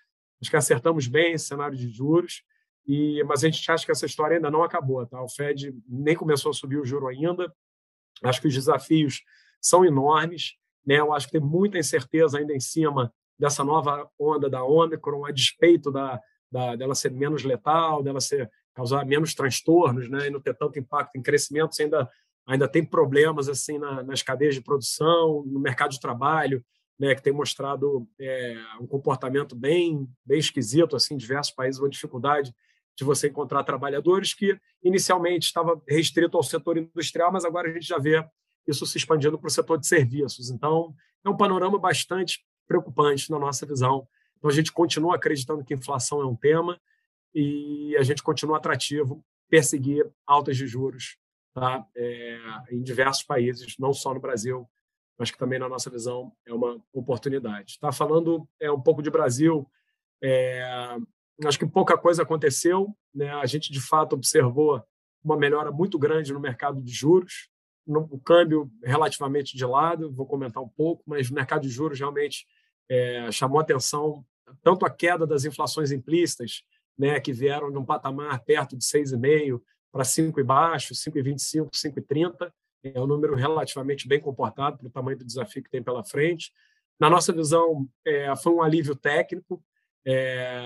acho 0.41 0.49
que 0.49 0.55
acertamos 0.55 1.07
bem 1.07 1.33
esse 1.33 1.47
cenário 1.47 1.77
de 1.77 1.89
juros. 1.89 2.43
E, 2.87 3.21
mas 3.23 3.43
a 3.43 3.49
gente 3.49 3.69
acha 3.69 3.85
que 3.85 3.91
essa 3.91 4.05
história 4.05 4.37
ainda 4.37 4.49
não 4.49 4.63
acabou. 4.63 5.05
Tá? 5.05 5.21
O 5.21 5.27
Fed 5.27 5.75
nem 5.87 6.15
começou 6.15 6.51
a 6.51 6.53
subir 6.53 6.77
o 6.77 6.85
juro 6.85 7.07
ainda. 7.07 7.53
Acho 8.23 8.39
que 8.39 8.47
os 8.47 8.53
desafios 8.53 9.21
são 9.59 9.83
enormes. 9.83 10.55
Né? 10.85 10.99
Eu 10.99 11.11
acho 11.11 11.25
que 11.27 11.33
tem 11.33 11.41
muita 11.41 11.77
incerteza 11.77 12.37
ainda 12.37 12.53
em 12.53 12.59
cima 12.59 13.13
dessa 13.37 13.65
nova 13.65 14.09
onda 14.17 14.49
da 14.49 14.63
Omicron, 14.63 15.25
a 15.25 15.31
despeito 15.31 15.91
da, 15.91 16.21
da, 16.49 16.75
dela 16.75 16.95
ser 16.95 17.11
menos 17.11 17.43
letal, 17.43 18.01
dela 18.01 18.21
ser 18.21 18.49
causar 18.75 19.05
menos 19.05 19.33
transtornos, 19.33 20.09
né, 20.09 20.27
e 20.27 20.29
não 20.29 20.41
ter 20.41 20.53
tanto 20.53 20.77
impacto 20.77 21.15
em 21.15 21.21
crescimento, 21.21 21.73
você 21.73 21.83
ainda 21.83 22.09
ainda 22.47 22.67
tem 22.67 22.85
problemas 22.85 23.49
assim 23.49 23.79
na, 23.79 24.03
nas 24.03 24.21
cadeias 24.21 24.53
de 24.53 24.61
produção, 24.61 25.43
no 25.47 25.59
mercado 25.59 25.91
de 25.91 25.99
trabalho, 25.99 26.63
né, 26.99 27.15
que 27.15 27.23
tem 27.23 27.33
mostrado 27.33 28.07
é, 28.19 28.55
um 28.79 28.85
comportamento 28.85 29.55
bem 29.55 30.07
bem 30.23 30.37
esquisito 30.37 30.95
assim, 30.95 31.17
diversos 31.17 31.53
países 31.55 31.81
uma 31.81 31.89
dificuldade 31.89 32.53
de 32.95 33.03
você 33.03 33.27
encontrar 33.27 33.63
trabalhadores 33.63 34.33
que 34.33 34.57
inicialmente 34.83 35.47
estava 35.47 35.81
restrito 35.87 36.37
ao 36.37 36.43
setor 36.43 36.77
industrial, 36.77 37.31
mas 37.31 37.43
agora 37.43 37.69
a 37.69 37.73
gente 37.73 37.87
já 37.87 37.97
vê 37.97 38.23
isso 38.67 38.85
se 38.85 38.97
expandindo 38.97 39.37
para 39.37 39.47
o 39.47 39.51
setor 39.51 39.77
de 39.77 39.85
serviços. 39.85 40.49
Então, 40.49 40.95
é 41.23 41.29
um 41.29 41.37
panorama 41.37 41.77
bastante 41.77 42.45
preocupante 42.67 43.29
na 43.29 43.37
nossa 43.37 43.65
visão. 43.65 44.07
Então, 44.37 44.49
a 44.49 44.53
gente 44.53 44.71
continua 44.71 45.15
acreditando 45.15 45.63
que 45.63 45.73
inflação 45.73 46.21
é 46.21 46.25
um 46.25 46.35
tema 46.35 46.79
e 47.35 47.95
a 47.97 48.03
gente 48.03 48.23
continua 48.23 48.57
atrativo 48.57 49.23
perseguir 49.49 50.09
altas 50.25 50.57
de 50.57 50.65
juros 50.65 51.17
tá? 51.55 51.87
É, 51.95 52.37
em 52.69 52.83
diversos 52.83 53.23
países, 53.23 53.75
não 53.79 53.93
só 53.93 54.13
no 54.13 54.19
Brasil, 54.19 54.69
mas 55.17 55.31
que 55.31 55.37
também, 55.37 55.57
na 55.57 55.69
nossa 55.69 55.89
visão, 55.89 56.33
é 56.45 56.53
uma 56.53 56.77
oportunidade. 56.93 57.71
Está 57.71 57.91
falando 57.91 58.47
é, 58.59 58.69
um 58.69 58.81
pouco 58.81 59.01
de 59.01 59.09
Brasil, 59.09 59.65
é, 60.21 60.97
acho 61.45 61.57
que 61.57 61.65
pouca 61.65 61.97
coisa 61.97 62.23
aconteceu. 62.23 62.93
Né? 63.13 63.29
A 63.29 63.45
gente, 63.45 63.71
de 63.71 63.79
fato, 63.79 64.13
observou 64.13 64.83
uma 65.23 65.37
melhora 65.37 65.71
muito 65.71 65.97
grande 65.97 66.33
no 66.33 66.39
mercado 66.39 66.81
de 66.81 66.91
juros, 66.91 67.49
no, 67.87 68.01
o 68.11 68.19
câmbio 68.19 68.69
relativamente 68.83 69.55
de 69.55 69.65
lado, 69.65 70.11
vou 70.11 70.25
comentar 70.25 70.61
um 70.61 70.67
pouco, 70.67 71.03
mas 71.07 71.29
o 71.29 71.33
mercado 71.33 71.61
de 71.61 71.69
juros 71.69 71.97
realmente 71.97 72.45
é, 72.89 73.31
chamou 73.31 73.59
atenção 73.59 74.25
tanto 74.61 74.85
a 74.85 74.89
queda 74.89 75.25
das 75.25 75.45
inflações 75.45 75.91
implícitas, 75.91 76.63
né, 76.97 77.19
que 77.19 77.33
vieram 77.33 77.71
de 77.71 77.77
um 77.77 77.85
patamar 77.85 78.39
perto 78.43 78.77
de 78.77 78.85
6,5 78.85 79.61
para 79.91 80.03
5 80.03 80.39
e 80.39 80.43
baixo, 80.43 80.93
5,25, 80.93 81.69
5,30, 81.71 82.51
é 82.83 83.01
um 83.01 83.07
número 83.07 83.35
relativamente 83.35 84.07
bem 84.07 84.19
comportado 84.19 84.77
para 84.77 84.87
o 84.87 84.91
tamanho 84.91 85.17
do 85.17 85.25
desafio 85.25 85.63
que 85.63 85.69
tem 85.69 85.81
pela 85.81 86.03
frente. 86.03 86.51
Na 86.99 87.09
nossa 87.09 87.33
visão, 87.33 87.87
é, 88.05 88.35
foi 88.35 88.53
um 88.53 88.61
alívio 88.61 88.95
técnico. 88.95 89.63
É, 90.05 90.61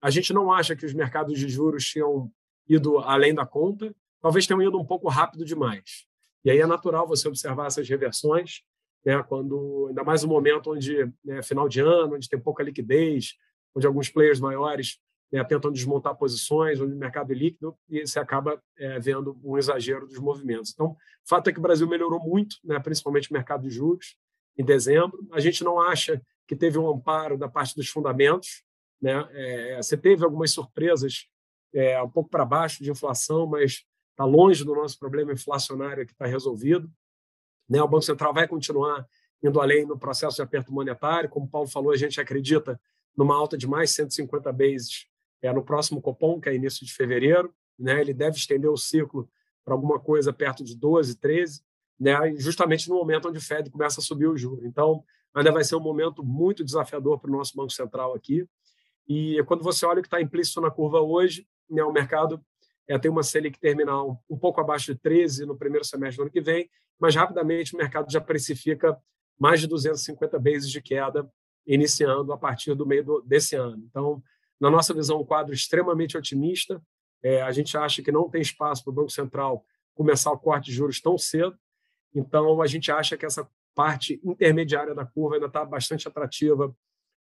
a 0.00 0.10
gente 0.10 0.32
não 0.32 0.52
acha 0.52 0.76
que 0.76 0.86
os 0.86 0.94
mercados 0.94 1.38
de 1.38 1.48
juros 1.48 1.84
tinham 1.84 2.30
ido 2.68 2.98
além 2.98 3.34
da 3.34 3.44
conta, 3.44 3.94
talvez 4.20 4.46
tenham 4.46 4.62
ido 4.62 4.78
um 4.78 4.84
pouco 4.84 5.08
rápido 5.08 5.44
demais. 5.44 6.06
E 6.44 6.50
aí 6.50 6.60
é 6.60 6.66
natural 6.66 7.06
você 7.06 7.28
observar 7.28 7.66
essas 7.66 7.88
reversões, 7.88 8.62
né, 9.04 9.22
quando 9.22 9.86
ainda 9.88 10.04
mais 10.04 10.22
um 10.22 10.28
momento 10.28 10.72
onde 10.72 11.10
né, 11.24 11.42
final 11.42 11.68
de 11.68 11.80
ano, 11.80 12.14
onde 12.14 12.28
tem 12.28 12.38
pouca 12.38 12.62
liquidez, 12.62 13.34
onde 13.74 13.86
alguns 13.86 14.08
players 14.08 14.40
maiores 14.40 14.98
né, 15.32 15.44
tentam 15.44 15.70
desmontar 15.70 16.16
posições, 16.16 16.80
onde 16.80 16.92
o 16.92 16.96
mercado 16.96 17.32
é 17.32 17.36
líquido 17.36 17.76
e 17.88 18.06
você 18.06 18.18
acaba 18.18 18.60
é, 18.76 18.98
vendo 18.98 19.38
um 19.44 19.56
exagero 19.56 20.06
dos 20.06 20.18
movimentos. 20.18 20.72
Então, 20.72 20.88
o 20.88 20.96
fato 21.28 21.48
é 21.48 21.52
que 21.52 21.58
o 21.58 21.62
Brasil 21.62 21.86
melhorou 21.88 22.20
muito, 22.20 22.56
né, 22.64 22.78
principalmente 22.80 23.30
o 23.30 23.34
mercado 23.34 23.62
de 23.62 23.70
juros, 23.70 24.16
em 24.58 24.64
dezembro. 24.64 25.26
A 25.32 25.40
gente 25.40 25.62
não 25.62 25.80
acha 25.80 26.20
que 26.46 26.56
teve 26.56 26.78
um 26.78 26.90
amparo 26.90 27.38
da 27.38 27.48
parte 27.48 27.76
dos 27.76 27.88
fundamentos. 27.88 28.64
Né? 29.00 29.26
É, 29.32 29.76
você 29.76 29.96
teve 29.96 30.24
algumas 30.24 30.50
surpresas 30.50 31.28
é, 31.72 32.02
um 32.02 32.10
pouco 32.10 32.28
para 32.28 32.44
baixo 32.44 32.82
de 32.82 32.90
inflação, 32.90 33.46
mas 33.46 33.84
está 34.10 34.24
longe 34.24 34.64
do 34.64 34.74
nosso 34.74 34.98
problema 34.98 35.32
inflacionário 35.32 36.04
que 36.04 36.12
está 36.12 36.26
resolvido. 36.26 36.90
Né? 37.68 37.80
O 37.80 37.86
Banco 37.86 38.02
Central 38.02 38.34
vai 38.34 38.48
continuar 38.48 39.06
indo 39.42 39.60
além 39.60 39.86
no 39.86 39.96
processo 39.96 40.36
de 40.36 40.42
aperto 40.42 40.72
monetário. 40.72 41.30
Como 41.30 41.46
o 41.46 41.48
Paulo 41.48 41.68
falou, 41.68 41.92
a 41.92 41.96
gente 41.96 42.20
acredita 42.20 42.78
numa 43.16 43.36
alta 43.36 43.56
de 43.56 43.66
mais 43.66 43.92
150 43.92 44.52
bases 44.52 45.06
é, 45.42 45.52
no 45.52 45.64
próximo 45.64 46.00
Copom, 46.00 46.40
que 46.40 46.48
é 46.48 46.54
início 46.54 46.84
de 46.84 46.92
fevereiro. 46.92 47.52
Né? 47.78 48.00
Ele 48.00 48.12
deve 48.12 48.36
estender 48.36 48.70
o 48.70 48.76
ciclo 48.76 49.28
para 49.64 49.74
alguma 49.74 49.98
coisa 49.98 50.32
perto 50.32 50.64
de 50.64 50.76
12, 50.76 51.18
13, 51.18 51.62
né? 51.98 52.34
justamente 52.36 52.88
no 52.88 52.96
momento 52.96 53.28
onde 53.28 53.38
o 53.38 53.42
Fed 53.42 53.70
começa 53.70 54.00
a 54.00 54.02
subir 54.02 54.26
o 54.26 54.36
juro. 54.36 54.66
Então, 54.66 55.04
ainda 55.34 55.52
vai 55.52 55.64
ser 55.64 55.76
um 55.76 55.80
momento 55.80 56.24
muito 56.24 56.64
desafiador 56.64 57.18
para 57.20 57.30
o 57.30 57.32
nosso 57.32 57.56
Banco 57.56 57.72
Central 57.72 58.14
aqui. 58.14 58.46
E 59.08 59.42
quando 59.44 59.62
você 59.62 59.84
olha 59.86 59.98
o 59.98 60.02
que 60.02 60.08
está 60.08 60.20
implícito 60.20 60.60
na 60.60 60.70
curva 60.70 61.00
hoje, 61.00 61.46
né, 61.68 61.82
o 61.82 61.92
mercado 61.92 62.40
é, 62.88 62.98
tem 62.98 63.10
uma 63.10 63.22
Selic 63.22 63.58
terminal 63.58 64.22
um 64.28 64.36
pouco 64.36 64.60
abaixo 64.60 64.92
de 64.92 65.00
13 65.00 65.46
no 65.46 65.56
primeiro 65.56 65.84
semestre 65.84 66.16
do 66.16 66.22
ano 66.22 66.30
que 66.30 66.40
vem, 66.40 66.68
mas 66.98 67.14
rapidamente 67.14 67.74
o 67.74 67.78
mercado 67.78 68.10
já 68.10 68.20
precifica 68.20 68.98
mais 69.38 69.60
de 69.60 69.66
250 69.66 70.38
bases 70.38 70.70
de 70.70 70.82
queda 70.82 71.30
iniciando 71.66 72.32
a 72.32 72.36
partir 72.36 72.74
do 72.74 72.84
meio 72.84 73.04
do, 73.04 73.22
desse 73.22 73.54
ano. 73.54 73.82
Então, 73.88 74.22
na 74.60 74.70
nossa 74.70 74.92
visão, 74.92 75.20
um 75.20 75.24
quadro 75.24 75.54
extremamente 75.54 76.16
otimista. 76.16 76.82
É, 77.22 77.42
a 77.42 77.50
gente 77.52 77.76
acha 77.76 78.02
que 78.02 78.12
não 78.12 78.28
tem 78.28 78.40
espaço 78.40 78.84
para 78.84 78.90
o 78.90 78.94
Banco 78.94 79.10
Central 79.10 79.64
começar 79.94 80.30
o 80.30 80.38
corte 80.38 80.66
de 80.66 80.72
juros 80.72 81.00
tão 81.00 81.16
cedo. 81.16 81.58
Então, 82.14 82.60
a 82.60 82.66
gente 82.66 82.90
acha 82.92 83.16
que 83.16 83.24
essa 83.24 83.48
parte 83.74 84.20
intermediária 84.24 84.94
da 84.94 85.06
curva 85.06 85.36
ainda 85.36 85.46
está 85.46 85.64
bastante 85.64 86.06
atrativa 86.06 86.74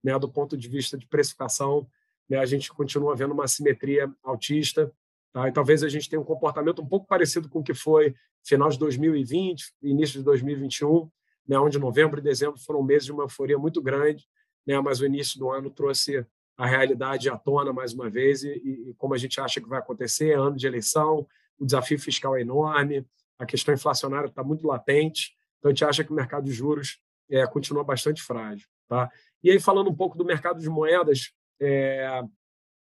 né, 0.04 0.18
do 0.18 0.30
ponto 0.30 0.58
de 0.58 0.68
vista 0.68 0.98
de 0.98 1.08
precificação. 1.08 1.88
Né, 2.28 2.38
a 2.38 2.46
gente 2.46 2.72
continua 2.72 3.16
vendo 3.16 3.34
uma 3.34 3.48
simetria 3.48 4.12
altista 4.24 4.94
Tá? 5.32 5.48
E 5.48 5.52
talvez 5.52 5.84
a 5.84 5.90
gente 5.90 6.10
tenha 6.10 6.22
um 6.22 6.26
comportamento 6.26 6.82
um 6.82 6.86
pouco 6.86 7.08
parecido 7.08 7.50
com 7.50 7.60
o 7.60 7.64
que 7.64 7.74
foi 7.74 8.16
final 8.44 8.70
de 8.70 8.80
2020, 8.80 9.74
início 9.84 10.20
de 10.20 10.26
2021, 10.26 11.10
né, 11.48 11.60
onde 11.60 11.78
novembro 11.78 12.20
e 12.20 12.24
dezembro 12.24 12.60
foram 12.60 12.82
meses 12.82 13.06
de 13.06 13.12
uma 13.12 13.24
euforia 13.24 13.58
muito 13.58 13.82
grande, 13.82 14.28
né, 14.66 14.80
mas 14.80 15.00
o 15.00 15.06
início 15.06 15.40
do 15.40 15.50
ano 15.50 15.70
trouxe 15.70 16.26
a 16.60 16.66
realidade 16.66 17.30
à 17.30 17.38
tona 17.38 17.72
mais 17.72 17.94
uma 17.94 18.10
vez 18.10 18.44
e, 18.44 18.50
e, 18.50 18.94
como 18.98 19.14
a 19.14 19.18
gente 19.18 19.40
acha 19.40 19.62
que 19.62 19.70
vai 19.70 19.80
acontecer, 19.80 20.38
ano 20.38 20.58
de 20.58 20.68
eleição, 20.68 21.26
o 21.58 21.66
desafio 21.66 21.98
fiscal 21.98 22.36
é 22.36 22.42
enorme, 22.42 23.08
a 23.40 23.46
questão 23.46 23.74
inflacionária 23.74 24.28
está 24.28 24.44
muito 24.44 24.68
latente, 24.68 25.38
então 25.58 25.70
a 25.70 25.74
gente 25.74 25.86
acha 25.86 26.04
que 26.04 26.12
o 26.12 26.16
mercado 26.16 26.44
de 26.44 26.52
juros 26.52 27.00
é, 27.32 27.48
continua 27.48 27.82
bastante 27.82 28.22
frágil. 28.22 28.68
Tá? 28.90 29.10
E 29.42 29.50
aí, 29.50 29.58
falando 29.58 29.90
um 29.90 29.96
pouco 29.96 30.18
do 30.18 30.26
mercado 30.26 30.60
de 30.60 30.70
moedas, 30.70 31.32
é, 31.62 32.06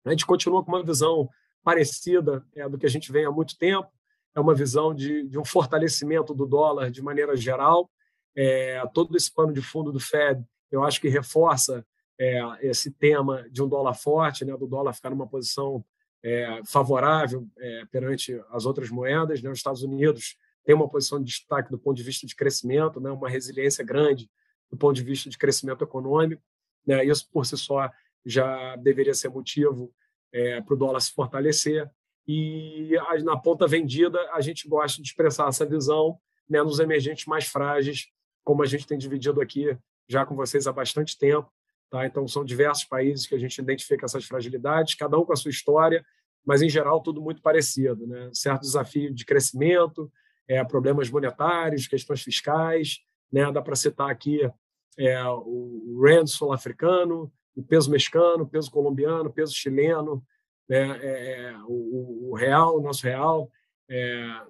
a 0.05 0.09
gente 0.09 0.25
continua 0.25 0.63
com 0.63 0.71
uma 0.71 0.83
visão 0.83 1.27
parecida 1.61 2.45
é, 2.55 2.69
do 2.69 2.77
que 2.77 2.85
a 2.85 2.89
gente 2.89 3.11
vem 3.11 3.25
há 3.25 3.31
muito 3.31 3.57
tempo. 3.57 3.89
É 4.33 4.39
uma 4.39 4.55
visão 4.55 4.95
de, 4.95 5.27
de 5.27 5.38
um 5.38 5.43
fortalecimento 5.43 6.33
do 6.33 6.45
dólar 6.45 6.89
de 6.89 7.01
maneira 7.01 7.35
geral. 7.35 7.91
É, 8.38 8.81
todo 8.93 9.17
esse 9.17 9.33
pano 9.33 9.51
de 9.51 9.61
fundo 9.61 9.91
do 9.91 9.99
Fed, 9.99 10.41
eu 10.71 10.81
acho 10.81 11.01
que 11.01 11.09
reforça 11.09 11.85
é, 12.19 12.41
esse 12.62 12.91
tema 12.91 13.47
de 13.49 13.62
um 13.62 13.67
dólar 13.67 13.93
forte, 13.93 14.45
né, 14.45 14.56
do 14.58 14.67
dólar 14.67 14.93
ficar 14.93 15.10
numa 15.10 15.28
posição 15.28 15.84
é, 16.23 16.62
favorável 16.65 17.47
é, 17.58 17.86
perante 17.91 18.41
as 18.49 18.65
outras 18.65 18.89
moedas. 18.89 19.41
Né? 19.41 19.49
Os 19.49 19.60
Estados 19.60 19.84
Unidos 19.84 20.38
tem 20.63 20.73
uma 20.73 20.89
posição 20.89 21.19
de 21.19 21.25
destaque 21.25 21.69
do 21.69 21.78
ponto 21.78 21.95
de 21.95 22.04
vista 22.04 22.25
de 22.25 22.36
crescimento, 22.36 22.99
né? 22.99 23.12
uma 23.12 23.30
resiliência 23.30 23.84
grande 23.84 24.30
do 24.71 24.78
ponto 24.78 24.95
de 24.95 25.04
vista 25.04 25.30
de 25.30 25.38
crescimento 25.38 25.84
econômico. 25.84 26.41
Né? 26.86 27.06
Isso, 27.06 27.30
por 27.32 27.45
si 27.45 27.58
só, 27.58 27.89
já 28.25 28.75
deveria 28.78 29.13
ser 29.13 29.30
motivo 29.30 29.93
é, 30.34 30.62
para 30.62 30.73
o 30.73 30.78
dólar 30.78 30.99
se 30.99 31.12
fortalecer. 31.12 31.89
E 32.28 32.93
na 33.23 33.38
ponta 33.38 33.67
vendida, 33.67 34.19
a 34.34 34.41
gente 34.41 34.67
gosta 34.67 34.99
de 34.99 35.08
expressar 35.08 35.47
essa 35.47 35.63
visão 35.63 36.17
né, 36.49 36.63
nos 36.63 36.80
emergentes 36.80 37.25
mais 37.25 37.45
frágeis, 37.45 38.08
como 38.43 38.63
a 38.63 38.65
gente 38.65 38.88
tem 38.88 38.97
dividido 38.97 39.39
aqui 39.41 39.78
já 40.08 40.25
com 40.25 40.36
vocês 40.36 40.65
há 40.65 40.73
bastante 40.73 41.17
tempo. 41.17 41.51
Tá? 41.95 42.05
Então, 42.05 42.27
são 42.27 42.43
diversos 42.43 42.84
países 42.84 43.25
que 43.25 43.34
a 43.34 43.38
gente 43.38 43.58
identifica 43.58 44.05
essas 44.05 44.25
fragilidades, 44.25 44.95
cada 44.95 45.17
um 45.17 45.23
com 45.23 45.31
a 45.31 45.36
sua 45.38 45.49
história, 45.49 46.05
mas, 46.45 46.62
em 46.62 46.67
geral, 46.67 47.01
tudo 47.01 47.21
muito 47.21 47.41
parecido. 47.41 48.05
Né? 48.05 48.29
Certo 48.34 48.63
desafio 48.63 49.13
de 49.13 49.23
crescimento, 49.23 50.12
é, 50.45 50.62
problemas 50.65 51.10
monetários, 51.10 51.88
questões 51.88 52.21
fiscais. 52.21 52.99
Né? 53.31 53.49
Dá 53.49 53.62
para 53.62 53.77
citar 53.77 54.10
aqui 54.10 54.41
é, 54.99 55.23
o 55.23 55.97
rand 56.03 56.25
sul-africano, 56.25 57.31
o 57.55 57.63
peso 57.63 57.89
mexicano, 57.89 58.43
o 58.43 58.49
peso 58.49 58.69
colombiano, 58.69 59.29
o 59.29 59.34
peso 59.34 59.53
chileno, 59.53 60.21
né, 60.67 60.99
é, 61.01 61.55
o, 61.65 62.31
o, 62.31 62.36
real, 62.36 62.77
o 62.77 62.81
nosso 62.81 63.03
real, 63.03 63.49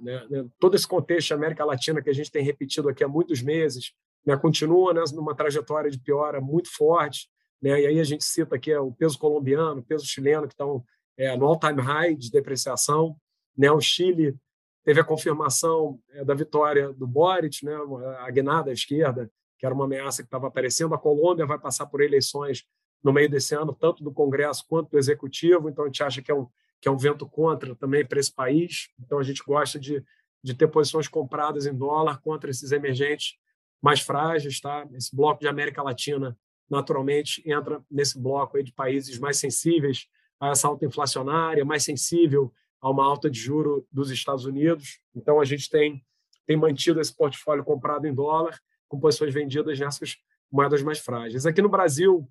né, 0.01 0.25
né, 0.31 0.45
todo 0.59 0.75
esse 0.75 0.87
contexto 0.87 1.29
da 1.29 1.35
América 1.35 1.63
Latina 1.63 2.01
que 2.01 2.09
a 2.09 2.13
gente 2.13 2.31
tem 2.31 2.43
repetido 2.43 2.89
aqui 2.89 3.03
há 3.03 3.07
muitos 3.07 3.43
meses, 3.43 3.93
né, 4.25 4.35
continua 4.35 4.95
né, 4.95 5.03
numa 5.13 5.35
trajetória 5.35 5.91
de 5.91 5.99
piora 5.99 6.41
muito 6.41 6.75
forte, 6.75 7.29
né, 7.65 7.81
e 7.81 7.87
aí 7.87 7.99
a 7.99 8.03
gente 8.03 8.23
cita 8.23 8.55
aqui 8.55 8.75
o 8.75 8.91
peso 8.91 9.17
colombiano, 9.17 9.79
o 9.79 9.83
peso 9.83 10.05
chileno, 10.05 10.47
que 10.47 10.53
estão 10.53 10.85
é, 11.17 11.35
no 11.35 11.47
all-time 11.47 11.81
high 11.81 12.13
de 12.13 12.29
depreciação, 12.29 13.17
né, 13.57 13.71
o 13.71 13.81
Chile 13.81 14.37
teve 14.83 14.99
a 14.99 15.03
confirmação 15.03 15.99
é, 16.11 16.23
da 16.23 16.35
vitória 16.35 16.93
do 16.93 17.07
Boric, 17.07 17.65
né, 17.65 17.75
a 18.19 18.29
guinada 18.29 18.69
à 18.69 18.73
esquerda, 18.73 19.31
que 19.57 19.65
era 19.65 19.73
uma 19.73 19.85
ameaça 19.85 20.21
que 20.21 20.27
estava 20.27 20.45
aparecendo, 20.45 20.93
a 20.93 20.99
Colômbia 20.99 21.43
vai 21.47 21.57
passar 21.57 21.87
por 21.87 22.01
eleições 22.01 22.63
no 23.03 23.11
meio 23.11 23.27
desse 23.27 23.55
ano, 23.55 23.73
tanto 23.73 24.03
do 24.03 24.11
Congresso 24.11 24.63
quanto 24.69 24.91
do 24.91 24.99
Executivo, 24.99 25.67
então 25.67 25.85
a 25.85 25.87
gente 25.87 26.03
acha 26.03 26.21
que 26.21 26.29
é 26.29 26.35
um, 26.35 26.47
que 26.79 26.87
é 26.87 26.91
um 26.91 26.97
vento 26.97 27.27
contra 27.27 27.75
também 27.75 28.05
para 28.05 28.19
esse 28.19 28.31
país, 28.31 28.89
então 28.99 29.17
a 29.17 29.23
gente 29.23 29.41
gosta 29.43 29.79
de, 29.79 30.03
de 30.43 30.53
ter 30.53 30.67
posições 30.67 31.07
compradas 31.07 31.65
em 31.65 31.73
dólar 31.73 32.21
contra 32.21 32.51
esses 32.51 32.71
emergentes 32.71 33.39
mais 33.81 34.01
frágeis, 34.01 34.59
tá? 34.59 34.87
Esse 34.93 35.15
bloco 35.15 35.39
de 35.39 35.47
América 35.47 35.81
Latina 35.81 36.37
naturalmente 36.69 37.41
entra 37.49 37.83
nesse 37.89 38.19
bloco 38.19 38.61
de 38.61 38.71
países 38.73 39.19
mais 39.19 39.37
sensíveis 39.37 40.07
a 40.39 40.49
essa 40.49 40.67
alta 40.67 40.85
inflacionária, 40.85 41.63
mais 41.63 41.83
sensível 41.83 42.51
a 42.81 42.89
uma 42.89 43.05
alta 43.05 43.29
de 43.29 43.39
juro 43.39 43.87
dos 43.91 44.11
Estados 44.11 44.45
Unidos. 44.45 44.99
Então 45.15 45.39
a 45.39 45.45
gente 45.45 45.69
tem 45.69 46.03
tem 46.45 46.55
mantido 46.55 47.01
esse 47.01 47.15
portfólio 47.15 47.63
comprado 47.63 48.05
em 48.05 48.13
dólar, 48.13 48.59
com 48.87 48.99
posições 48.99 49.33
vendidas 49.33 49.79
nessas 49.79 50.17
moedas 50.51 50.81
mais 50.83 50.99
frágeis. 50.99 51.45
Aqui 51.45 51.61
no 51.61 51.69
Brasil, 51.69 52.27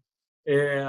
é, 0.46 0.84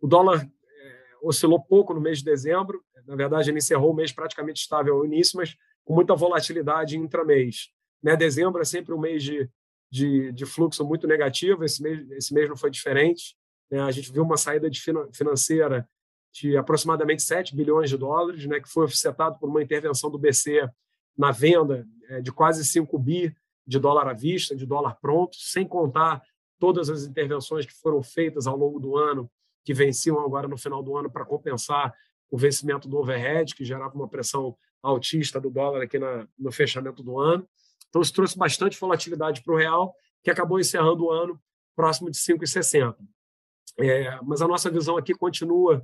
o 0.00 0.06
dólar 0.06 0.42
é, 0.44 1.02
oscilou 1.22 1.60
pouco 1.60 1.94
no 1.94 2.00
mês 2.00 2.18
de 2.18 2.24
dezembro. 2.24 2.84
Na 3.06 3.16
verdade, 3.16 3.50
ele 3.50 3.58
encerrou 3.58 3.90
o 3.90 3.94
mês 3.94 4.12
praticamente 4.12 4.60
estável 4.60 4.96
ao 4.96 5.04
início, 5.04 5.36
mas 5.36 5.56
com 5.84 5.94
muita 5.94 6.14
volatilidade 6.14 6.96
intramês. 6.96 7.70
Né? 8.02 8.16
Dezembro 8.16 8.60
é 8.60 8.64
sempre 8.64 8.92
um 8.92 8.98
mês 8.98 9.22
de, 9.22 9.48
de, 9.92 10.32
de 10.32 10.46
fluxo 10.46 10.82
muito 10.86 11.06
negativo, 11.06 11.64
esse 11.64 11.82
mês, 11.82 12.10
esse 12.12 12.32
mês 12.32 12.48
não 12.48 12.56
foi 12.56 12.70
diferente. 12.70 13.36
Né? 13.70 13.78
A 13.78 13.90
gente 13.90 14.10
viu 14.10 14.22
uma 14.22 14.38
saída 14.38 14.70
de 14.70 14.82
financeira 15.12 15.86
de 16.32 16.56
aproximadamente 16.56 17.22
7 17.22 17.54
bilhões 17.54 17.90
de 17.90 17.98
dólares, 17.98 18.46
né, 18.46 18.58
que 18.58 18.70
foi 18.70 18.86
ofertado 18.86 19.38
por 19.38 19.50
uma 19.50 19.62
intervenção 19.62 20.10
do 20.10 20.18
BC 20.18 20.66
na 21.14 21.30
venda 21.30 21.86
é, 22.08 22.22
de 22.22 22.32
quase 22.32 22.64
5 22.64 22.98
bi 22.98 23.36
de 23.66 23.78
dólar 23.78 24.08
à 24.08 24.14
vista, 24.14 24.56
de 24.56 24.64
dólar 24.64 24.94
pronto, 24.94 25.36
sem 25.36 25.68
contar 25.68 26.22
todas 26.58 26.88
as 26.88 27.04
intervenções 27.04 27.66
que 27.66 27.74
foram 27.74 28.02
feitas 28.02 28.46
ao 28.46 28.56
longo 28.56 28.80
do 28.80 28.96
ano, 28.96 29.30
que 29.62 29.74
venciam 29.74 30.18
agora 30.20 30.48
no 30.48 30.56
final 30.56 30.82
do 30.82 30.96
ano 30.96 31.10
para 31.10 31.26
compensar 31.26 31.94
o 32.30 32.38
vencimento 32.38 32.88
do 32.88 32.96
overhead, 32.96 33.54
que 33.54 33.62
gerava 33.62 33.94
uma 33.94 34.08
pressão 34.08 34.56
altista 34.82 35.38
do 35.38 35.50
dólar 35.50 35.82
aqui 35.82 35.98
na, 35.98 36.26
no 36.38 36.50
fechamento 36.50 37.02
do 37.02 37.18
ano. 37.18 37.46
Então, 37.92 38.00
isso 38.00 38.14
trouxe 38.14 38.38
bastante 38.38 38.80
volatilidade 38.80 39.42
para 39.42 39.52
o 39.52 39.56
real, 39.56 39.94
que 40.24 40.30
acabou 40.30 40.58
encerrando 40.58 41.04
o 41.04 41.10
ano 41.10 41.38
próximo 41.76 42.10
de 42.10 42.16
5,60. 42.16 42.96
É, 43.78 44.18
mas 44.22 44.40
a 44.40 44.48
nossa 44.48 44.70
visão 44.70 44.96
aqui 44.96 45.12
continua 45.12 45.82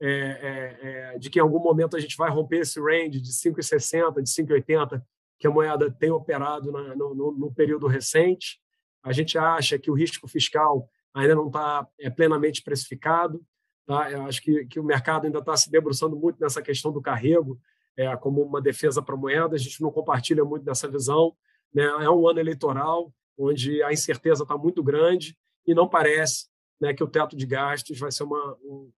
é, 0.00 0.08
é, 0.08 0.78
é, 1.14 1.18
de 1.18 1.28
que 1.28 1.38
em 1.38 1.42
algum 1.42 1.58
momento 1.58 1.94
a 1.94 2.00
gente 2.00 2.16
vai 2.16 2.30
romper 2.30 2.60
esse 2.60 2.80
range 2.80 3.20
de 3.20 3.30
5,60, 3.30 4.22
de 4.22 4.30
5,80 4.30 5.02
que 5.38 5.46
a 5.46 5.50
moeda 5.50 5.90
tem 5.90 6.10
operado 6.10 6.72
na, 6.72 6.96
no, 6.96 7.14
no, 7.14 7.52
período 7.52 7.86
recente. 7.86 8.58
A 9.02 9.12
gente 9.12 9.36
acha 9.36 9.78
que 9.78 9.90
o 9.90 9.94
risco 9.94 10.26
fiscal 10.26 10.88
ainda 11.12 11.34
não 11.34 11.48
está 11.48 11.86
é, 11.98 12.08
plenamente 12.08 12.62
precificado. 12.62 13.44
Tá? 13.86 14.10
Eu 14.10 14.22
acho 14.22 14.40
que, 14.40 14.64
que 14.64 14.80
o 14.80 14.84
mercado 14.84 15.26
ainda 15.26 15.40
está 15.40 15.54
se 15.56 15.70
debruçando 15.70 16.16
muito 16.16 16.40
nessa 16.40 16.62
questão 16.62 16.90
do 16.90 17.02
carrego 17.02 17.60
é, 17.96 18.14
como 18.16 18.42
uma 18.42 18.60
defesa 18.60 19.02
para 19.02 19.14
a 19.14 19.18
moeda. 19.18 19.54
A 19.54 19.58
gente 19.58 19.82
não 19.82 19.90
compartilha 19.90 20.44
muito 20.44 20.64
dessa 20.64 20.88
visão. 20.88 21.36
Né? 21.74 21.84
É 21.84 22.10
um 22.10 22.28
ano 22.28 22.40
eleitoral 22.40 23.12
onde 23.38 23.82
a 23.82 23.92
incerteza 23.92 24.42
está 24.42 24.56
muito 24.56 24.82
grande 24.82 25.36
e 25.66 25.74
não 25.74 25.88
parece 25.88 26.46
né, 26.80 26.92
que 26.92 27.02
o 27.02 27.08
teto 27.08 27.36
de 27.36 27.46
gastos 27.46 27.98
vai 27.98 28.10
ser 28.10 28.24
uma 28.24 28.56
um, 28.62 28.90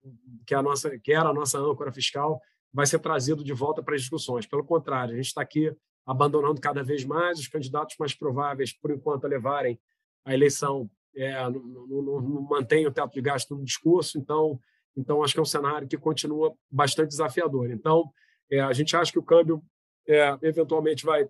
que 0.45 0.55
a 0.55 0.61
nossa 0.61 0.97
que 0.99 1.11
era 1.11 1.29
a 1.29 1.33
nossa 1.33 1.59
âncora 1.59 1.91
fiscal 1.91 2.41
vai 2.73 2.85
ser 2.85 2.99
trazido 2.99 3.43
de 3.43 3.53
volta 3.53 3.83
para 3.83 3.95
as 3.95 4.01
discussões. 4.01 4.47
Pelo 4.47 4.63
contrário, 4.63 5.13
a 5.13 5.17
gente 5.17 5.27
está 5.27 5.41
aqui 5.41 5.71
abandonando 6.05 6.59
cada 6.59 6.83
vez 6.83 7.05
mais 7.05 7.39
os 7.39 7.47
candidatos 7.47 7.95
mais 7.97 8.13
prováveis, 8.13 8.73
por 8.73 8.91
enquanto, 8.91 9.25
a 9.25 9.29
levarem 9.29 9.79
a 10.25 10.33
eleição 10.33 10.89
é, 11.15 11.33
não, 11.43 11.61
não, 11.61 12.21
não 12.21 12.41
mantém 12.41 12.87
o 12.87 12.91
teto 12.91 13.13
de 13.13 13.21
gasto 13.21 13.55
no 13.55 13.63
discurso. 13.63 14.17
Então, 14.17 14.59
então 14.97 15.23
acho 15.23 15.33
que 15.33 15.39
é 15.39 15.43
um 15.43 15.45
cenário 15.45 15.87
que 15.87 15.97
continua 15.97 16.53
bastante 16.69 17.09
desafiador. 17.09 17.69
Então, 17.69 18.09
é, 18.51 18.59
a 18.59 18.73
gente 18.73 18.95
acha 18.95 19.11
que 19.11 19.19
o 19.19 19.23
câmbio 19.23 19.63
é, 20.07 20.37
eventualmente 20.41 21.05
vai 21.05 21.27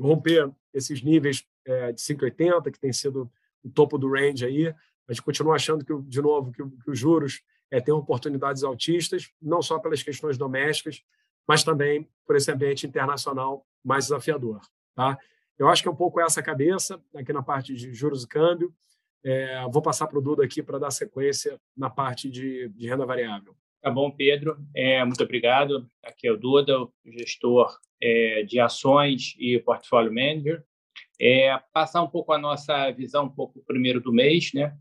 romper 0.00 0.50
esses 0.72 1.02
níveis 1.02 1.46
é, 1.64 1.92
de 1.92 2.00
5,80 2.00 2.70
que 2.70 2.80
tem 2.80 2.92
sido 2.92 3.30
o 3.62 3.68
topo 3.68 3.98
do 3.98 4.10
range 4.10 4.44
aí. 4.44 4.68
A 4.68 5.12
gente 5.12 5.22
continua 5.22 5.56
achando 5.56 5.84
que, 5.84 5.92
de 6.08 6.22
novo, 6.22 6.52
que, 6.52 6.62
que 6.62 6.90
os 6.90 6.98
juros 6.98 7.42
é, 7.70 7.80
têm 7.80 7.92
oportunidades 7.92 8.64
altistas, 8.64 9.30
não 9.40 9.60
só 9.60 9.78
pelas 9.78 10.02
questões 10.02 10.38
domésticas, 10.38 11.02
mas 11.46 11.62
também 11.62 12.08
por 12.26 12.36
esse 12.36 12.50
ambiente 12.50 12.86
internacional 12.86 13.66
mais 13.84 14.04
desafiador. 14.04 14.60
Tá? 14.94 15.18
Eu 15.58 15.68
acho 15.68 15.82
que 15.82 15.88
é 15.88 15.90
um 15.90 15.96
pouco 15.96 16.20
essa 16.20 16.42
cabeça 16.42 17.00
aqui 17.14 17.32
na 17.32 17.42
parte 17.42 17.74
de 17.74 17.92
juros 17.92 18.24
e 18.24 18.28
câmbio. 18.28 18.74
É, 19.22 19.62
vou 19.70 19.82
passar 19.82 20.06
para 20.06 20.18
o 20.18 20.22
Duda 20.22 20.44
aqui 20.44 20.62
para 20.62 20.78
dar 20.78 20.90
sequência 20.90 21.60
na 21.76 21.90
parte 21.90 22.30
de, 22.30 22.68
de 22.70 22.88
renda 22.88 23.04
variável. 23.04 23.54
Tá 23.82 23.90
bom, 23.90 24.10
Pedro. 24.10 24.58
É, 24.76 25.02
muito 25.06 25.24
obrigado. 25.24 25.88
Aqui 26.04 26.28
é 26.28 26.32
o 26.32 26.36
Duda, 26.36 26.82
o 26.82 26.92
gestor 27.06 27.78
é, 27.98 28.42
de 28.42 28.60
ações 28.60 29.34
e 29.38 29.58
portfólio 29.58 30.12
manager. 30.12 30.62
É, 31.18 31.58
passar 31.72 32.02
um 32.02 32.06
pouco 32.06 32.30
a 32.32 32.38
nossa 32.38 32.90
visão 32.90 33.24
um 33.24 33.30
pouco 33.30 33.64
primeiro 33.66 33.98
do 33.98 34.12
mês, 34.12 34.52
né? 34.52 34.76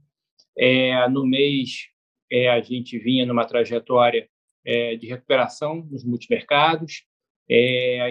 É, 0.58 1.08
no 1.08 1.26
mês, 1.26 1.88
é, 2.30 2.50
a 2.50 2.60
gente 2.60 3.00
vinha 3.00 3.26
numa 3.26 3.46
trajetória 3.46 4.30
é, 4.66 4.98
de 4.98 5.08
recuperação 5.08 5.88
nos 5.90 6.04
multimercados. 6.04 7.06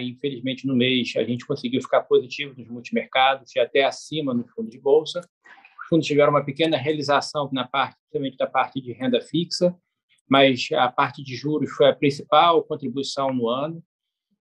Infelizmente, 0.01 0.67
no 0.67 0.75
mês, 0.75 1.13
a 1.15 1.23
gente 1.23 1.45
conseguiu 1.45 1.81
ficar 1.81 2.01
positivo 2.01 2.55
nos 2.57 2.67
multimercados 2.67 3.55
e 3.55 3.59
até 3.59 3.85
acima 3.85 4.33
no 4.33 4.45
fundo 4.47 4.69
de 4.69 4.79
bolsa. 4.79 5.21
Os 5.21 5.87
fundos 5.87 6.07
tiveram 6.07 6.31
uma 6.31 6.43
pequena 6.43 6.75
realização 6.77 7.47
na 7.53 7.65
parte, 7.65 7.95
principalmente 7.99 8.37
da 8.37 8.47
parte 8.47 8.81
de 8.81 8.91
renda 8.91 9.21
fixa, 9.21 9.73
mas 10.29 10.67
a 10.73 10.89
parte 10.89 11.23
de 11.23 11.35
juros 11.35 11.71
foi 11.71 11.89
a 11.89 11.95
principal 11.95 12.63
contribuição 12.63 13.33
no 13.33 13.49
ano. 13.49 13.83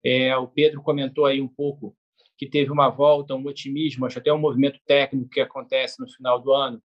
É, 0.04 0.36
o 0.36 0.48
Pedro 0.48 0.82
comentou 0.82 1.26
aí 1.26 1.42
um 1.42 1.48
pouco 1.48 1.96
que 2.38 2.48
teve 2.48 2.72
uma 2.72 2.89
volta, 2.89 3.36
um 3.36 3.46
otimismo, 3.46 4.06
acho 4.06 4.20
até 4.20 4.32
um 4.32 4.38
movimento 4.38 4.80
técnico 4.86 5.30
que 5.30 5.42
acontece 5.42 6.00
no 6.00 6.10
final 6.10 6.39
do 6.39 6.54
ano, 6.54 6.82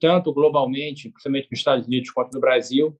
tanto 0.00 0.32
globalmente, 0.32 1.10
principalmente 1.10 1.48
nos 1.50 1.60
Estados 1.60 1.86
Unidos 1.86 2.10
quanto 2.10 2.32
no 2.34 2.40
Brasil, 2.40 2.98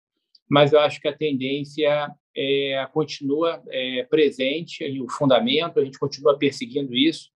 mas 0.49 0.73
eu 0.73 0.81
acho 0.81 1.01
que 1.01 1.09
a 1.09 1.17
tendência 1.17 2.11
é, 2.37 2.87
continua 2.93 3.63
é, 3.69 4.05
presente, 4.05 4.85
e 4.85 5.01
o 5.01 5.09
fundamento, 5.09 5.81
a 5.81 5.85
gente 5.85 5.99
continua 5.99 6.39
perseguindo 6.39 6.95
isso, 6.95 7.31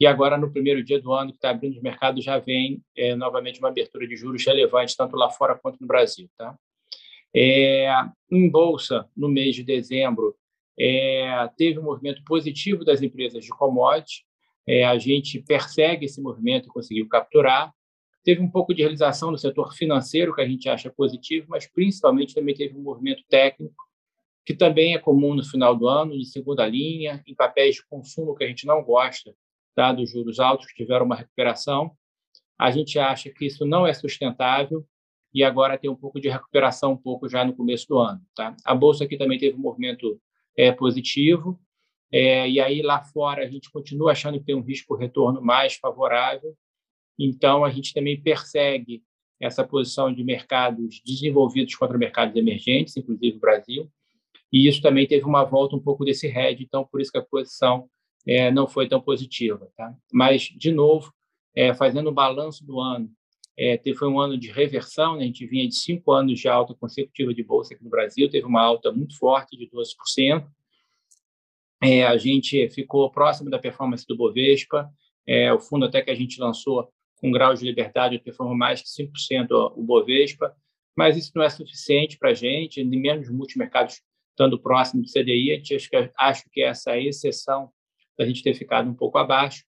e 0.00 0.06
agora, 0.06 0.38
no 0.38 0.52
primeiro 0.52 0.82
dia 0.84 1.00
do 1.00 1.12
ano 1.12 1.30
que 1.30 1.38
está 1.38 1.50
abrindo 1.50 1.76
os 1.76 1.82
mercados, 1.82 2.22
já 2.22 2.38
vem 2.38 2.80
é, 2.96 3.16
novamente 3.16 3.58
uma 3.58 3.68
abertura 3.68 4.06
de 4.06 4.16
juros 4.16 4.44
relevante, 4.46 4.96
tanto 4.96 5.16
lá 5.16 5.28
fora 5.28 5.58
quanto 5.58 5.80
no 5.80 5.88
Brasil. 5.88 6.30
Tá? 6.36 6.56
É, 7.34 7.88
em 8.30 8.48
Bolsa, 8.50 9.08
no 9.16 9.28
mês 9.28 9.54
de 9.54 9.62
dezembro, 9.62 10.34
é, 10.78 11.48
teve 11.56 11.78
um 11.78 11.84
movimento 11.84 12.22
positivo 12.24 12.84
das 12.84 13.02
empresas 13.02 13.44
de 13.44 13.50
commodities, 13.50 14.22
é, 14.66 14.84
a 14.84 14.98
gente 14.98 15.40
persegue 15.40 16.04
esse 16.04 16.20
movimento 16.20 16.68
e 16.68 16.72
conseguiu 16.72 17.08
capturar. 17.08 17.72
Teve 18.22 18.42
um 18.42 18.50
pouco 18.50 18.74
de 18.74 18.82
realização 18.82 19.30
no 19.30 19.38
setor 19.38 19.72
financeiro, 19.72 20.34
que 20.34 20.42
a 20.42 20.46
gente 20.46 20.68
acha 20.68 20.90
positivo, 20.90 21.46
mas 21.48 21.66
principalmente 21.66 22.34
também 22.34 22.54
teve 22.54 22.76
um 22.76 22.82
movimento 22.82 23.22
técnico, 23.30 23.74
que 24.44 24.54
também 24.54 24.94
é 24.94 24.98
comum 24.98 25.34
no 25.34 25.42
final 25.42 25.74
do 25.74 25.88
ano, 25.88 26.18
de 26.18 26.26
segunda 26.26 26.66
linha, 26.66 27.22
em 27.26 27.34
papéis 27.34 27.76
de 27.76 27.86
consumo 27.86 28.34
que 28.34 28.44
a 28.44 28.46
gente 28.46 28.66
não 28.66 28.82
gosta, 28.82 29.34
dados 29.74 30.04
os 30.04 30.10
juros 30.10 30.38
altos 30.38 30.66
que 30.66 30.74
tiveram 30.74 31.06
uma 31.06 31.16
recuperação. 31.16 31.92
A 32.58 32.70
gente 32.70 32.98
acha 32.98 33.30
que 33.30 33.46
isso 33.46 33.64
não 33.64 33.86
é 33.86 33.94
sustentável 33.94 34.84
e 35.32 35.44
agora 35.44 35.78
tem 35.78 35.90
um 35.90 35.96
pouco 35.96 36.20
de 36.20 36.28
recuperação 36.28 36.92
um 36.92 36.96
pouco 36.96 37.28
já 37.28 37.44
no 37.44 37.54
começo 37.54 37.86
do 37.88 37.98
ano. 37.98 38.20
Tá? 38.34 38.56
A 38.64 38.74
bolsa 38.74 39.04
aqui 39.04 39.16
também 39.16 39.38
teve 39.38 39.56
um 39.56 39.60
movimento 39.60 40.20
é, 40.56 40.72
positivo, 40.72 41.58
é, 42.10 42.48
e 42.48 42.60
aí 42.60 42.82
lá 42.82 43.02
fora 43.02 43.44
a 43.44 43.48
gente 43.48 43.70
continua 43.70 44.12
achando 44.12 44.38
que 44.38 44.46
tem 44.46 44.54
um 44.54 44.62
risco 44.62 44.96
retorno 44.96 45.42
mais 45.42 45.74
favorável, 45.74 46.56
então, 47.18 47.64
a 47.64 47.70
gente 47.70 47.92
também 47.92 48.20
persegue 48.20 49.02
essa 49.40 49.66
posição 49.66 50.12
de 50.12 50.22
mercados 50.22 51.02
desenvolvidos 51.04 51.74
contra 51.74 51.98
mercados 51.98 52.36
emergentes, 52.36 52.96
inclusive 52.96 53.36
o 53.36 53.40
Brasil, 53.40 53.90
e 54.52 54.68
isso 54.68 54.80
também 54.80 55.06
teve 55.06 55.24
uma 55.24 55.44
volta 55.44 55.74
um 55.74 55.80
pouco 55.80 56.04
desse 56.04 56.26
hedge, 56.26 56.64
então 56.64 56.84
por 56.84 57.00
isso 57.00 57.10
que 57.10 57.18
a 57.18 57.22
posição 57.22 57.88
é, 58.26 58.50
não 58.50 58.68
foi 58.68 58.88
tão 58.88 59.00
positiva. 59.00 59.70
Tá? 59.76 59.94
Mas, 60.12 60.42
de 60.42 60.70
novo, 60.70 61.12
é, 61.54 61.74
fazendo 61.74 62.08
o 62.08 62.14
balanço 62.14 62.64
do 62.64 62.80
ano, 62.80 63.10
é, 63.58 63.80
foi 63.94 64.08
um 64.08 64.20
ano 64.20 64.38
de 64.38 64.52
reversão, 64.52 65.16
né? 65.16 65.24
a 65.24 65.26
gente 65.26 65.44
vinha 65.44 65.66
de 65.66 65.74
cinco 65.74 66.12
anos 66.12 66.38
de 66.38 66.48
alta 66.48 66.74
consecutiva 66.74 67.34
de 67.34 67.42
bolsa 67.42 67.74
aqui 67.74 67.82
no 67.82 67.90
Brasil, 67.90 68.30
teve 68.30 68.46
uma 68.46 68.62
alta 68.62 68.92
muito 68.92 69.18
forte 69.18 69.56
de 69.56 69.68
12%, 69.68 70.46
é, 71.82 72.06
a 72.06 72.16
gente 72.16 72.68
ficou 72.70 73.10
próximo 73.10 73.50
da 73.50 73.58
performance 73.58 74.06
do 74.06 74.16
Bovespa, 74.16 74.88
é, 75.26 75.52
o 75.52 75.58
fundo 75.58 75.86
até 75.86 76.00
que 76.00 76.10
a 76.10 76.14
gente 76.14 76.40
lançou 76.40 76.88
com 77.16 77.32
graus 77.32 77.58
de 77.58 77.66
liberdade 77.66 78.20
performa 78.20 78.54
mais 78.54 78.80
que 78.80 78.88
5% 78.88 79.72
o 79.76 79.82
Bovespa, 79.82 80.54
mas 80.96 81.16
isso 81.16 81.32
não 81.34 81.42
é 81.42 81.50
suficiente 81.50 82.16
para 82.16 82.30
a 82.30 82.34
gente, 82.34 82.82
nem 82.84 83.00
menos 83.00 83.28
multimercados 83.28 84.00
estando 84.30 84.60
próximo 84.60 85.02
do 85.02 85.08
CDI, 85.08 85.50
a 85.50 85.56
gente 85.56 85.74
acho 85.74 85.90
que, 85.90 86.12
acho 86.16 86.44
que 86.52 86.62
essa 86.62 86.90
é 86.92 86.94
a 86.94 87.00
exceção 87.00 87.70
da 88.16 88.24
gente 88.24 88.42
ter 88.42 88.54
ficado 88.54 88.88
um 88.88 88.94
pouco 88.94 89.18
abaixo. 89.18 89.64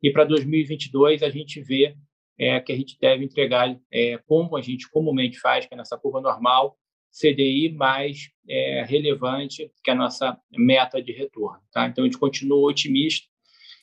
E 0.00 0.12
para 0.12 0.24
2022 0.24 1.24
a 1.24 1.28
gente 1.28 1.60
vê 1.60 1.96
é, 2.38 2.60
que 2.60 2.72
a 2.72 2.76
gente 2.76 2.98
deve 3.00 3.24
entregar, 3.24 3.78
é, 3.90 4.18
como 4.26 4.56
a 4.56 4.62
gente 4.62 4.88
comumente 4.90 5.38
faz, 5.38 5.66
que 5.66 5.74
é 5.74 5.76
nessa 5.76 5.98
curva 5.98 6.20
normal, 6.20 6.76
CDI 7.12 7.70
mais 7.72 8.30
é, 8.48 8.84
relevante 8.84 9.70
que 9.84 9.90
a 9.90 9.94
nossa 9.94 10.38
meta 10.50 11.02
de 11.02 11.12
retorno. 11.12 11.60
Tá? 11.70 11.86
Então, 11.86 12.04
a 12.04 12.06
gente 12.06 12.18
continua 12.18 12.70
otimista 12.70 13.28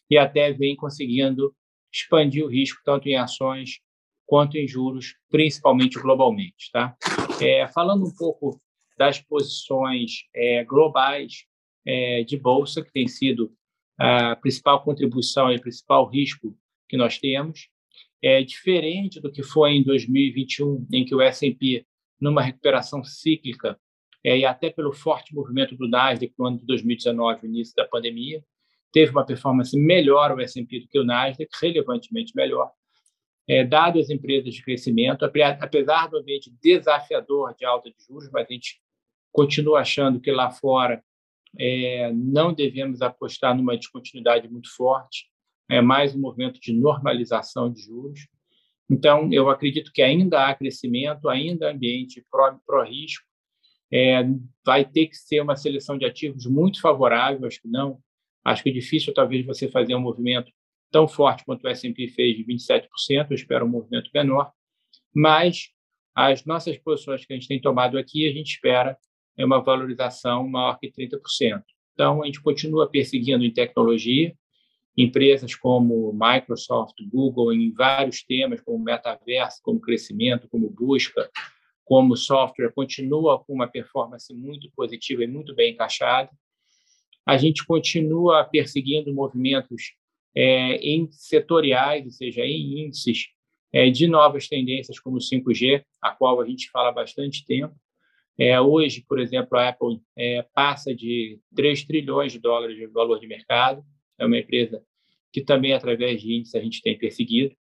e 0.10 0.18
até 0.18 0.52
vem 0.52 0.76
conseguindo 0.76 1.56
expandir 1.94 2.44
o 2.44 2.50
risco 2.50 2.82
tanto 2.84 3.08
em 3.08 3.16
ações 3.16 3.80
quanto 4.26 4.58
em 4.58 4.68
juros, 4.68 5.16
principalmente 5.30 6.00
globalmente. 6.00 6.72
Tá? 6.72 6.96
É, 7.42 7.68
falando 7.68 8.06
um 8.06 8.14
pouco 8.14 8.60
das 8.98 9.20
posições 9.20 10.24
é, 10.36 10.64
globais 10.64 11.46
é, 11.86 12.24
de 12.24 12.38
bolsa, 12.38 12.84
que 12.84 12.92
tem 12.92 13.08
sido 13.08 13.52
a 13.98 14.36
principal 14.36 14.84
contribuição 14.84 15.52
e 15.52 15.58
o 15.58 15.62
principal 15.62 16.06
risco 16.08 16.56
que 16.88 16.98
nós 16.98 17.18
temos, 17.18 17.70
é 18.22 18.44
diferente 18.44 19.20
do 19.20 19.32
que 19.32 19.44
foi 19.44 19.72
em 19.72 19.84
2021, 19.84 20.88
em 20.92 21.06
que 21.06 21.16
o 21.16 21.22
S&P, 21.22 21.86
numa 22.20 22.42
recuperação 22.42 23.04
cíclica, 23.04 23.80
é, 24.24 24.40
e 24.40 24.46
até 24.46 24.70
pelo 24.70 24.92
forte 24.92 25.34
movimento 25.34 25.76
do 25.76 25.88
Nasdaq 25.88 26.34
no 26.38 26.48
ano 26.48 26.58
de 26.58 26.66
2019, 26.66 27.48
início 27.48 27.74
da 27.76 27.86
pandemia, 27.86 28.44
teve 28.92 29.12
uma 29.12 29.26
performance 29.26 29.78
melhor 29.78 30.32
o 30.32 30.42
S&P 30.42 30.82
do 30.82 30.88
que 30.88 31.00
o 31.00 31.06
Nasdaq, 31.06 31.50
relevantemente 31.62 32.36
melhor, 32.36 32.72
é, 33.48 33.64
dado 33.64 34.00
as 34.00 34.10
empresas 34.10 34.54
de 34.54 34.62
crescimento, 34.62 35.26
apesar 35.26 36.08
do 36.08 36.18
ambiente 36.18 36.54
desafiador 36.62 37.56
de 37.56 37.66
alta 37.66 37.90
de 37.90 37.96
juros, 38.06 38.30
mas 38.32 38.48
a 38.48 38.54
gente 38.54 38.80
continua 39.32 39.80
achando 39.80 40.20
que 40.20 40.32
lá 40.32 40.52
fora 40.52 41.04
é, 41.58 42.12
não 42.14 42.54
devemos 42.54 43.02
apostar 43.02 43.56
numa 43.56 43.76
descontinuidade 43.76 44.48
muito 44.48 44.70
forte, 44.76 45.26
é 45.70 45.82
mais 45.82 46.16
um 46.16 46.20
movimento 46.20 46.60
de 46.60 46.74
normalização 46.74 47.72
de 47.72 47.82
juros. 47.82 48.28
Então, 48.90 49.32
eu 49.32 49.50
acredito 49.50 49.92
que 49.94 50.02
ainda 50.02 50.48
há 50.48 50.56
crescimento, 50.56 51.30
ainda 51.30 51.72
ambiente 51.72 52.26
pró-risco, 52.66 53.24
é, 53.92 54.24
vai 54.66 54.84
ter 54.84 55.08
que 55.08 55.16
ser 55.16 55.42
uma 55.42 55.56
seleção 55.56 55.98
de 55.98 56.06
ativos 56.06 56.46
muito 56.48 56.82
favorável, 56.82 57.46
acho 57.48 57.62
que 57.62 57.68
não, 57.68 58.00
acho 58.44 58.64
que 58.64 58.70
é 58.70 58.74
difícil 58.74 59.14
talvez 59.14 59.46
você 59.46 59.68
fazer 59.68 59.96
um 59.96 60.02
movimento 60.02 60.52
tão 60.92 61.08
forte 61.08 61.46
quanto 61.46 61.64
o 61.64 61.68
S&P 61.68 62.08
fez 62.08 62.36
de 62.36 62.44
27%, 62.44 62.88
eu 63.30 63.36
espero 63.36 63.66
um 63.66 63.70
movimento 63.70 64.10
menor, 64.14 64.52
mas 65.14 65.70
as 66.16 66.46
nossas 66.46 66.78
posições 66.80 67.26
que 67.26 67.34
a 67.34 67.36
gente 67.36 67.48
tem 67.48 67.62
tomado 67.62 67.98
aqui, 67.98 68.28
a 68.28 68.34
gente 68.34 68.56
espera 68.56 68.98
é 69.38 69.46
uma 69.46 69.62
valorização 69.62 70.48
maior 70.48 70.78
que 70.80 70.92
30%. 70.92 71.64
Então, 71.94 72.22
a 72.22 72.26
gente 72.26 72.42
continua 72.42 72.90
perseguindo 72.90 73.44
em 73.44 73.54
tecnologia, 73.54 74.36
empresas 75.02 75.56
como 75.56 76.14
Microsoft, 76.14 76.96
Google, 77.08 77.54
em 77.54 77.72
vários 77.72 78.24
temas, 78.24 78.62
como 78.62 78.84
metaverso, 78.84 79.60
como 79.64 79.80
crescimento, 79.80 80.48
como 80.50 80.70
busca, 80.70 81.30
como 81.86 82.16
software, 82.16 82.74
continua 82.74 83.44
com 83.44 83.54
uma 83.54 83.68
performance 83.68 84.34
muito 84.34 84.70
positiva 84.76 85.24
e 85.24 85.28
muito 85.28 85.56
bem 85.56 85.74
encaixada. 85.74 86.30
A 87.26 87.38
gente 87.38 87.66
continua 87.66 88.44
perseguindo 88.44 89.14
movimentos 89.14 89.94
é, 90.36 90.76
em 90.78 91.10
setoriais, 91.12 92.06
ou 92.06 92.12
seja, 92.12 92.46
em 92.46 92.86
índices 92.86 93.28
é, 93.72 93.90
de 93.90 94.08
novas 94.08 94.48
tendências 94.48 95.00
como 95.00 95.18
o 95.18 95.20
5G, 95.20 95.84
a 96.02 96.12
qual 96.12 96.42
a 96.42 96.46
gente 96.46 96.70
fala 96.70 96.90
há 96.90 96.94
bastante 96.94 97.46
tempo. 97.46 97.76
É, 98.38 98.60
hoje, 98.60 99.04
por 99.08 99.20
exemplo, 99.20 99.58
a 99.58 99.70
Apple 99.70 100.00
é, 100.18 100.46
passa 100.54 100.94
de 100.94 101.40
3 101.56 101.84
trilhões 101.86 102.32
de 102.32 102.40
dólares 102.40 102.78
de 102.78 102.88
valor 102.88 103.20
de 103.20 103.28
mercado. 103.28 103.84
É 104.18 104.26
uma 104.26 104.38
empresa 104.38 104.82
que 105.32 105.42
também, 105.42 105.74
através 105.74 106.22
de 106.22 106.34
índices, 106.34 106.56
a 106.56 106.62
gente 106.62 106.82
tem 106.82 106.98
perseguido. 106.98 107.56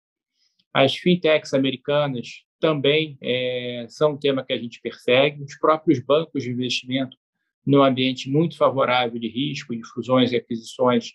As 0.74 0.96
fintechs 0.96 1.54
americanas 1.54 2.44
também 2.60 3.18
é, 3.22 3.86
são 3.90 4.14
um 4.14 4.18
tema 4.18 4.44
que 4.44 4.54
a 4.54 4.58
gente 4.58 4.82
persegue. 4.82 5.44
Os 5.44 5.58
próprios 5.58 6.00
bancos 6.00 6.44
de 6.44 6.50
investimento, 6.50 7.18
num 7.66 7.84
ambiente 7.84 8.30
muito 8.30 8.58
favorável 8.58 9.20
de 9.20 9.28
risco, 9.28 9.76
de 9.76 9.84
fusões 9.84 10.32
e 10.32 10.36
aquisições, 10.36 11.14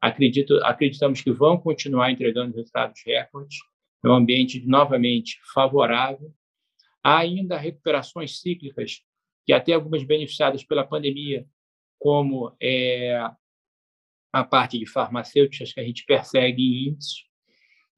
acredito, 0.00 0.56
acreditamos 0.64 1.20
que 1.20 1.32
vão 1.32 1.58
continuar 1.58 2.10
entregando 2.10 2.54
resultados 2.54 3.00
recordes. 3.06 3.58
É 4.04 4.08
um 4.08 4.14
ambiente 4.14 4.60
novamente 4.66 5.38
favorável. 5.52 6.32
Há 7.02 7.18
ainda 7.18 7.56
recuperações 7.56 8.40
cíclicas, 8.40 9.00
que 9.46 9.52
até 9.52 9.72
algumas 9.72 10.04
beneficiadas 10.04 10.64
pela 10.64 10.86
pandemia, 10.86 11.46
como 11.98 12.54
é, 12.60 13.18
a 14.34 14.42
parte 14.42 14.76
de 14.78 14.84
farmacêuticas 14.84 15.72
que 15.72 15.78
a 15.78 15.84
gente 15.84 16.04
persegue 16.04 16.88
índices, 16.88 17.24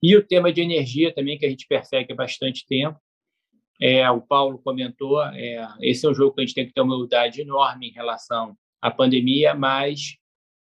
e 0.02 0.14
o 0.14 0.22
tema 0.22 0.52
de 0.52 0.60
energia 0.60 1.14
também, 1.14 1.38
que 1.38 1.46
a 1.46 1.48
gente 1.48 1.66
persegue 1.66 2.12
há 2.12 2.16
bastante 2.16 2.66
tempo. 2.66 3.00
É, 3.80 4.08
o 4.10 4.20
Paulo 4.20 4.58
comentou, 4.58 5.22
é, 5.24 5.66
esse 5.80 6.06
é 6.06 6.10
um 6.10 6.14
jogo 6.14 6.34
que 6.34 6.42
a 6.42 6.44
gente 6.44 6.54
tem 6.54 6.66
que 6.66 6.74
ter 6.74 6.82
uma 6.82 6.94
humildade 6.94 7.40
enorme 7.40 7.88
em 7.88 7.92
relação 7.92 8.54
à 8.82 8.90
pandemia, 8.90 9.54
mas 9.54 10.18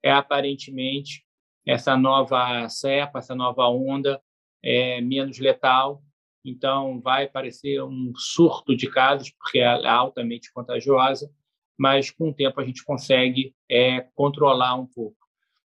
é 0.03 0.13
aparentemente 0.13 1.25
essa 1.67 1.97
nova 1.97 2.69
cepa, 2.69 3.21
essa 3.21 3.35
nova 3.35 3.67
onda 3.67 4.21
é 4.63 5.01
menos 5.01 5.39
letal, 5.39 6.03
então 6.45 7.01
vai 7.01 7.27
parecer 7.27 7.83
um 7.83 8.13
surto 8.15 8.77
de 8.77 8.91
casos, 8.91 9.31
porque 9.31 9.61
é 9.61 9.89
altamente 9.89 10.53
contagiosa, 10.53 11.31
mas 11.79 12.11
com 12.11 12.29
o 12.29 12.35
tempo 12.35 12.61
a 12.61 12.65
gente 12.65 12.85
consegue 12.85 13.55
é, 13.71 14.03
controlar 14.15 14.75
um 14.75 14.87
pouco. 14.87 15.24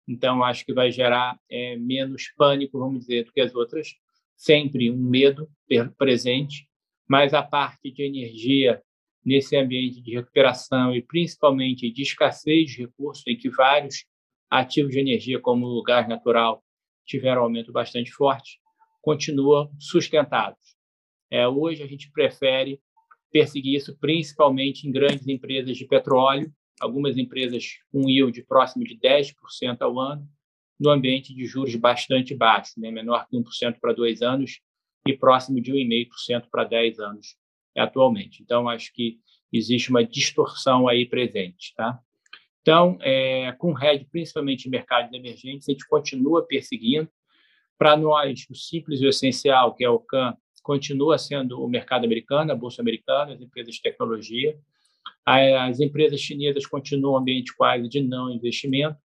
Então, 0.08 0.44
acho 0.44 0.66
que 0.66 0.74
vai 0.74 0.92
gerar 0.92 1.40
é, 1.50 1.78
menos 1.78 2.32
pânico, 2.36 2.80
vamos 2.80 3.02
dizer, 3.02 3.26
do 3.26 3.32
que 3.32 3.42
as 3.42 3.56
outras. 3.56 3.96
Sempre 4.36 4.92
um 4.92 4.98
medo 4.98 5.50
presente, 5.98 6.68
mas 7.08 7.34
a 7.34 7.42
parte 7.42 7.92
de 7.92 8.04
energia 8.04 8.82
nesse 9.26 9.56
ambiente 9.56 10.02
de 10.02 10.16
recuperação 10.16 10.94
e 10.94 11.02
principalmente 11.02 11.90
de 11.90 12.02
escassez 12.02 12.72
de 12.72 12.82
recursos, 12.82 13.26
em 13.26 13.38
que 13.38 13.50
vários 13.50 14.06
ativos 14.50 14.92
de 14.92 15.00
energia, 15.00 15.40
como 15.40 15.66
o 15.66 15.84
gás 15.84 16.08
natural, 16.08 16.64
tiveram 17.06 17.42
um 17.42 17.46
aumento 17.46 17.72
bastante 17.72 18.12
forte, 18.12 18.60
continuam 19.02 19.72
sustentados. 19.80 20.76
É, 21.32 21.48
hoje, 21.48 21.82
a 21.82 21.88
gente 21.88 22.12
prefere 22.12 22.80
perseguir 23.32 23.76
isso 23.76 23.98
principalmente 23.98 24.88
em 24.88 24.92
grandes 24.92 25.28
empresas 25.28 25.76
de 25.76 25.86
petróleo, 25.86 26.54
algumas 26.80 27.18
empresas 27.18 27.78
com 27.92 28.10
yield 28.10 28.42
próximo 28.44 28.84
de 28.84 28.98
10% 28.98 29.34
ao 29.82 30.00
ano, 30.00 30.28
no 30.80 30.90
ambiente 30.90 31.34
de 31.34 31.46
juros 31.46 31.76
bastante 31.76 32.36
baixo, 32.36 32.74
né? 32.78 32.92
menor 32.92 33.28
que 33.28 33.38
1% 33.38 33.80
para 33.80 33.94
dois 33.94 34.22
anos 34.22 34.60
e 35.08 35.14
próximo 35.16 35.62
de 35.62 35.72
1,5% 35.72 36.48
para 36.52 36.64
10 36.64 37.00
anos 37.00 37.36
atualmente. 37.78 38.42
Então, 38.42 38.70
acho 38.70 38.94
que 38.94 39.20
existe 39.52 39.90
uma 39.90 40.04
distorção 40.04 40.88
aí 40.88 41.06
presente. 41.06 41.74
Tá? 41.76 42.00
Então, 42.62 42.98
é, 43.02 43.52
com 43.54 43.74
RED, 43.74 44.06
principalmente 44.12 44.66
em 44.66 44.72
mercados 44.72 45.14
emergentes, 45.14 45.68
a 45.68 45.72
gente 45.72 45.88
continua 45.88 46.46
perseguindo. 46.46 47.10
Para 47.78 47.98
nós, 47.98 48.46
o 48.50 48.56
simples 48.56 49.02
e 49.02 49.06
o 49.06 49.10
essencial, 49.10 49.74
que 49.74 49.84
é 49.84 49.90
o 49.90 50.00
CAN, 50.00 50.38
continua 50.62 51.18
sendo 51.18 51.62
o 51.62 51.68
mercado 51.68 52.06
americano, 52.06 52.52
a 52.52 52.56
bolsa 52.56 52.82
americana, 52.82 53.34
as 53.34 53.42
empresas 53.42 53.76
de 53.76 53.82
tecnologia. 53.82 54.58
As 55.26 55.80
empresas 55.80 56.20
chinesas 56.20 56.66
continuam 56.66 57.18
ambiente 57.18 57.56
quase 57.56 57.88
de 57.88 58.02
não 58.02 58.30
investimento. 58.30 58.98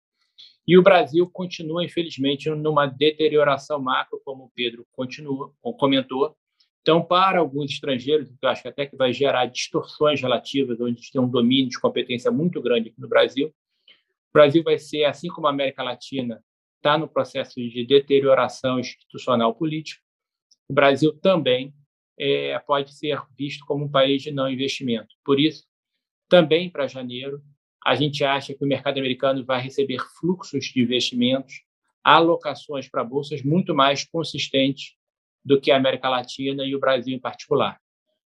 E 0.66 0.76
o 0.76 0.82
Brasil 0.82 1.28
continua, 1.30 1.84
infelizmente, 1.84 2.50
numa 2.50 2.86
deterioração 2.86 3.80
macro, 3.80 4.20
como 4.24 4.44
o 4.44 4.50
Pedro 4.54 4.84
continua, 4.92 5.52
comentou. 5.78 6.36
Então, 6.82 7.02
para 7.02 7.38
alguns 7.38 7.70
estrangeiros, 7.70 8.32
eu 8.40 8.48
acho 8.48 8.62
que 8.62 8.68
até 8.68 8.86
que 8.86 8.96
vai 8.96 9.12
gerar 9.12 9.46
distorções 9.46 10.20
relativas, 10.20 10.80
onde 10.80 10.92
a 10.92 10.94
gente 10.94 11.12
tem 11.12 11.20
um 11.20 11.28
domínio 11.28 11.68
de 11.68 11.80
competência 11.80 12.30
muito 12.30 12.60
grande 12.60 12.88
aqui 12.88 13.00
no 13.00 13.08
Brasil. 13.08 13.48
O 13.88 14.32
Brasil 14.32 14.62
vai 14.62 14.78
ser, 14.78 15.04
assim 15.04 15.28
como 15.28 15.46
a 15.46 15.50
América 15.50 15.82
Latina, 15.82 16.42
está 16.76 16.96
no 16.98 17.08
processo 17.08 17.54
de 17.56 17.84
deterioração 17.84 18.78
institucional 18.78 19.54
política. 19.54 20.00
O 20.68 20.74
Brasil 20.74 21.12
também 21.12 21.74
é, 22.18 22.58
pode 22.60 22.92
ser 22.94 23.20
visto 23.36 23.64
como 23.66 23.84
um 23.84 23.90
país 23.90 24.22
de 24.22 24.30
não 24.30 24.48
investimento. 24.48 25.14
Por 25.24 25.38
isso, 25.38 25.64
também 26.28 26.70
para 26.70 26.86
janeiro. 26.86 27.42
A 27.84 27.94
gente 27.94 28.24
acha 28.24 28.54
que 28.54 28.64
o 28.64 28.68
mercado 28.68 28.98
americano 28.98 29.44
vai 29.44 29.60
receber 29.60 29.98
fluxos 30.18 30.64
de 30.66 30.82
investimentos, 30.82 31.62
alocações 32.02 32.88
para 32.88 33.04
bolsas 33.04 33.42
muito 33.42 33.74
mais 33.74 34.04
consistentes 34.04 34.94
do 35.44 35.60
que 35.60 35.70
a 35.70 35.76
América 35.76 36.08
Latina 36.08 36.64
e 36.64 36.74
o 36.74 36.80
Brasil 36.80 37.14
em 37.14 37.20
particular. 37.20 37.80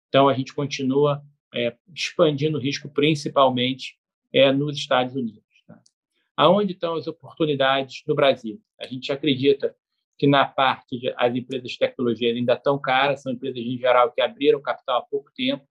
Então, 0.09 0.29
a 0.29 0.35
gente 0.35 0.55
continua 0.55 1.23
é, 1.55 1.75
expandindo 1.95 2.59
o 2.59 2.61
risco, 2.61 2.89
principalmente 2.89 3.97
é, 4.33 4.53
nos 4.53 4.77
Estados 4.77 5.15
Unidos. 5.15 5.43
Tá? 5.67 5.81
Aonde 6.37 6.73
estão 6.73 6.95
as 6.95 7.07
oportunidades 7.07 8.03
no 8.07 8.15
Brasil? 8.15 8.61
A 8.79 8.87
gente 8.87 9.11
acredita 9.11 9.75
que 10.19 10.27
na 10.27 10.45
parte 10.45 10.99
de 10.99 11.15
as 11.17 11.35
empresas 11.35 11.71
de 11.71 11.79
tecnologia 11.79 12.33
ainda 12.33 12.55
estão 12.55 12.79
caras, 12.79 13.23
são 13.23 13.33
empresas 13.33 13.59
em 13.59 13.79
geral 13.79 14.13
que 14.13 14.21
abriram 14.21 14.61
capital 14.61 14.99
há 14.99 15.03
pouco 15.03 15.31
tempo, 15.35 15.65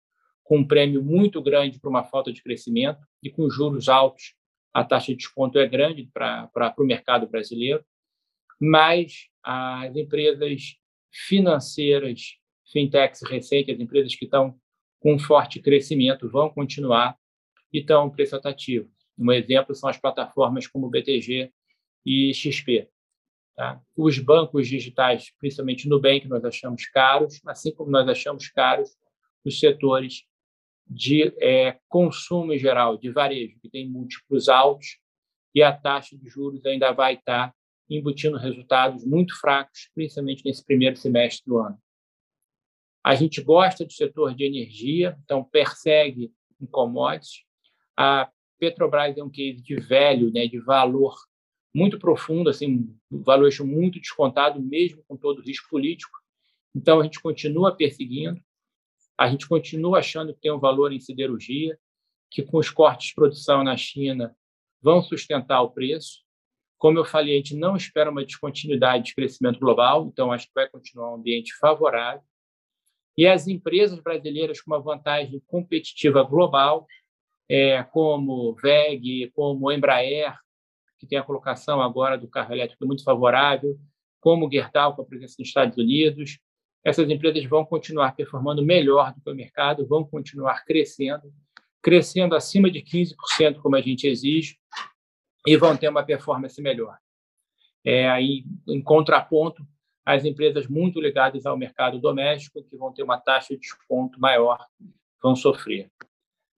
com 0.44 0.58
um 0.58 0.66
prêmio 0.66 1.02
muito 1.02 1.42
grande 1.42 1.80
para 1.80 1.90
uma 1.90 2.04
falta 2.04 2.32
de 2.32 2.42
crescimento 2.42 3.00
e 3.22 3.30
com 3.30 3.48
juros 3.48 3.88
altos, 3.88 4.34
a 4.72 4.84
taxa 4.84 5.12
de 5.12 5.16
desconto 5.16 5.58
é 5.58 5.66
grande 5.66 6.08
para, 6.12 6.46
para, 6.48 6.74
o 6.78 6.84
mercado 6.84 7.26
brasileiro, 7.26 7.84
mas 8.60 9.28
as 9.42 9.96
empresas 9.96 10.76
financeiras, 11.10 12.36
fintechs 12.70 13.22
recentes, 13.22 13.74
as 13.74 13.80
empresas 13.80 14.14
que 14.14 14.26
estão 14.26 14.58
com 15.00 15.18
forte 15.18 15.60
crescimento 15.60 16.28
vão 16.28 16.50
continuar 16.50 17.16
e 17.72 17.78
estão 17.80 18.10
preço 18.10 18.36
atrativo. 18.36 18.90
Um 19.16 19.30
exemplo 19.32 19.74
são 19.74 19.88
as 19.88 19.98
plataformas 19.98 20.66
como 20.66 20.90
BTG 20.90 21.52
e 22.04 22.34
XP. 22.34 22.88
Tá? 23.54 23.80
Os 23.96 24.18
bancos 24.18 24.66
digitais, 24.66 25.32
principalmente 25.38 25.88
Nubank, 25.88 26.26
nós 26.26 26.44
achamos 26.44 26.86
caros, 26.86 27.40
assim 27.46 27.72
como 27.72 27.90
nós 27.90 28.08
achamos 28.08 28.48
caros 28.48 28.90
os 29.44 29.60
setores 29.60 30.24
de 30.86 31.34
é, 31.40 31.78
consumo 31.88 32.52
em 32.52 32.58
geral, 32.58 32.96
de 32.96 33.10
varejo, 33.10 33.58
que 33.60 33.68
tem 33.68 33.88
múltiplos 33.88 34.48
altos, 34.48 34.98
e 35.54 35.62
a 35.62 35.72
taxa 35.72 36.16
de 36.16 36.28
juros 36.28 36.64
ainda 36.66 36.92
vai 36.92 37.14
estar 37.14 37.54
embutindo 37.88 38.36
resultados 38.36 39.04
muito 39.04 39.38
fracos, 39.38 39.90
principalmente 39.94 40.44
nesse 40.44 40.64
primeiro 40.64 40.96
semestre 40.96 41.44
do 41.46 41.58
ano. 41.58 41.78
A 43.04 43.14
gente 43.14 43.42
gosta 43.42 43.84
do 43.84 43.92
setor 43.92 44.34
de 44.34 44.44
energia, 44.44 45.16
então 45.22 45.44
persegue 45.44 46.32
em 46.60 46.66
commodities. 46.66 47.44
A 47.96 48.30
Petrobras 48.58 49.16
é 49.16 49.22
um 49.22 49.30
case 49.30 49.62
de 49.62 49.76
velho, 49.76 50.32
né, 50.32 50.46
de 50.46 50.58
valor 50.58 51.14
muito 51.74 51.98
profundo, 51.98 52.48
assim, 52.48 52.96
valuation 53.10 53.66
muito 53.66 53.98
descontado, 53.98 54.62
mesmo 54.62 55.02
com 55.06 55.16
todo 55.16 55.40
o 55.40 55.42
risco 55.42 55.68
político. 55.68 56.16
Então, 56.74 57.00
a 57.00 57.04
gente 57.04 57.20
continua 57.20 57.76
perseguindo, 57.76 58.40
a 59.18 59.28
gente 59.28 59.48
continua 59.48 59.98
achando 59.98 60.34
que 60.34 60.40
tem 60.40 60.52
um 60.52 60.58
valor 60.58 60.92
em 60.92 61.00
siderurgia, 61.00 61.78
que 62.30 62.42
com 62.42 62.58
os 62.58 62.70
cortes 62.70 63.08
de 63.08 63.14
produção 63.14 63.62
na 63.62 63.76
China 63.76 64.36
vão 64.82 65.02
sustentar 65.02 65.62
o 65.62 65.70
preço. 65.70 66.22
Como 66.78 66.98
eu 66.98 67.04
falei, 67.04 67.34
a 67.34 67.36
gente 67.36 67.56
não 67.56 67.76
espera 67.76 68.10
uma 68.10 68.24
descontinuidade 68.24 69.04
de 69.04 69.14
crescimento 69.14 69.58
global, 69.60 70.06
então 70.06 70.32
acho 70.32 70.46
que 70.46 70.54
vai 70.54 70.68
continuar 70.68 71.12
um 71.12 71.14
ambiente 71.14 71.54
favorável. 71.54 72.22
E 73.16 73.26
as 73.26 73.46
empresas 73.46 74.00
brasileiras 74.00 74.60
com 74.60 74.72
uma 74.72 74.80
vantagem 74.80 75.40
competitiva 75.46 76.22
global, 76.24 76.86
é, 77.48 77.82
como 77.84 78.54
VEG, 78.54 79.30
como 79.32 79.70
Embraer, 79.70 80.36
que 80.98 81.06
tem 81.06 81.18
a 81.18 81.22
colocação 81.22 81.80
agora 81.80 82.18
do 82.18 82.28
carro 82.28 82.52
elétrico 82.52 82.86
muito 82.86 83.04
favorável, 83.04 83.78
como 84.20 84.50
Gerdau, 84.50 84.96
com 84.96 85.02
a 85.02 85.04
presença 85.04 85.36
nos 85.38 85.48
Estados 85.48 85.76
Unidos, 85.76 86.38
essas 86.84 87.08
empresas 87.08 87.42
vão 87.46 87.64
continuar 87.64 88.14
performando 88.14 88.62
melhor 88.62 89.14
do 89.14 89.20
que 89.22 89.30
o 89.30 89.34
mercado, 89.34 89.86
vão 89.86 90.04
continuar 90.04 90.64
crescendo, 90.64 91.32
crescendo 91.82 92.36
acima 92.36 92.70
de 92.70 92.82
15%, 92.82 93.60
como 93.62 93.74
a 93.74 93.80
gente 93.80 94.06
exige, 94.06 94.58
e 95.46 95.56
vão 95.56 95.76
ter 95.76 95.88
uma 95.88 96.04
performance 96.04 96.60
melhor. 96.60 96.98
É, 97.82 98.08
aí, 98.08 98.44
em 98.68 98.82
contraponto, 98.82 99.66
as 100.04 100.24
empresas 100.24 100.66
muito 100.66 101.00
ligadas 101.00 101.46
ao 101.46 101.56
mercado 101.56 101.98
doméstico, 101.98 102.62
que 102.62 102.76
vão 102.76 102.92
ter 102.92 103.02
uma 103.02 103.18
taxa 103.18 103.54
de 103.54 103.60
desconto 103.60 104.20
maior, 104.20 104.58
vão 105.22 105.34
sofrer. 105.34 105.90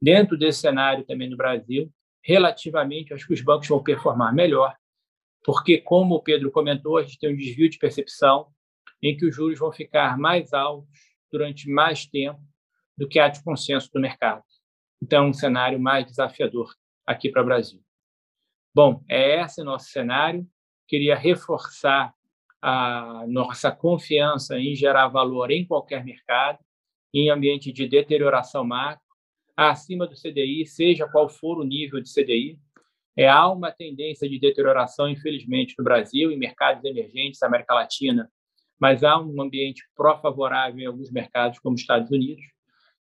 Dentro 0.03 0.37
desse 0.37 0.61
cenário 0.61 1.05
também 1.05 1.31
no 1.31 1.37
Brasil, 1.37 1.91
relativamente, 2.23 3.15
acho 3.15 3.27
que 3.27 3.35
os 3.35 3.41
bancos 3.41 3.69
vão 3.69 3.83
performar 3.83 4.35
melhor, 4.35 4.75
porque, 5.45 5.79
como 5.79 6.17
o 6.17 6.23
Pedro 6.23 6.51
comentou, 6.51 6.99
a 6.99 7.03
gente 7.05 7.19
tem 7.21 7.33
um 7.33 7.37
desvio 7.37 7.71
de 7.71 7.79
percepção 7.79 8.49
em 9.03 9.17
que 9.17 9.27
os 9.27 9.35
juros 9.35 9.59
vão 9.59 9.73
ficar 9.73 10.19
mais 10.19 10.53
altos 10.53 10.89
durante 11.31 11.71
mais 11.71 12.07
tempo 12.07 12.41
do 12.97 13.09
que 13.09 13.19
há 13.19 13.29
de 13.29 13.43
consenso 13.43 13.91
do 13.93 14.01
mercado. 14.01 14.43
Então, 15.03 15.29
um 15.29 15.33
cenário 15.33 15.79
mais 15.79 16.07
desafiador 16.07 16.75
aqui 17.07 17.31
para 17.31 17.43
o 17.43 17.45
Brasil. 17.45 17.81
Bom, 18.75 19.03
é 19.09 19.43
esse 19.43 19.63
nosso 19.63 19.89
cenário. 19.91 20.47
Queria 20.89 21.17
reforçar 21.17 22.15
a 22.61 23.25
nossa 23.29 23.71
confiança 23.71 24.59
em 24.59 24.75
gerar 24.75 25.09
valor 25.09 25.51
em 25.51 25.67
qualquer 25.67 26.05
mercado, 26.05 26.59
em 27.13 27.31
ambiente 27.31 27.73
de 27.73 27.87
deterioração 27.87 28.65
macro, 28.65 29.05
acima 29.57 30.07
do 30.07 30.15
CDI, 30.15 30.67
seja 30.67 31.09
qual 31.09 31.29
for 31.29 31.59
o 31.59 31.65
nível 31.65 32.01
de 32.01 32.13
CDI. 32.13 32.59
É, 33.17 33.29
há 33.29 33.49
uma 33.49 33.73
tendência 33.73 34.29
de 34.29 34.39
deterioração, 34.39 35.09
infelizmente, 35.09 35.75
no 35.79 35.85
Brasil, 35.85 36.31
em 36.31 36.37
mercados 36.37 36.85
emergentes, 36.85 37.43
América 37.43 37.75
Latina, 37.75 38.31
mas 38.79 39.03
há 39.03 39.19
um 39.21 39.41
ambiente 39.41 39.83
pró-favorável 39.95 40.81
em 40.81 40.87
alguns 40.87 41.11
mercados, 41.11 41.59
como 41.59 41.75
os 41.75 41.81
Estados 41.81 42.11
Unidos. 42.11 42.45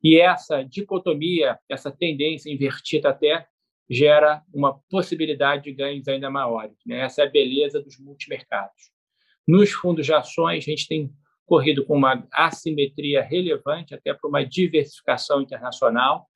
E 0.02 0.20
essa 0.20 0.62
dicotomia, 0.62 1.58
essa 1.68 1.90
tendência 1.90 2.52
invertida 2.52 3.08
até, 3.08 3.46
gera 3.88 4.42
uma 4.52 4.78
possibilidade 4.90 5.64
de 5.64 5.72
ganhos 5.72 6.08
ainda 6.08 6.30
maiores. 6.30 6.76
Né? 6.86 7.00
Essa 7.00 7.22
é 7.22 7.26
a 7.26 7.30
beleza 7.30 7.82
dos 7.82 7.98
multimercados. 7.98 8.92
Nos 9.46 9.72
fundos 9.72 10.06
de 10.06 10.12
ações, 10.12 10.64
a 10.64 10.70
gente 10.70 10.88
tem 10.88 11.10
corrido 11.44 11.84
com 11.84 11.96
uma 11.96 12.26
assimetria 12.32 13.22
relevante, 13.22 13.94
até 13.94 14.14
para 14.14 14.28
uma 14.28 14.44
diversificação 14.44 15.42
internacional, 15.42 16.26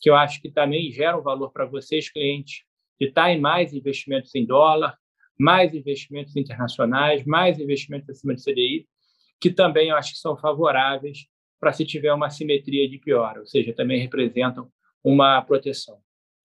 que 0.00 0.10
eu 0.10 0.16
acho 0.16 0.40
que 0.40 0.50
também 0.50 0.90
gera 0.90 1.16
um 1.16 1.22
valor 1.22 1.52
para 1.52 1.66
vocês, 1.66 2.10
clientes, 2.10 2.64
de 3.00 3.06
estar 3.08 3.30
em 3.30 3.40
mais 3.40 3.72
investimentos 3.72 4.34
em 4.34 4.44
dólar, 4.44 4.96
mais 5.38 5.74
investimentos 5.74 6.34
internacionais, 6.36 7.24
mais 7.24 7.58
investimentos 7.58 8.10
acima 8.10 8.34
de 8.34 8.42
CDI, 8.42 8.88
que 9.40 9.50
também 9.50 9.90
eu 9.90 9.96
acho 9.96 10.12
que 10.12 10.18
são 10.18 10.36
favoráveis 10.36 11.26
para 11.60 11.72
se 11.72 11.84
tiver 11.84 12.12
uma 12.12 12.30
simetria 12.30 12.88
de 12.88 12.98
pior, 12.98 13.38
ou 13.38 13.46
seja, 13.46 13.72
também 13.72 14.00
representam 14.00 14.68
uma 15.02 15.40
proteção. 15.42 15.98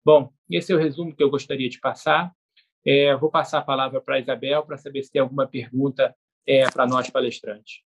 Bom, 0.03 0.31
esse 0.49 0.71
é 0.71 0.75
o 0.75 0.79
resumo 0.79 1.15
que 1.15 1.23
eu 1.23 1.29
gostaria 1.29 1.69
de 1.69 1.79
passar. 1.79 2.31
É, 2.85 3.15
vou 3.15 3.31
passar 3.31 3.59
a 3.59 3.63
palavra 3.63 4.01
para 4.01 4.15
a 4.15 4.19
Isabel 4.19 4.63
para 4.63 4.77
saber 4.77 5.03
se 5.03 5.11
tem 5.11 5.21
alguma 5.21 5.47
pergunta 5.47 6.13
é, 6.45 6.69
para 6.69 6.85
nós 6.85 7.09
palestrantes. 7.09 7.81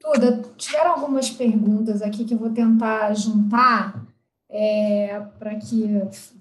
Tuda, 0.00 0.42
tiveram 0.56 0.94
algumas 0.94 1.30
perguntas 1.30 2.02
aqui 2.02 2.24
que 2.24 2.34
eu 2.34 2.38
vou 2.38 2.50
tentar 2.50 3.14
juntar 3.14 4.04
é, 4.54 5.18
para 5.38 5.54
que 5.56 5.88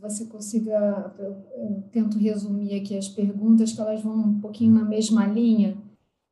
você 0.02 0.26
consiga. 0.26 1.14
Eu, 1.18 1.38
eu, 1.56 1.84
tento 1.92 2.20
resumir 2.20 2.76
aqui 2.76 2.98
as 2.98 3.08
perguntas, 3.08 3.72
que 3.72 3.80
elas 3.80 4.02
vão 4.02 4.16
um 4.16 4.40
pouquinho 4.42 4.74
na 4.74 4.84
mesma 4.84 5.26
linha. 5.26 5.78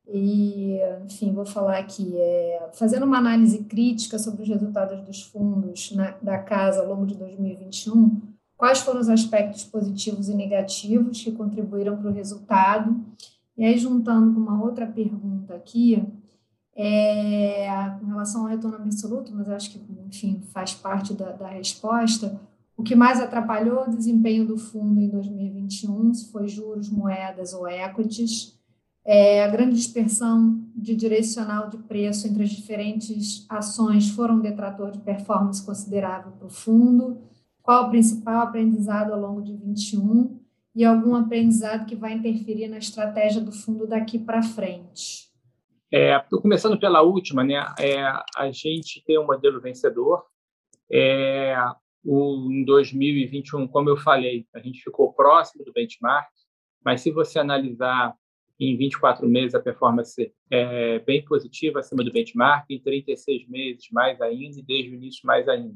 E, 0.06 0.78
enfim, 1.06 1.32
vou 1.32 1.46
falar 1.46 1.78
aqui. 1.78 2.14
É, 2.18 2.68
fazendo 2.74 3.06
uma 3.06 3.16
análise 3.16 3.64
crítica 3.64 4.18
sobre 4.18 4.42
os 4.42 4.48
resultados 4.48 5.00
dos 5.06 5.22
fundos 5.22 5.92
na, 5.92 6.10
da 6.22 6.36
casa 6.36 6.82
ao 6.82 6.88
longo 6.88 7.06
de 7.06 7.14
2021, 7.14 8.20
quais 8.58 8.80
foram 8.80 9.00
os 9.00 9.08
aspectos 9.08 9.64
positivos 9.64 10.28
e 10.28 10.34
negativos 10.34 11.22
que 11.22 11.32
contribuíram 11.32 11.96
para 11.96 12.10
o 12.10 12.12
resultado? 12.14 12.94
E 13.56 13.64
aí, 13.64 13.78
juntando 13.78 14.34
com 14.34 14.40
uma 14.40 14.62
outra 14.62 14.86
pergunta 14.86 15.54
aqui, 15.54 16.02
é, 16.76 17.66
com 17.98 18.06
relação 18.06 18.42
ao 18.42 18.48
retorno 18.48 18.78
absoluto, 18.78 19.32
mas 19.34 19.48
acho 19.48 19.70
que, 19.70 19.80
enfim, 20.06 20.42
faz 20.52 20.74
parte 20.74 21.14
da, 21.14 21.32
da 21.32 21.48
resposta. 21.48 22.40
O 22.76 22.82
que 22.82 22.94
mais 22.94 23.20
atrapalhou 23.20 23.84
o 23.84 23.90
desempenho 23.90 24.46
do 24.46 24.56
fundo 24.56 25.00
em 25.00 25.08
2021 25.08 26.14
se 26.14 26.32
foi 26.32 26.48
juros, 26.48 26.88
moedas 26.88 27.52
ou 27.52 27.68
equities. 27.68 28.58
É, 29.04 29.44
a 29.44 29.48
grande 29.48 29.76
dispersão 29.76 30.62
de 30.74 30.94
direcional 30.94 31.68
de 31.68 31.78
preço 31.78 32.26
entre 32.26 32.42
as 32.42 32.50
diferentes 32.50 33.44
ações 33.48 34.08
foram 34.10 34.36
um 34.36 34.40
detrator 34.40 34.90
de 34.90 34.98
performance 34.98 35.64
considerável 35.64 36.32
para 36.32 36.46
o 36.46 36.50
fundo. 36.50 37.18
Qual 37.62 37.86
o 37.86 37.90
principal 37.90 38.42
aprendizado 38.42 39.12
ao 39.12 39.20
longo 39.20 39.42
de 39.42 39.52
2021 39.52 40.40
e 40.74 40.84
algum 40.84 41.14
aprendizado 41.14 41.86
que 41.86 41.96
vai 41.96 42.14
interferir 42.14 42.68
na 42.68 42.78
estratégia 42.78 43.40
do 43.40 43.52
fundo 43.52 43.86
daqui 43.86 44.18
para 44.18 44.42
frente? 44.42 45.29
É, 45.92 46.18
começando 46.40 46.78
pela 46.78 47.02
última, 47.02 47.42
né? 47.42 47.64
É, 47.78 48.00
a 48.36 48.50
gente 48.52 49.02
tem 49.04 49.18
um 49.18 49.26
modelo 49.26 49.60
vencedor. 49.60 50.24
É, 50.90 51.56
o, 52.04 52.48
em 52.50 52.64
2021, 52.64 53.66
como 53.66 53.90
eu 53.90 53.96
falei, 53.96 54.46
a 54.54 54.60
gente 54.60 54.82
ficou 54.82 55.12
próximo 55.12 55.64
do 55.64 55.72
benchmark, 55.72 56.28
mas 56.84 57.00
se 57.00 57.10
você 57.10 57.38
analisar 57.38 58.14
em 58.58 58.76
24 58.76 59.28
meses 59.28 59.54
a 59.54 59.60
performance 59.60 60.32
é 60.50 60.98
bem 61.00 61.24
positiva 61.24 61.80
acima 61.80 62.04
do 62.04 62.12
benchmark, 62.12 62.66
em 62.70 62.80
36 62.80 63.48
meses 63.48 63.88
mais 63.90 64.20
ainda 64.20 64.58
e 64.58 64.62
desde 64.62 64.90
o 64.90 64.94
início 64.94 65.26
mais 65.26 65.48
ainda. 65.48 65.74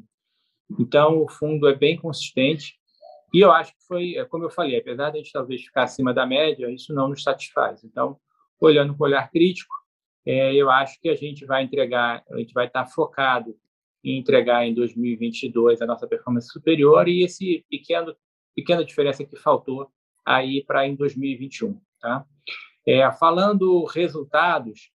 Então, 0.79 1.23
o 1.23 1.29
fundo 1.29 1.69
é 1.69 1.75
bem 1.75 1.97
consistente 1.97 2.79
e 3.33 3.41
eu 3.41 3.51
acho 3.51 3.73
que 3.73 3.85
foi, 3.87 4.15
como 4.31 4.45
eu 4.45 4.51
falei, 4.51 4.79
apesar 4.79 5.11
de 5.11 5.19
a 5.19 5.23
gente 5.23 5.33
talvez 5.33 5.63
ficar 5.63 5.85
acima 5.85 6.15
da 6.15 6.25
média, 6.25 6.71
isso 6.71 6.95
não 6.95 7.09
nos 7.09 7.23
satisfaz. 7.23 7.83
Então, 7.83 8.17
olhando 8.61 8.97
com 8.97 9.05
olhar 9.05 9.29
crítico, 9.31 9.75
é, 10.27 10.55
eu 10.55 10.71
acho 10.71 11.01
que 11.01 11.09
a 11.09 11.15
gente 11.15 11.45
vai 11.45 11.63
entregar, 11.63 12.23
a 12.31 12.39
gente 12.39 12.53
vai 12.55 12.67
estar 12.67 12.87
focado 12.87 13.57
em 14.03 14.19
entregar 14.19 14.67
em 14.67 14.75
2022 14.75 15.81
a 15.81 15.87
nossa 15.87 16.07
performance 16.07 16.49
superior 16.49 17.09
e 17.09 17.23
esse 17.23 17.65
pequeno 17.69 18.15
pequena 18.55 18.85
diferença 18.85 19.25
que 19.25 19.37
faltou 19.37 19.91
aí 20.25 20.63
para 20.65 20.87
em 20.87 20.95
2021, 20.95 21.81
tá? 22.01 22.25
É, 22.87 23.11
falando 23.13 23.85
resultados, 23.85 24.91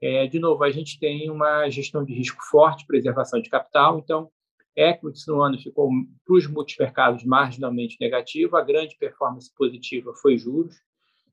é, 0.00 0.26
de 0.26 0.38
novo 0.38 0.64
a 0.64 0.70
gente 0.70 0.98
tem 0.98 1.30
uma 1.30 1.68
gestão 1.70 2.04
de 2.04 2.12
risco 2.12 2.42
forte, 2.42 2.86
preservação 2.86 3.40
de 3.40 3.48
capital, 3.48 3.98
então 3.98 4.30
equities 4.76 5.26
no 5.26 5.40
ano 5.40 5.58
ficou 5.58 5.88
para 6.26 6.34
os 6.34 6.46
multimercados 6.48 7.24
marginalmente 7.24 7.96
negativo, 8.00 8.56
a 8.56 8.62
grande 8.62 8.96
performance 8.98 9.52
positiva 9.54 10.12
foi 10.14 10.36
juros, 10.36 10.74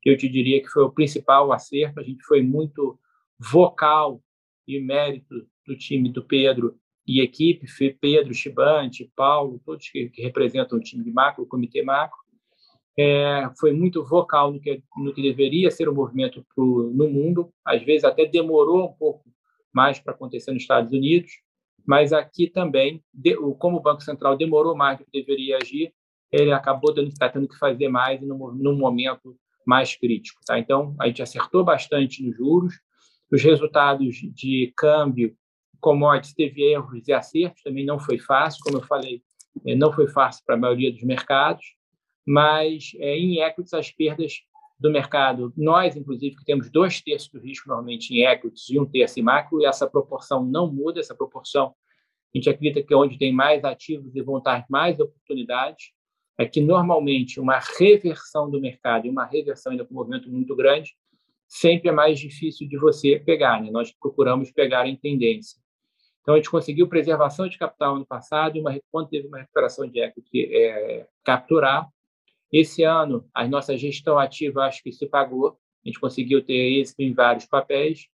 que 0.02 0.10
eu 0.10 0.18
te 0.18 0.30
diria 0.30 0.62
que 0.62 0.70
foi 0.70 0.84
o 0.84 0.92
principal 0.92 1.52
acerto, 1.52 2.00
a 2.00 2.04
gente 2.04 2.24
foi 2.24 2.42
muito 2.42 3.00
vocal 3.42 4.22
e 4.68 4.80
mérito 4.80 5.48
do 5.66 5.76
time 5.76 6.10
do 6.10 6.24
Pedro 6.24 6.78
e 7.08 7.22
equipe, 7.22 7.66
Pedro, 8.00 8.34
Chibante, 8.34 9.12
Paulo, 9.16 9.60
todos 9.66 9.90
que, 9.90 10.10
que 10.10 10.22
representam 10.22 10.78
o 10.78 10.82
time 10.82 11.04
de 11.04 11.12
macro, 11.12 11.44
o 11.44 11.48
comitê 11.48 11.82
macro. 11.82 12.18
é, 12.98 13.50
foi 13.60 13.74
muito 13.74 14.04
vocal 14.04 14.52
no 14.52 14.60
que, 14.60 14.84
no 14.98 15.14
que 15.14 15.22
deveria 15.22 15.72
ser 15.72 15.90
o 15.90 15.96
movimento 15.96 16.46
pro, 16.54 16.92
no 16.94 17.10
mundo, 17.10 17.52
às 17.66 17.82
vezes 17.84 18.04
até 18.04 18.26
demorou 18.26 18.86
um 18.86 18.94
pouco 18.94 19.24
mais 19.74 20.00
para 20.00 20.14
acontecer 20.14 20.52
nos 20.52 20.62
Estados 20.62 20.92
Unidos, 20.92 21.32
mas 21.86 22.14
aqui 22.14 22.48
também, 22.48 23.04
de, 23.12 23.36
como 23.58 23.78
o 23.78 23.82
Banco 23.82 24.04
Central 24.04 24.38
demorou 24.38 24.76
mais 24.76 25.00
do 25.00 25.06
que 25.06 25.12
deveria 25.12 25.58
agir, 25.58 25.94
ele 26.32 26.52
acabou 26.52 26.94
dando, 26.94 27.12
tá 27.16 27.28
tendo 27.28 27.48
que 27.48 27.58
fazer 27.58 27.90
mais 27.90 28.22
no 28.22 28.76
momento 28.76 29.36
mais 29.66 29.96
crítico. 29.96 30.40
Tá? 30.46 30.60
Então, 30.60 30.96
a 31.00 31.08
gente 31.08 31.22
acertou 31.22 31.64
bastante 31.64 32.24
nos 32.24 32.36
juros, 32.36 32.76
os 33.32 33.42
resultados 33.42 34.16
de 34.16 34.74
câmbio, 34.76 35.36
commodities, 35.80 36.34
teve 36.34 36.64
erros 36.64 37.08
e 37.08 37.14
acertos, 37.14 37.64
também 37.64 37.86
não 37.86 37.98
foi 37.98 38.20
fácil, 38.20 38.62
como 38.64 38.78
eu 38.78 38.84
falei, 38.84 39.24
eh, 39.66 39.76
não 39.76 39.92
foi 39.92 40.08
fácil 40.08 40.44
para 40.46 40.56
a 40.56 40.58
maioria 40.58 40.92
dos 40.92 41.04
mercados, 41.04 41.66
mas 42.26 42.92
é, 43.00 43.18
em 43.18 43.42
equities 43.42 43.74
as 43.74 43.90
perdas 43.90 44.42
do 44.80 44.92
mercado, 44.92 45.54
nós, 45.56 45.96
inclusive, 45.96 46.36
que 46.36 46.46
temos 46.46 46.70
dois 46.70 47.02
terços 47.02 47.30
do 47.30 47.40
risco 47.40 47.68
normalmente 47.68 48.14
em 48.14 48.26
equities 48.26 48.70
e 48.70 48.80
um 48.80 48.86
terço 48.86 49.20
em 49.20 49.24
macro, 49.24 49.62
e 49.62 49.66
essa 49.66 49.90
proporção 49.90 50.44
não 50.44 50.72
muda, 50.72 51.00
essa 51.00 51.16
proporção, 51.16 51.74
a 52.34 52.38
gente 52.38 52.50
acredita 52.50 52.84
que 52.84 52.94
é 52.94 52.98
onde 52.98 53.18
tem 53.18 53.34
mais 53.34 53.64
ativos 53.64 54.16
e 54.16 54.20
estar 54.20 54.66
mais 54.70 55.00
oportunidades, 55.00 55.92
é 56.38 56.46
que 56.46 56.62
normalmente 56.62 57.40
uma 57.40 57.60
reversão 57.60 58.50
do 58.50 58.60
mercado 58.60 59.06
e 59.06 59.10
uma 59.10 59.26
reversão 59.26 59.72
ainda 59.72 59.86
com 59.86 59.94
um 59.94 59.98
movimento 59.98 60.30
muito 60.30 60.56
grande 60.56 60.96
sempre 61.52 61.90
é 61.90 61.92
mais 61.92 62.18
difícil 62.18 62.66
de 62.66 62.78
você 62.78 63.20
pegar. 63.20 63.62
Né? 63.62 63.70
Nós 63.70 63.92
procuramos 63.92 64.50
pegar 64.52 64.88
em 64.88 64.96
tendência. 64.96 65.60
Então, 66.22 66.36
a 66.36 66.38
gente 66.38 66.50
conseguiu 66.50 66.88
preservação 66.88 67.50
de 67.50 67.58
capital 67.58 67.96
ano 67.98 68.06
passado 68.06 68.56
e 68.56 68.62
uma, 68.62 68.80
quando 68.90 69.10
teve 69.10 69.28
uma 69.28 69.40
recuperação 69.40 69.86
de 69.86 70.00
equity, 70.00 70.46
é, 70.56 71.08
capturar. 71.26 71.90
Esse 72.54 72.84
ano, 72.84 73.28
a 73.34 73.46
nossa 73.46 73.78
gestão 73.78 74.18
ativa 74.18 74.64
acho 74.64 74.82
que 74.82 74.94
se 74.94 75.06
pagou. 75.06 75.58
A 75.84 75.90
gente 75.90 76.00
conseguiu 76.00 76.42
ter 76.42 76.80
êxito 76.80 77.02
em 77.02 77.14
vários 77.14 77.46
papéis. 77.46 78.08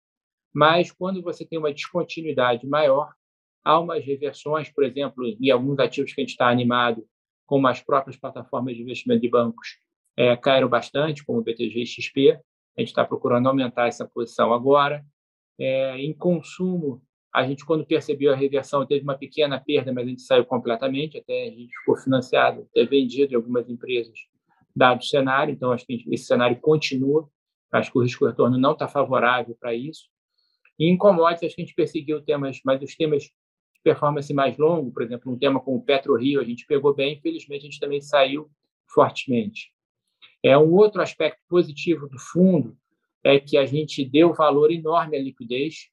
Mas, 0.55 0.91
quando 0.91 1.20
você 1.20 1.45
tem 1.45 1.59
uma 1.59 1.72
descontinuidade 1.72 2.66
maior, 2.66 3.12
há 3.62 3.78
umas 3.78 4.03
reversões, 4.03 4.70
por 4.70 4.82
exemplo, 4.82 5.26
em 5.26 5.51
alguns 5.51 5.78
ativos 5.78 6.14
que 6.14 6.20
a 6.22 6.24
gente 6.24 6.30
está 6.30 6.49
animado, 6.49 7.07
como 7.45 7.66
as 7.66 7.82
próprias 7.82 8.16
plataformas 8.16 8.74
de 8.74 8.82
investimento 8.82 9.20
de 9.20 9.28
bancos, 9.28 9.76
é, 10.16 10.34
caíram 10.37 10.68
bastante, 10.68 11.22
como 11.22 11.41
o 11.41 11.43
BTG 11.43 11.82
e 11.82 11.87
XP. 11.87 12.41
A 12.77 12.81
gente 12.81 12.89
está 12.89 13.05
procurando 13.05 13.49
aumentar 13.49 13.89
essa 13.89 14.07
posição 14.07 14.53
agora. 14.53 15.05
É, 15.59 15.99
em 15.99 16.12
consumo, 16.12 17.03
a 17.33 17.47
gente, 17.47 17.64
quando 17.64 17.87
percebeu 17.87 18.33
a 18.33 18.37
reversão, 18.37 18.87
teve 18.87 19.03
uma 19.03 19.16
pequena 19.16 19.61
perda, 19.61 19.93
mas 19.93 20.07
a 20.07 20.09
gente 20.09 20.22
saiu 20.22 20.45
completamente, 20.45 21.18
até 21.18 21.49
a 21.49 21.51
gente 21.51 21.77
ficou 21.79 21.97
financiado, 21.97 22.66
até 22.70 22.85
vendido 22.85 23.33
em 23.33 23.37
algumas 23.37 23.68
empresas, 23.68 24.18
dado 24.74 25.01
o 25.01 25.05
cenário. 25.05 25.53
Então, 25.53 25.72
acho 25.72 25.87
que 25.87 26.05
esse 26.11 26.24
cenário 26.24 26.59
continua. 26.61 27.29
Acho 27.72 27.93
que 27.93 27.99
o 27.99 28.03
risco-retorno 28.03 28.59
não 28.59 28.72
está 28.72 28.89
favorável 28.89 29.57
para 29.59 29.74
isso. 29.74 30.09
E 30.79 30.87
em 30.87 30.97
commodities, 30.97 31.45
acho 31.49 31.57
que 31.57 31.62
a 31.62 31.64
gente 31.64 31.74
perseguiu 31.74 32.22
temas, 32.22 32.61
mas 32.64 32.83
os 32.83 32.95
temas 32.95 33.24
de 33.24 33.33
performance 33.83 34.33
mais 34.33 34.57
longo, 34.57 34.93
por 34.93 35.03
exemplo, 35.03 35.33
um 35.33 35.39
tema 35.39 35.61
como 35.61 35.79
o 35.79 35.83
Petro 35.83 36.16
Rio, 36.16 36.41
a 36.41 36.45
gente 36.45 36.66
pegou 36.66 36.95
bem, 36.95 37.14
infelizmente 37.14 37.62
a 37.62 37.64
gente 37.64 37.81
também 37.81 38.01
saiu 38.01 38.51
fortemente. 38.89 39.72
É 40.47 40.57
um 40.57 40.72
outro 40.74 41.03
aspecto 41.03 41.40
positivo 41.49 42.09
do 42.09 42.20
fundo 42.20 42.76
é 43.24 43.40
que 43.40 43.59
a 43.59 43.66
gente 43.66 44.05
deu 44.05 44.32
valor 44.32 44.70
enorme 44.70 45.16
à 45.16 45.20
liquidez. 45.20 45.88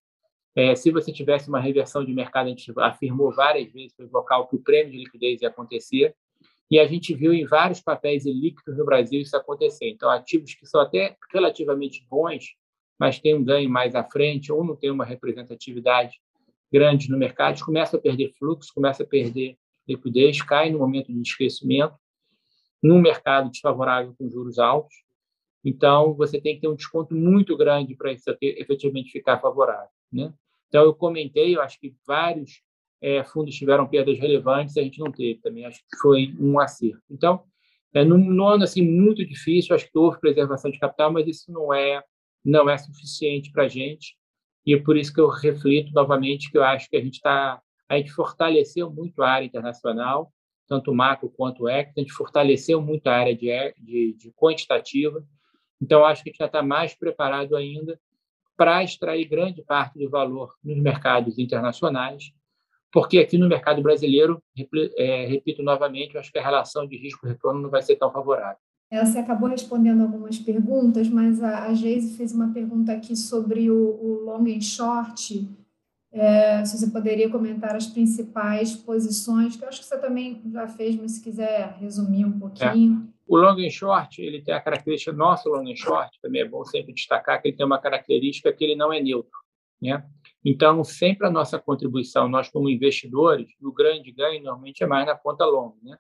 É, 0.56 0.76
se 0.76 0.92
você 0.92 1.12
tivesse 1.12 1.50
uma 1.50 1.60
reversão 1.60 2.06
de 2.06 2.14
mercado, 2.14 2.46
a 2.46 2.50
gente 2.50 2.72
afirmou 2.78 3.34
várias 3.34 3.74
vezes 3.74 3.96
para 3.96 4.06
vocal 4.06 4.48
que 4.48 4.56
o 4.56 4.60
prêmio 4.60 4.92
de 4.92 5.00
liquidez 5.00 5.42
ia 5.42 5.48
acontecer. 5.48 6.16
E 6.70 6.78
a 6.78 6.86
gente 6.86 7.16
viu 7.16 7.34
em 7.34 7.48
vários 7.48 7.82
papéis 7.82 8.28
ilíquidos 8.28 8.78
no 8.78 8.86
Brasil 8.86 9.22
isso 9.22 9.36
acontecer. 9.36 9.90
Então, 9.90 10.08
ativos 10.12 10.54
que 10.54 10.68
são 10.68 10.82
até 10.82 11.18
relativamente 11.34 12.06
bons, 12.08 12.54
mas 13.00 13.20
têm 13.20 13.34
um 13.34 13.44
ganho 13.44 13.72
mais 13.72 13.96
à 13.96 14.04
frente 14.04 14.52
ou 14.52 14.64
não 14.64 14.76
têm 14.76 14.92
uma 14.92 15.04
representatividade 15.04 16.22
grande 16.72 17.10
no 17.10 17.18
mercado, 17.18 17.60
começa 17.66 17.98
a 17.98 18.00
perder 18.00 18.32
fluxo, 18.38 18.72
começa 18.72 19.02
a 19.02 19.06
perder 19.06 19.58
liquidez, 19.88 20.44
cai 20.44 20.70
no 20.70 20.78
momento 20.78 21.12
de 21.12 21.22
esquecimento 21.22 21.96
num 22.84 23.00
mercado 23.00 23.50
desfavorável 23.50 24.14
com 24.18 24.30
juros 24.30 24.60
altos. 24.60 24.94
Então, 25.64 26.14
você 26.14 26.42
tem 26.42 26.56
que 26.56 26.62
ter 26.62 26.68
um 26.68 26.76
desconto 26.76 27.16
muito 27.16 27.56
grande 27.56 27.96
para 27.96 28.12
isso 28.12 28.26
efetivamente 28.42 29.12
ficar 29.12 29.40
favorável. 29.40 29.90
Né? 30.12 30.34
Então, 30.68 30.84
eu 30.84 30.94
comentei, 30.94 31.56
eu 31.56 31.62
acho 31.62 31.80
que 31.80 31.96
vários 32.06 32.62
é, 33.02 33.24
fundos 33.24 33.56
tiveram 33.56 33.88
perdas 33.88 34.20
relevantes, 34.20 34.76
a 34.76 34.82
gente 34.82 35.00
não 35.00 35.12
teve 35.12 35.40
também, 35.40 35.66
acho 35.66 35.80
que 35.80 35.98
foi 36.02 36.36
um 36.38 36.60
acerto. 36.60 37.02
Então, 37.10 37.44
é, 37.94 38.04
num, 38.04 38.46
ano 38.46 38.64
assim, 38.64 38.82
muito 38.82 39.26
difícil, 39.26 39.76
acho 39.76 39.90
que 39.90 39.98
houve 39.98 40.20
preservação 40.20 40.70
de 40.70 40.80
capital, 40.80 41.12
mas 41.12 41.28
isso 41.28 41.52
não 41.52 41.74
é, 41.74 42.04
não 42.44 42.70
é 42.70 42.78
suficiente 42.78 43.52
para 43.52 43.64
a 43.64 43.68
gente, 43.68 44.18
e 44.66 44.74
é 44.74 44.80
por 44.80 44.98
isso 44.98 45.14
que 45.14 45.22
eu 45.22 45.30
reflito 45.30 45.94
novamente 45.94 46.50
que 46.50 46.58
eu 46.58 46.64
acho 46.64 46.90
que 46.90 46.98
a 46.98 47.02
gente 47.02 47.16
está 47.16 47.62
a 47.90 47.98
gente 47.98 48.12
fortaleceu 48.12 48.90
muito 48.90 49.22
a 49.22 49.30
área 49.30 49.46
internacional, 49.46 50.32
tanto 50.74 50.94
macro 50.94 51.30
quanto 51.30 51.70
equity, 51.70 52.00
a 52.00 52.02
gente 52.02 52.14
fortaleceu 52.14 52.82
muito 52.82 53.06
a 53.06 53.16
área 53.16 53.36
de, 53.36 53.52
de, 53.78 54.14
de 54.14 54.32
quantitativa. 54.32 55.24
Então, 55.80 56.04
acho 56.04 56.24
que 56.24 56.30
a 56.30 56.32
gente 56.32 56.40
já 56.40 56.48
está 56.48 56.64
mais 56.64 56.96
preparado 56.96 57.56
ainda 57.56 58.00
para 58.58 58.84
extrair 58.84 59.26
grande 59.26 59.62
parte 59.62 60.00
do 60.00 60.10
valor 60.10 60.56
nos 60.64 60.80
mercados 60.80 61.38
internacionais, 61.38 62.32
porque 62.92 63.20
aqui 63.20 63.38
no 63.38 63.48
mercado 63.48 63.84
brasileiro, 63.84 64.42
é, 64.98 65.28
repito 65.28 65.62
novamente, 65.62 66.18
acho 66.18 66.32
que 66.32 66.40
a 66.40 66.44
relação 66.44 66.88
de 66.88 66.98
risco-retorno 66.98 67.62
não 67.62 67.70
vai 67.70 67.84
ser 67.84 67.96
tão 67.96 68.12
favorável. 68.12 68.58
É, 68.90 69.04
você 69.04 69.20
acabou 69.20 69.50
respondendo 69.50 70.02
algumas 70.02 70.40
perguntas, 70.40 71.08
mas 71.08 71.42
a, 71.42 71.72
Geise 71.74 72.18
fez 72.18 72.32
uma 72.34 72.52
pergunta 72.52 72.94
aqui 72.94 73.16
sobre 73.16 73.70
o, 73.70 73.76
o 73.76 74.26
long 74.26 74.46
and 74.48 74.62
short, 74.62 75.48
é, 76.14 76.64
se 76.64 76.78
você 76.78 76.92
poderia 76.92 77.28
comentar 77.28 77.76
as 77.76 77.88
principais 77.88 78.76
posições, 78.76 79.56
que 79.56 79.64
eu 79.64 79.68
acho 79.68 79.80
que 79.80 79.86
você 79.88 79.98
também 80.00 80.40
já 80.52 80.68
fez, 80.68 80.96
mas 80.96 81.14
se 81.14 81.24
quiser 81.24 81.76
resumir 81.80 82.24
um 82.24 82.40
pouquinho. 82.40 83.10
É. 83.10 83.14
O 83.28 83.36
long 83.36 83.58
and 83.58 83.72
short, 83.72 84.22
ele 84.22 84.42
tem 84.42 84.54
a 84.54 84.62
característica, 84.62 85.12
nosso 85.12 85.50
long 85.50 85.68
and 85.68 85.76
short, 85.76 86.20
também 86.22 86.42
é 86.42 86.48
bom 86.48 86.64
sempre 86.64 86.94
destacar 86.94 87.42
que 87.42 87.48
ele 87.48 87.58
tem 87.58 87.66
uma 87.66 87.80
característica 87.80 88.54
que 88.54 88.64
ele 88.64 88.76
não 88.76 88.94
é 88.94 89.02
neutro, 89.02 89.32
né? 89.82 90.06
Então, 90.46 90.84
sempre 90.84 91.26
a 91.26 91.32
nossa 91.32 91.58
contribuição, 91.58 92.28
nós 92.28 92.50
como 92.50 92.70
investidores, 92.70 93.50
o 93.60 93.72
grande 93.72 94.12
ganho 94.12 94.44
normalmente 94.44 94.84
é 94.84 94.88
mais 94.88 95.08
na 95.08 95.16
ponta 95.16 95.46
longa, 95.46 95.78
né? 95.82 95.98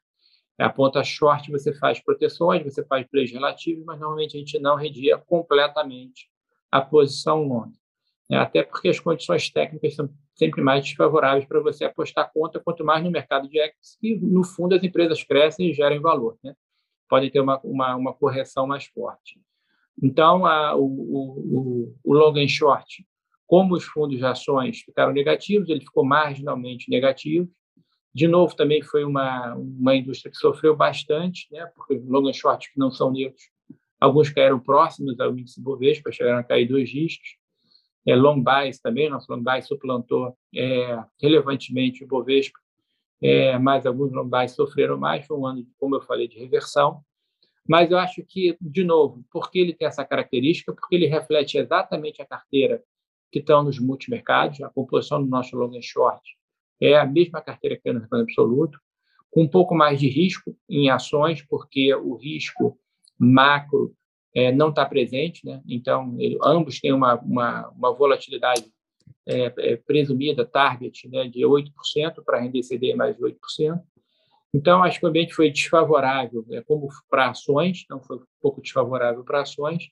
A 0.59 0.69
ponta 0.69 1.03
short 1.03 1.49
você 1.49 1.73
faz 1.73 1.99
proteções, 1.99 2.63
você 2.63 2.85
faz 2.85 3.07
plays 3.07 3.31
relativos, 3.31 3.83
mas 3.83 3.99
normalmente 3.99 4.37
a 4.37 4.39
gente 4.39 4.59
não 4.59 4.75
redia 4.75 5.17
completamente 5.17 6.29
a 6.69 6.81
posição 6.81 7.43
longa 7.47 7.82
né? 8.33 8.39
até 8.39 8.63
porque 8.63 8.89
as 8.89 8.99
condições 8.99 9.49
técnicas 9.49 9.95
são 9.95 10.09
sempre 10.35 10.61
mais 10.61 10.83
desfavoráveis 10.83 11.45
para 11.45 11.59
você 11.59 11.85
apostar 11.85 12.31
conta, 12.33 12.59
quanto 12.59 12.83
mais 12.83 13.03
no 13.03 13.11
mercado 13.11 13.47
de 13.47 13.59
equities, 13.59 13.95
que 14.01 14.15
no 14.15 14.43
fundo 14.43 14.73
as 14.73 14.83
empresas 14.83 15.23
crescem 15.23 15.69
e 15.69 15.73
gerem 15.73 15.99
valor. 16.01 16.37
Né? 16.43 16.55
Podem 17.07 17.29
ter 17.29 17.39
uma, 17.39 17.59
uma, 17.63 17.95
uma 17.95 18.13
correção 18.13 18.65
mais 18.65 18.85
forte. 18.85 19.39
Então, 20.01 20.47
a, 20.47 20.75
o, 20.75 20.83
o, 20.83 21.95
o 22.03 22.13
long 22.13 22.35
and 22.37 22.47
short, 22.47 23.05
como 23.45 23.75
os 23.75 23.83
fundos 23.83 24.17
de 24.17 24.25
ações 24.25 24.79
ficaram 24.79 25.13
negativos, 25.13 25.69
ele 25.69 25.81
ficou 25.81 26.03
marginalmente 26.03 26.89
negativo. 26.89 27.47
De 28.11 28.27
novo, 28.27 28.55
também 28.55 28.81
foi 28.81 29.03
uma, 29.03 29.53
uma 29.53 29.95
indústria 29.95 30.31
que 30.31 30.37
sofreu 30.37 30.75
bastante, 30.75 31.47
né? 31.51 31.67
porque 31.75 32.01
long 32.03 32.27
and 32.27 32.33
short 32.33 32.71
que 32.71 32.79
não 32.79 32.89
são 32.89 33.11
neutros, 33.11 33.43
alguns 33.99 34.31
caíram 34.31 34.59
próximos 34.59 35.19
ao 35.19 35.37
índice 35.37 35.61
Bovespa, 35.61 36.11
chegaram 36.11 36.39
a 36.39 36.43
cair 36.43 36.67
dois 36.67 36.89
dígitos 36.89 37.42
é, 38.05 38.15
long 38.15 38.41
buys 38.41 38.79
também, 38.79 39.09
nosso 39.09 39.31
long 39.31 39.41
buy 39.41 39.61
suplantou 39.61 40.37
é, 40.55 41.03
relevantemente 41.21 42.03
o 42.03 42.07
Bovespa, 42.07 42.59
é, 43.21 43.57
mas 43.57 43.85
alguns 43.85 44.11
long 44.11 44.27
buys 44.27 44.51
sofreram 44.51 44.97
mais, 44.97 45.25
foi 45.25 45.37
um 45.37 45.45
ano, 45.45 45.65
como 45.79 45.95
eu 45.95 46.01
falei, 46.01 46.27
de 46.27 46.37
reversão, 46.37 47.01
mas 47.67 47.89
eu 47.91 47.97
acho 47.97 48.23
que, 48.27 48.57
de 48.59 48.83
novo, 48.83 49.23
porque 49.31 49.57
ele 49.57 49.73
tem 49.73 49.87
essa 49.87 50.03
característica, 50.03 50.73
porque 50.73 50.95
ele 50.95 51.07
reflete 51.07 51.57
exatamente 51.57 52.21
a 52.21 52.25
carteira 52.25 52.83
que 53.31 53.39
estão 53.39 53.63
nos 53.63 53.79
multimercados, 53.79 54.61
a 54.61 54.69
composição 54.69 55.23
do 55.23 55.29
nosso 55.29 55.55
long 55.55 55.75
and 55.75 55.81
short 55.81 56.21
é 56.81 56.97
a 56.97 57.05
mesma 57.05 57.41
carteira 57.41 57.77
que 57.77 57.89
é 57.89 57.93
no 57.93 58.01
retorno 58.01 58.25
absoluto, 58.25 58.79
com 59.31 59.43
um 59.43 59.47
pouco 59.47 59.73
mais 59.73 59.99
de 59.99 60.07
risco 60.07 60.55
em 60.69 60.89
ações, 60.89 61.41
porque 61.41 61.93
o 61.95 62.15
risco 62.15 62.77
macro 63.17 63.95
é, 64.35 64.51
não 64.51 64.69
está 64.69 64.85
presente, 64.85 65.45
né? 65.45 65.61
então 65.67 66.15
ele, 66.19 66.37
ambos 66.43 66.79
têm 66.79 66.91
uma, 66.91 67.15
uma, 67.15 67.69
uma 67.69 67.93
volatilidade 67.93 68.65
é, 69.25 69.53
é, 69.57 69.75
presumida, 69.77 70.45
target, 70.45 71.07
né, 71.09 71.27
de 71.27 71.41
8% 71.41 71.69
para 72.25 72.39
render 72.39 72.61
CDI 72.61 72.93
mais 72.95 73.15
de 73.15 73.23
8%. 73.23 73.37
Então, 74.53 74.83
acho 74.83 74.99
que 74.99 75.05
o 75.05 75.09
ambiente 75.09 75.33
foi 75.33 75.49
desfavorável, 75.49 76.45
né, 76.47 76.61
como 76.67 76.87
para 77.09 77.29
ações, 77.29 77.83
então 77.85 78.01
foi 78.01 78.17
um 78.17 78.25
pouco 78.41 78.61
desfavorável 78.61 79.23
para 79.23 79.41
ações, 79.41 79.89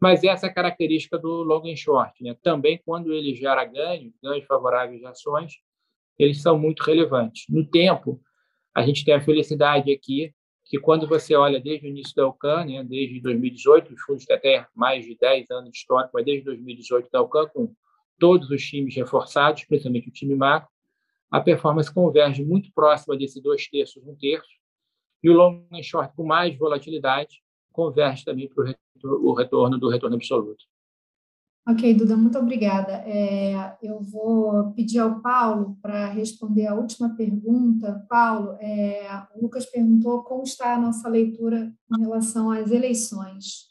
mas 0.00 0.22
essa 0.22 0.46
é 0.46 0.50
a 0.50 0.54
característica 0.54 1.18
do 1.18 1.42
long 1.42 1.66
and 1.66 1.76
short. 1.76 2.22
Né? 2.22 2.36
Também, 2.42 2.80
quando 2.84 3.12
ele 3.12 3.34
gera 3.34 3.64
ganho, 3.64 4.12
ganhos 4.22 4.46
favoráveis 4.46 5.00
de 5.00 5.06
ações, 5.06 5.54
eles 6.18 6.40
são 6.40 6.58
muito 6.58 6.82
relevantes. 6.82 7.44
No 7.48 7.64
tempo, 7.66 8.20
a 8.74 8.82
gente 8.82 9.04
tem 9.04 9.14
a 9.14 9.20
felicidade 9.20 9.92
aqui 9.92 10.32
que 10.68 10.78
quando 10.78 11.08
você 11.08 11.34
olha 11.34 11.58
desde 11.58 11.86
o 11.86 11.88
início 11.88 12.14
da 12.14 12.28
UCAN, 12.28 12.66
né, 12.66 12.84
desde 12.84 13.20
2018, 13.20 13.94
os 13.94 14.02
fundos 14.02 14.26
têm 14.26 14.36
até 14.36 14.66
mais 14.74 15.04
de 15.04 15.16
10 15.16 15.50
anos 15.50 15.70
de 15.70 15.78
história, 15.78 16.10
mas 16.12 16.24
desde 16.24 16.44
2018 16.44 17.08
da 17.10 17.22
UCAN, 17.22 17.48
com 17.48 17.74
todos 18.18 18.50
os 18.50 18.62
times 18.62 18.94
reforçados, 18.94 19.64
principalmente 19.64 20.08
o 20.08 20.12
time 20.12 20.34
macro, 20.34 20.68
a 21.30 21.40
performance 21.40 21.92
converge 21.92 22.44
muito 22.44 22.70
próxima 22.72 23.16
desse 23.16 23.40
dois 23.40 23.66
terços, 23.66 24.06
um 24.06 24.14
terço, 24.14 24.48
e 25.22 25.30
o 25.30 25.32
long 25.32 25.66
and 25.72 25.82
short 25.82 26.14
com 26.14 26.24
mais 26.24 26.56
volatilidade 26.56 27.42
converge 27.72 28.24
também 28.24 28.48
para 28.48 28.74
o 29.04 29.32
retorno 29.32 29.78
do 29.78 29.88
retorno 29.88 30.16
absoluto. 30.16 30.64
Ok, 31.70 31.92
Duda, 31.92 32.16
muito 32.16 32.38
obrigada. 32.38 33.04
É, 33.06 33.76
eu 33.82 34.00
vou 34.00 34.72
pedir 34.72 35.00
ao 35.00 35.20
Paulo 35.20 35.76
para 35.82 36.06
responder 36.06 36.66
a 36.66 36.74
última 36.74 37.14
pergunta. 37.14 38.06
Paulo, 38.08 38.56
é, 38.58 39.06
o 39.34 39.42
Lucas 39.42 39.66
perguntou 39.66 40.22
como 40.22 40.44
está 40.44 40.74
a 40.74 40.80
nossa 40.80 41.06
leitura 41.10 41.70
em 41.94 42.00
relação 42.00 42.50
às 42.50 42.70
eleições. 42.70 43.68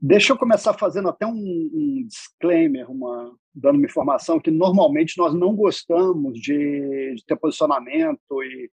Deixa 0.00 0.32
eu 0.32 0.36
começar 0.36 0.74
fazendo 0.74 1.08
até 1.08 1.24
um, 1.24 1.30
um 1.32 2.04
disclaimer, 2.08 2.90
uma, 2.90 3.36
dando 3.54 3.76
uma 3.76 3.86
informação 3.86 4.40
que 4.40 4.50
normalmente 4.50 5.16
nós 5.16 5.32
não 5.32 5.54
gostamos 5.54 6.40
de, 6.40 7.14
de 7.14 7.24
ter 7.24 7.36
posicionamento 7.36 8.42
e, 8.42 8.68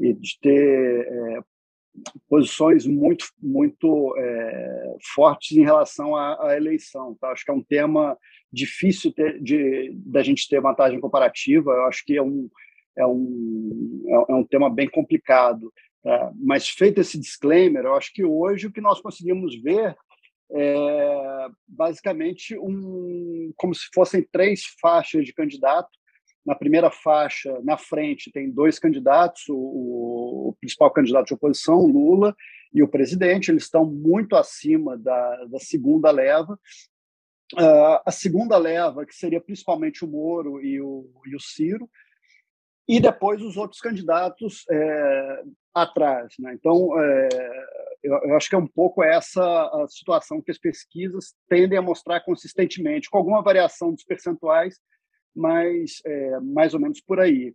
e 0.00 0.12
de 0.14 0.38
ter 0.40 1.06
é, 1.06 1.40
posições 2.28 2.86
muito 2.86 3.26
muito 3.42 4.14
é, 4.16 4.96
fortes 5.14 5.56
em 5.56 5.62
relação 5.62 6.14
à, 6.16 6.48
à 6.48 6.56
eleição. 6.56 7.16
Tá? 7.20 7.30
Acho 7.30 7.44
que 7.44 7.50
é 7.50 7.54
um 7.54 7.62
tema 7.62 8.16
difícil 8.52 9.12
ter, 9.12 9.40
de 9.40 9.92
da 9.94 10.22
gente 10.22 10.48
ter 10.48 10.60
vantagem 10.60 11.00
comparativa. 11.00 11.72
Eu 11.72 11.84
acho 11.84 12.04
que 12.04 12.16
é 12.16 12.22
um 12.22 12.48
é 12.96 13.06
um 13.06 14.04
é, 14.06 14.32
é 14.32 14.34
um 14.34 14.44
tema 14.44 14.70
bem 14.70 14.88
complicado. 14.88 15.72
Tá? 16.02 16.32
Mas 16.36 16.68
feito 16.68 17.00
esse 17.00 17.18
disclaimer, 17.18 17.84
eu 17.84 17.94
acho 17.94 18.12
que 18.12 18.24
hoje 18.24 18.66
o 18.66 18.72
que 18.72 18.80
nós 18.80 19.00
conseguimos 19.00 19.60
ver 19.60 19.96
é 20.52 21.48
basicamente 21.68 22.58
um 22.58 23.52
como 23.56 23.72
se 23.74 23.88
fossem 23.94 24.26
três 24.32 24.62
faixas 24.80 25.24
de 25.24 25.32
candidato 25.32 25.99
na 26.44 26.54
primeira 26.54 26.90
faixa, 26.90 27.60
na 27.62 27.76
frente, 27.76 28.32
tem 28.32 28.50
dois 28.50 28.78
candidatos, 28.78 29.42
o, 29.48 30.48
o 30.48 30.56
principal 30.60 30.90
candidato 30.90 31.26
de 31.26 31.34
oposição, 31.34 31.86
Lula, 31.86 32.34
e 32.72 32.82
o 32.82 32.88
presidente, 32.88 33.50
eles 33.50 33.64
estão 33.64 33.84
muito 33.84 34.36
acima 34.36 34.96
da, 34.96 35.44
da 35.46 35.58
segunda 35.58 36.10
leva. 36.10 36.58
Uh, 37.54 37.98
a 38.06 38.12
segunda 38.12 38.56
leva, 38.56 39.04
que 39.04 39.14
seria 39.14 39.40
principalmente 39.40 40.04
o 40.04 40.08
Moro 40.08 40.64
e 40.64 40.80
o, 40.80 41.10
e 41.26 41.34
o 41.34 41.40
Ciro, 41.40 41.90
e 42.88 43.00
depois 43.00 43.42
os 43.42 43.56
outros 43.56 43.80
candidatos 43.80 44.64
é, 44.70 45.42
atrás. 45.74 46.34
Né? 46.38 46.54
Então, 46.54 46.90
é, 47.00 47.28
eu, 48.02 48.14
eu, 48.24 48.36
acho 48.36 48.48
que 48.48 48.54
é 48.54 48.58
um 48.58 48.66
pouco 48.66 49.02
essa 49.02 49.42
a 49.42 49.86
situação 49.88 50.40
que 50.40 50.50
as 50.50 50.58
pesquisas 50.58 51.34
tendem 51.48 51.78
a 51.78 51.82
mostrar 51.82 52.20
consistentemente, 52.20 53.08
com 53.08 53.18
alguma 53.18 53.42
variação 53.42 53.92
dos 53.92 54.04
percentuais, 54.04 54.76
mas 55.34 56.00
é, 56.04 56.40
mais 56.40 56.74
ou 56.74 56.80
menos 56.80 57.00
por 57.00 57.20
aí. 57.20 57.54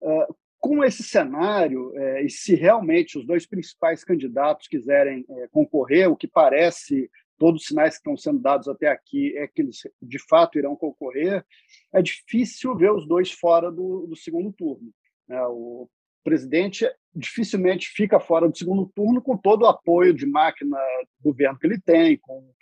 Uh, 0.00 0.34
com 0.62 0.84
esse 0.84 1.02
cenário, 1.02 1.92
é, 1.96 2.24
e 2.24 2.30
se 2.30 2.54
realmente 2.54 3.18
os 3.18 3.26
dois 3.26 3.44
principais 3.44 4.04
candidatos 4.04 4.68
quiserem 4.68 5.24
é, 5.28 5.48
concorrer, 5.48 6.08
o 6.08 6.16
que 6.16 6.28
parece, 6.28 7.10
todos 7.36 7.62
os 7.62 7.66
sinais 7.66 7.94
que 7.94 7.96
estão 7.96 8.16
sendo 8.16 8.38
dados 8.38 8.68
até 8.68 8.86
aqui 8.86 9.36
é 9.36 9.48
que 9.48 9.60
eles 9.60 9.80
de 10.00 10.18
fato 10.20 10.56
irão 10.56 10.76
concorrer, 10.76 11.44
é 11.92 12.00
difícil 12.00 12.76
ver 12.76 12.92
os 12.92 13.08
dois 13.08 13.32
fora 13.32 13.72
do, 13.72 14.06
do 14.06 14.14
segundo 14.14 14.52
turno. 14.52 14.94
Né? 15.26 15.42
O 15.48 15.88
presidente 16.22 16.88
dificilmente 17.12 17.88
fica 17.88 18.20
fora 18.20 18.48
do 18.48 18.56
segundo 18.56 18.86
turno 18.94 19.20
com 19.20 19.36
todo 19.36 19.62
o 19.62 19.66
apoio 19.66 20.14
de 20.14 20.26
máquina 20.26 20.78
do 21.18 21.30
governo 21.32 21.58
que 21.58 21.66
ele 21.66 21.80
tem, 21.80 22.16
com 22.18 22.52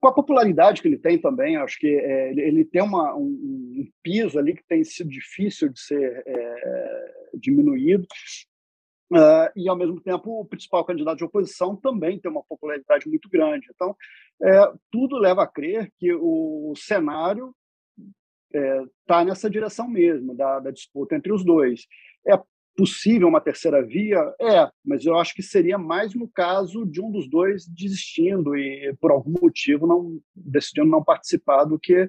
com 0.00 0.08
a 0.08 0.12
popularidade 0.12 0.82
que 0.82 0.88
ele 0.88 0.98
tem 0.98 1.18
também, 1.18 1.56
acho 1.56 1.78
que 1.78 1.88
é, 1.88 2.30
ele 2.30 2.64
tem 2.64 2.82
uma, 2.82 3.14
um, 3.16 3.22
um, 3.22 3.90
piso 4.02 4.38
ali 4.38 4.54
que 4.54 4.64
tem 4.66 4.84
sido 4.84 5.10
difícil 5.10 5.68
de 5.68 5.80
ser 5.80 6.22
é, 6.26 7.12
diminuído. 7.34 8.06
Uh, 9.12 9.46
e, 9.54 9.68
ao 9.68 9.76
mesmo 9.76 10.00
tempo, 10.00 10.40
o 10.40 10.44
principal 10.44 10.84
candidato 10.84 11.18
de 11.18 11.24
oposição 11.24 11.76
também 11.76 12.18
tem 12.18 12.30
uma 12.30 12.42
popularidade 12.42 13.08
muito 13.08 13.28
grande. 13.28 13.68
Então, 13.72 13.96
é, 14.42 14.72
tudo 14.90 15.16
leva 15.16 15.44
a 15.44 15.46
crer 15.46 15.92
que 15.98 16.12
o 16.12 16.74
cenário 16.76 17.54
está 18.50 19.20
é, 19.20 19.24
nessa 19.24 19.48
direção 19.48 19.88
mesmo, 19.88 20.34
da, 20.34 20.58
da, 20.58 20.70
disputa 20.70 21.14
entre 21.14 21.32
os 21.32 21.44
dois. 21.44 21.86
É 22.26 22.36
possível 22.76 23.28
uma 23.28 23.40
terceira 23.40 23.84
via? 23.84 24.20
É, 24.40 24.70
mas 24.84 25.04
eu 25.04 25.16
acho 25.18 25.34
que 25.34 25.42
seria 25.42 25.78
mais 25.78 26.14
no 26.14 26.28
caso 26.28 26.84
de 26.84 27.00
um 27.00 27.10
dos 27.10 27.28
dois 27.28 27.66
desistindo 27.66 28.56
e, 28.56 28.94
por 29.00 29.10
algum 29.10 29.34
motivo, 29.40 29.86
não 29.86 30.20
decidindo 30.34 30.88
não 30.88 31.02
participar 31.02 31.64
do 31.64 31.78
que 31.78 32.08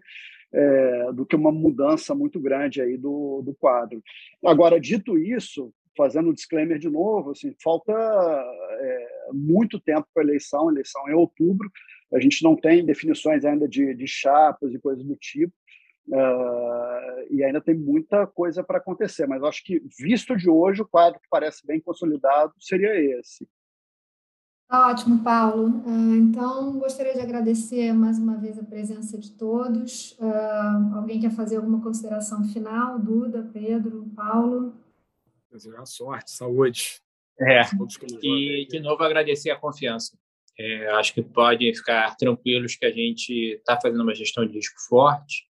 é, 0.54 1.12
do 1.14 1.26
que 1.26 1.36
uma 1.36 1.52
mudança 1.52 2.16
muito 2.16 2.40
grande 2.40 2.82
aí 2.82 2.98
do, 2.98 3.42
do 3.44 3.54
quadro. 3.56 4.02
Agora, 4.46 4.80
dito 4.80 5.18
isso, 5.18 5.74
fazendo 5.96 6.30
um 6.30 6.34
disclaimer 6.34 6.80
de 6.80 6.90
novo, 6.90 7.32
assim, 7.32 7.54
falta 7.62 7.92
é, 7.92 9.08
muito 9.34 9.80
tempo 9.80 10.08
para 10.14 10.24
a 10.24 10.26
eleição, 10.26 10.70
eleição 10.70 11.08
é 11.08 11.12
em 11.12 11.16
outubro, 11.16 11.70
a 12.14 12.20
gente 12.20 12.44
não 12.44 12.56
tem 12.56 12.86
definições 12.86 13.44
ainda 13.44 13.68
de, 13.68 13.94
de 13.94 14.08
chapas 14.08 14.74
e 14.74 14.80
coisas 14.80 15.04
do 15.04 15.16
tipo, 15.16 15.54
Uh, 16.08 17.28
e 17.30 17.44
ainda 17.44 17.60
tem 17.60 17.76
muita 17.76 18.26
coisa 18.26 18.64
para 18.64 18.78
acontecer, 18.78 19.28
mas 19.28 19.44
acho 19.44 19.64
que, 19.64 19.82
visto 20.00 20.38
de 20.38 20.50
hoje, 20.50 20.82
o 20.82 20.88
quadro 20.88 21.20
que 21.20 21.28
parece 21.30 21.66
bem 21.68 21.82
consolidado 21.82 22.54
seria 22.60 22.96
esse. 23.20 23.48
Ótimo, 24.70 25.24
Paulo. 25.24 25.68
Uh, 25.86 26.16
então, 26.16 26.78
gostaria 26.78 27.14
de 27.14 27.22
agradecer 27.22 27.94
mais 27.94 28.20
uma 28.20 28.38
vez 28.38 28.60
a 28.60 28.64
presença 28.64 29.18
de 29.18 29.32
todos. 29.32 30.12
Uh, 30.14 30.96
alguém 30.96 31.20
quer 31.20 31.32
fazer 31.32 31.58
alguma 31.58 31.82
consideração 31.82 32.44
final? 32.50 33.00
Duda, 33.00 33.50
Pedro, 33.54 34.10
Paulo? 34.16 34.74
Desejar 35.52 35.86
sorte, 35.86 36.32
saúde. 36.32 37.02
É, 37.40 37.62
e 38.24 38.68
de 38.68 38.80
novo 38.80 39.04
agradecer 39.04 39.52
a 39.52 39.60
confiança. 39.60 40.18
É, 40.60 40.90
acho 40.94 41.14
que 41.14 41.22
podem 41.22 41.74
ficar 41.74 42.16
tranquilos 42.18 42.76
que 42.76 42.86
a 42.86 42.92
gente 42.92 43.32
está 43.54 43.80
fazendo 43.80 44.02
uma 44.02 44.16
gestão 44.16 44.46
de 44.46 44.54
risco 44.54 44.82
forte, 44.90 45.47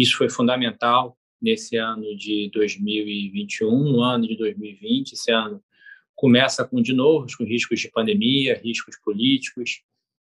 isso 0.00 0.16
foi 0.16 0.30
fundamental 0.30 1.16
nesse 1.40 1.76
ano 1.76 2.16
de 2.16 2.50
2021, 2.52 3.70
no 3.70 4.02
ano 4.02 4.26
de 4.26 4.36
2020. 4.36 5.12
Esse 5.12 5.32
ano 5.32 5.62
começa 6.14 6.64
com, 6.64 6.82
de 6.82 6.92
novo, 6.92 7.26
com 7.36 7.44
riscos 7.44 7.80
de 7.80 7.90
pandemia, 7.90 8.60
riscos 8.62 8.96
políticos, 9.02 9.82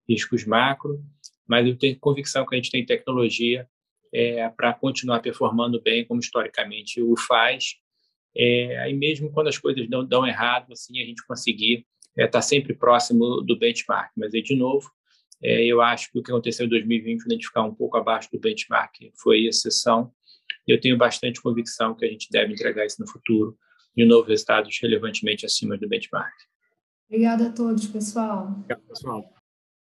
riscos 0.07 0.45
macro, 0.45 1.03
mas 1.47 1.65
eu 1.65 1.77
tenho 1.77 1.97
convicção 1.99 2.45
que 2.45 2.55
a 2.55 2.57
gente 2.57 2.71
tem 2.71 2.85
tecnologia 2.85 3.67
é, 4.13 4.47
para 4.49 4.73
continuar 4.73 5.19
performando 5.19 5.81
bem, 5.81 6.05
como 6.05 6.19
historicamente 6.19 7.01
o 7.01 7.15
faz. 7.17 7.75
É, 8.35 8.77
aí 8.79 8.93
mesmo 8.93 9.31
quando 9.31 9.47
as 9.47 9.57
coisas 9.57 9.89
não 9.89 10.05
dão 10.05 10.27
errado, 10.27 10.71
assim, 10.71 11.01
a 11.01 11.05
gente 11.05 11.25
conseguir 11.25 11.85
estar 12.09 12.23
é, 12.23 12.27
tá 12.27 12.41
sempre 12.41 12.73
próximo 12.73 13.41
do 13.41 13.57
benchmark. 13.57 14.11
Mas 14.17 14.33
aí, 14.33 14.41
de 14.41 14.55
novo, 14.55 14.89
eu 15.45 15.81
acho 15.81 16.11
que 16.11 16.19
o 16.19 16.23
que 16.23 16.31
aconteceu 16.31 16.65
em 16.65 16.69
2020, 16.69 17.25
a 17.25 17.33
gente 17.33 17.47
ficar 17.47 17.63
um 17.63 17.73
pouco 17.73 17.97
abaixo 17.97 18.29
do 18.31 18.39
benchmark, 18.39 18.93
foi 19.21 19.45
exceção. 19.45 20.11
Eu 20.67 20.79
tenho 20.79 20.97
bastante 20.97 21.41
convicção 21.41 21.95
que 21.95 22.05
a 22.05 22.09
gente 22.09 22.29
deve 22.31 22.53
entregar 22.53 22.85
isso 22.85 22.99
no 22.99 23.07
futuro, 23.07 23.57
de 23.95 24.05
novo, 24.05 24.27
resultados 24.27 24.77
relevantemente 24.81 25.45
acima 25.45 25.77
do 25.77 25.87
benchmark. 25.87 26.33
Obrigada 27.07 27.47
a 27.47 27.51
todos, 27.51 27.87
pessoal. 27.87 28.47
Obrigado, 28.47 28.81
pessoal. 28.87 29.33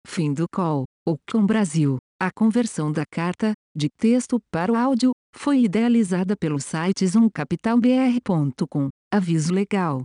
Fim 0.07 0.33
do 0.33 0.47
call. 0.53 0.85
O 1.07 1.17
Clon 1.27 1.45
Brasil. 1.45 1.99
A 2.21 2.31
conversão 2.31 2.93
da 2.93 3.05
carta, 3.11 3.53
de 3.75 3.89
texto 3.99 4.39
para 4.53 4.71
o 4.71 4.77
áudio, 4.77 5.11
foi 5.35 5.63
idealizada 5.63 6.37
pelo 6.37 6.61
site 6.61 7.07
zoomcapitalbr.com. 7.07 8.89
Aviso 9.13 9.53
legal. 9.53 10.05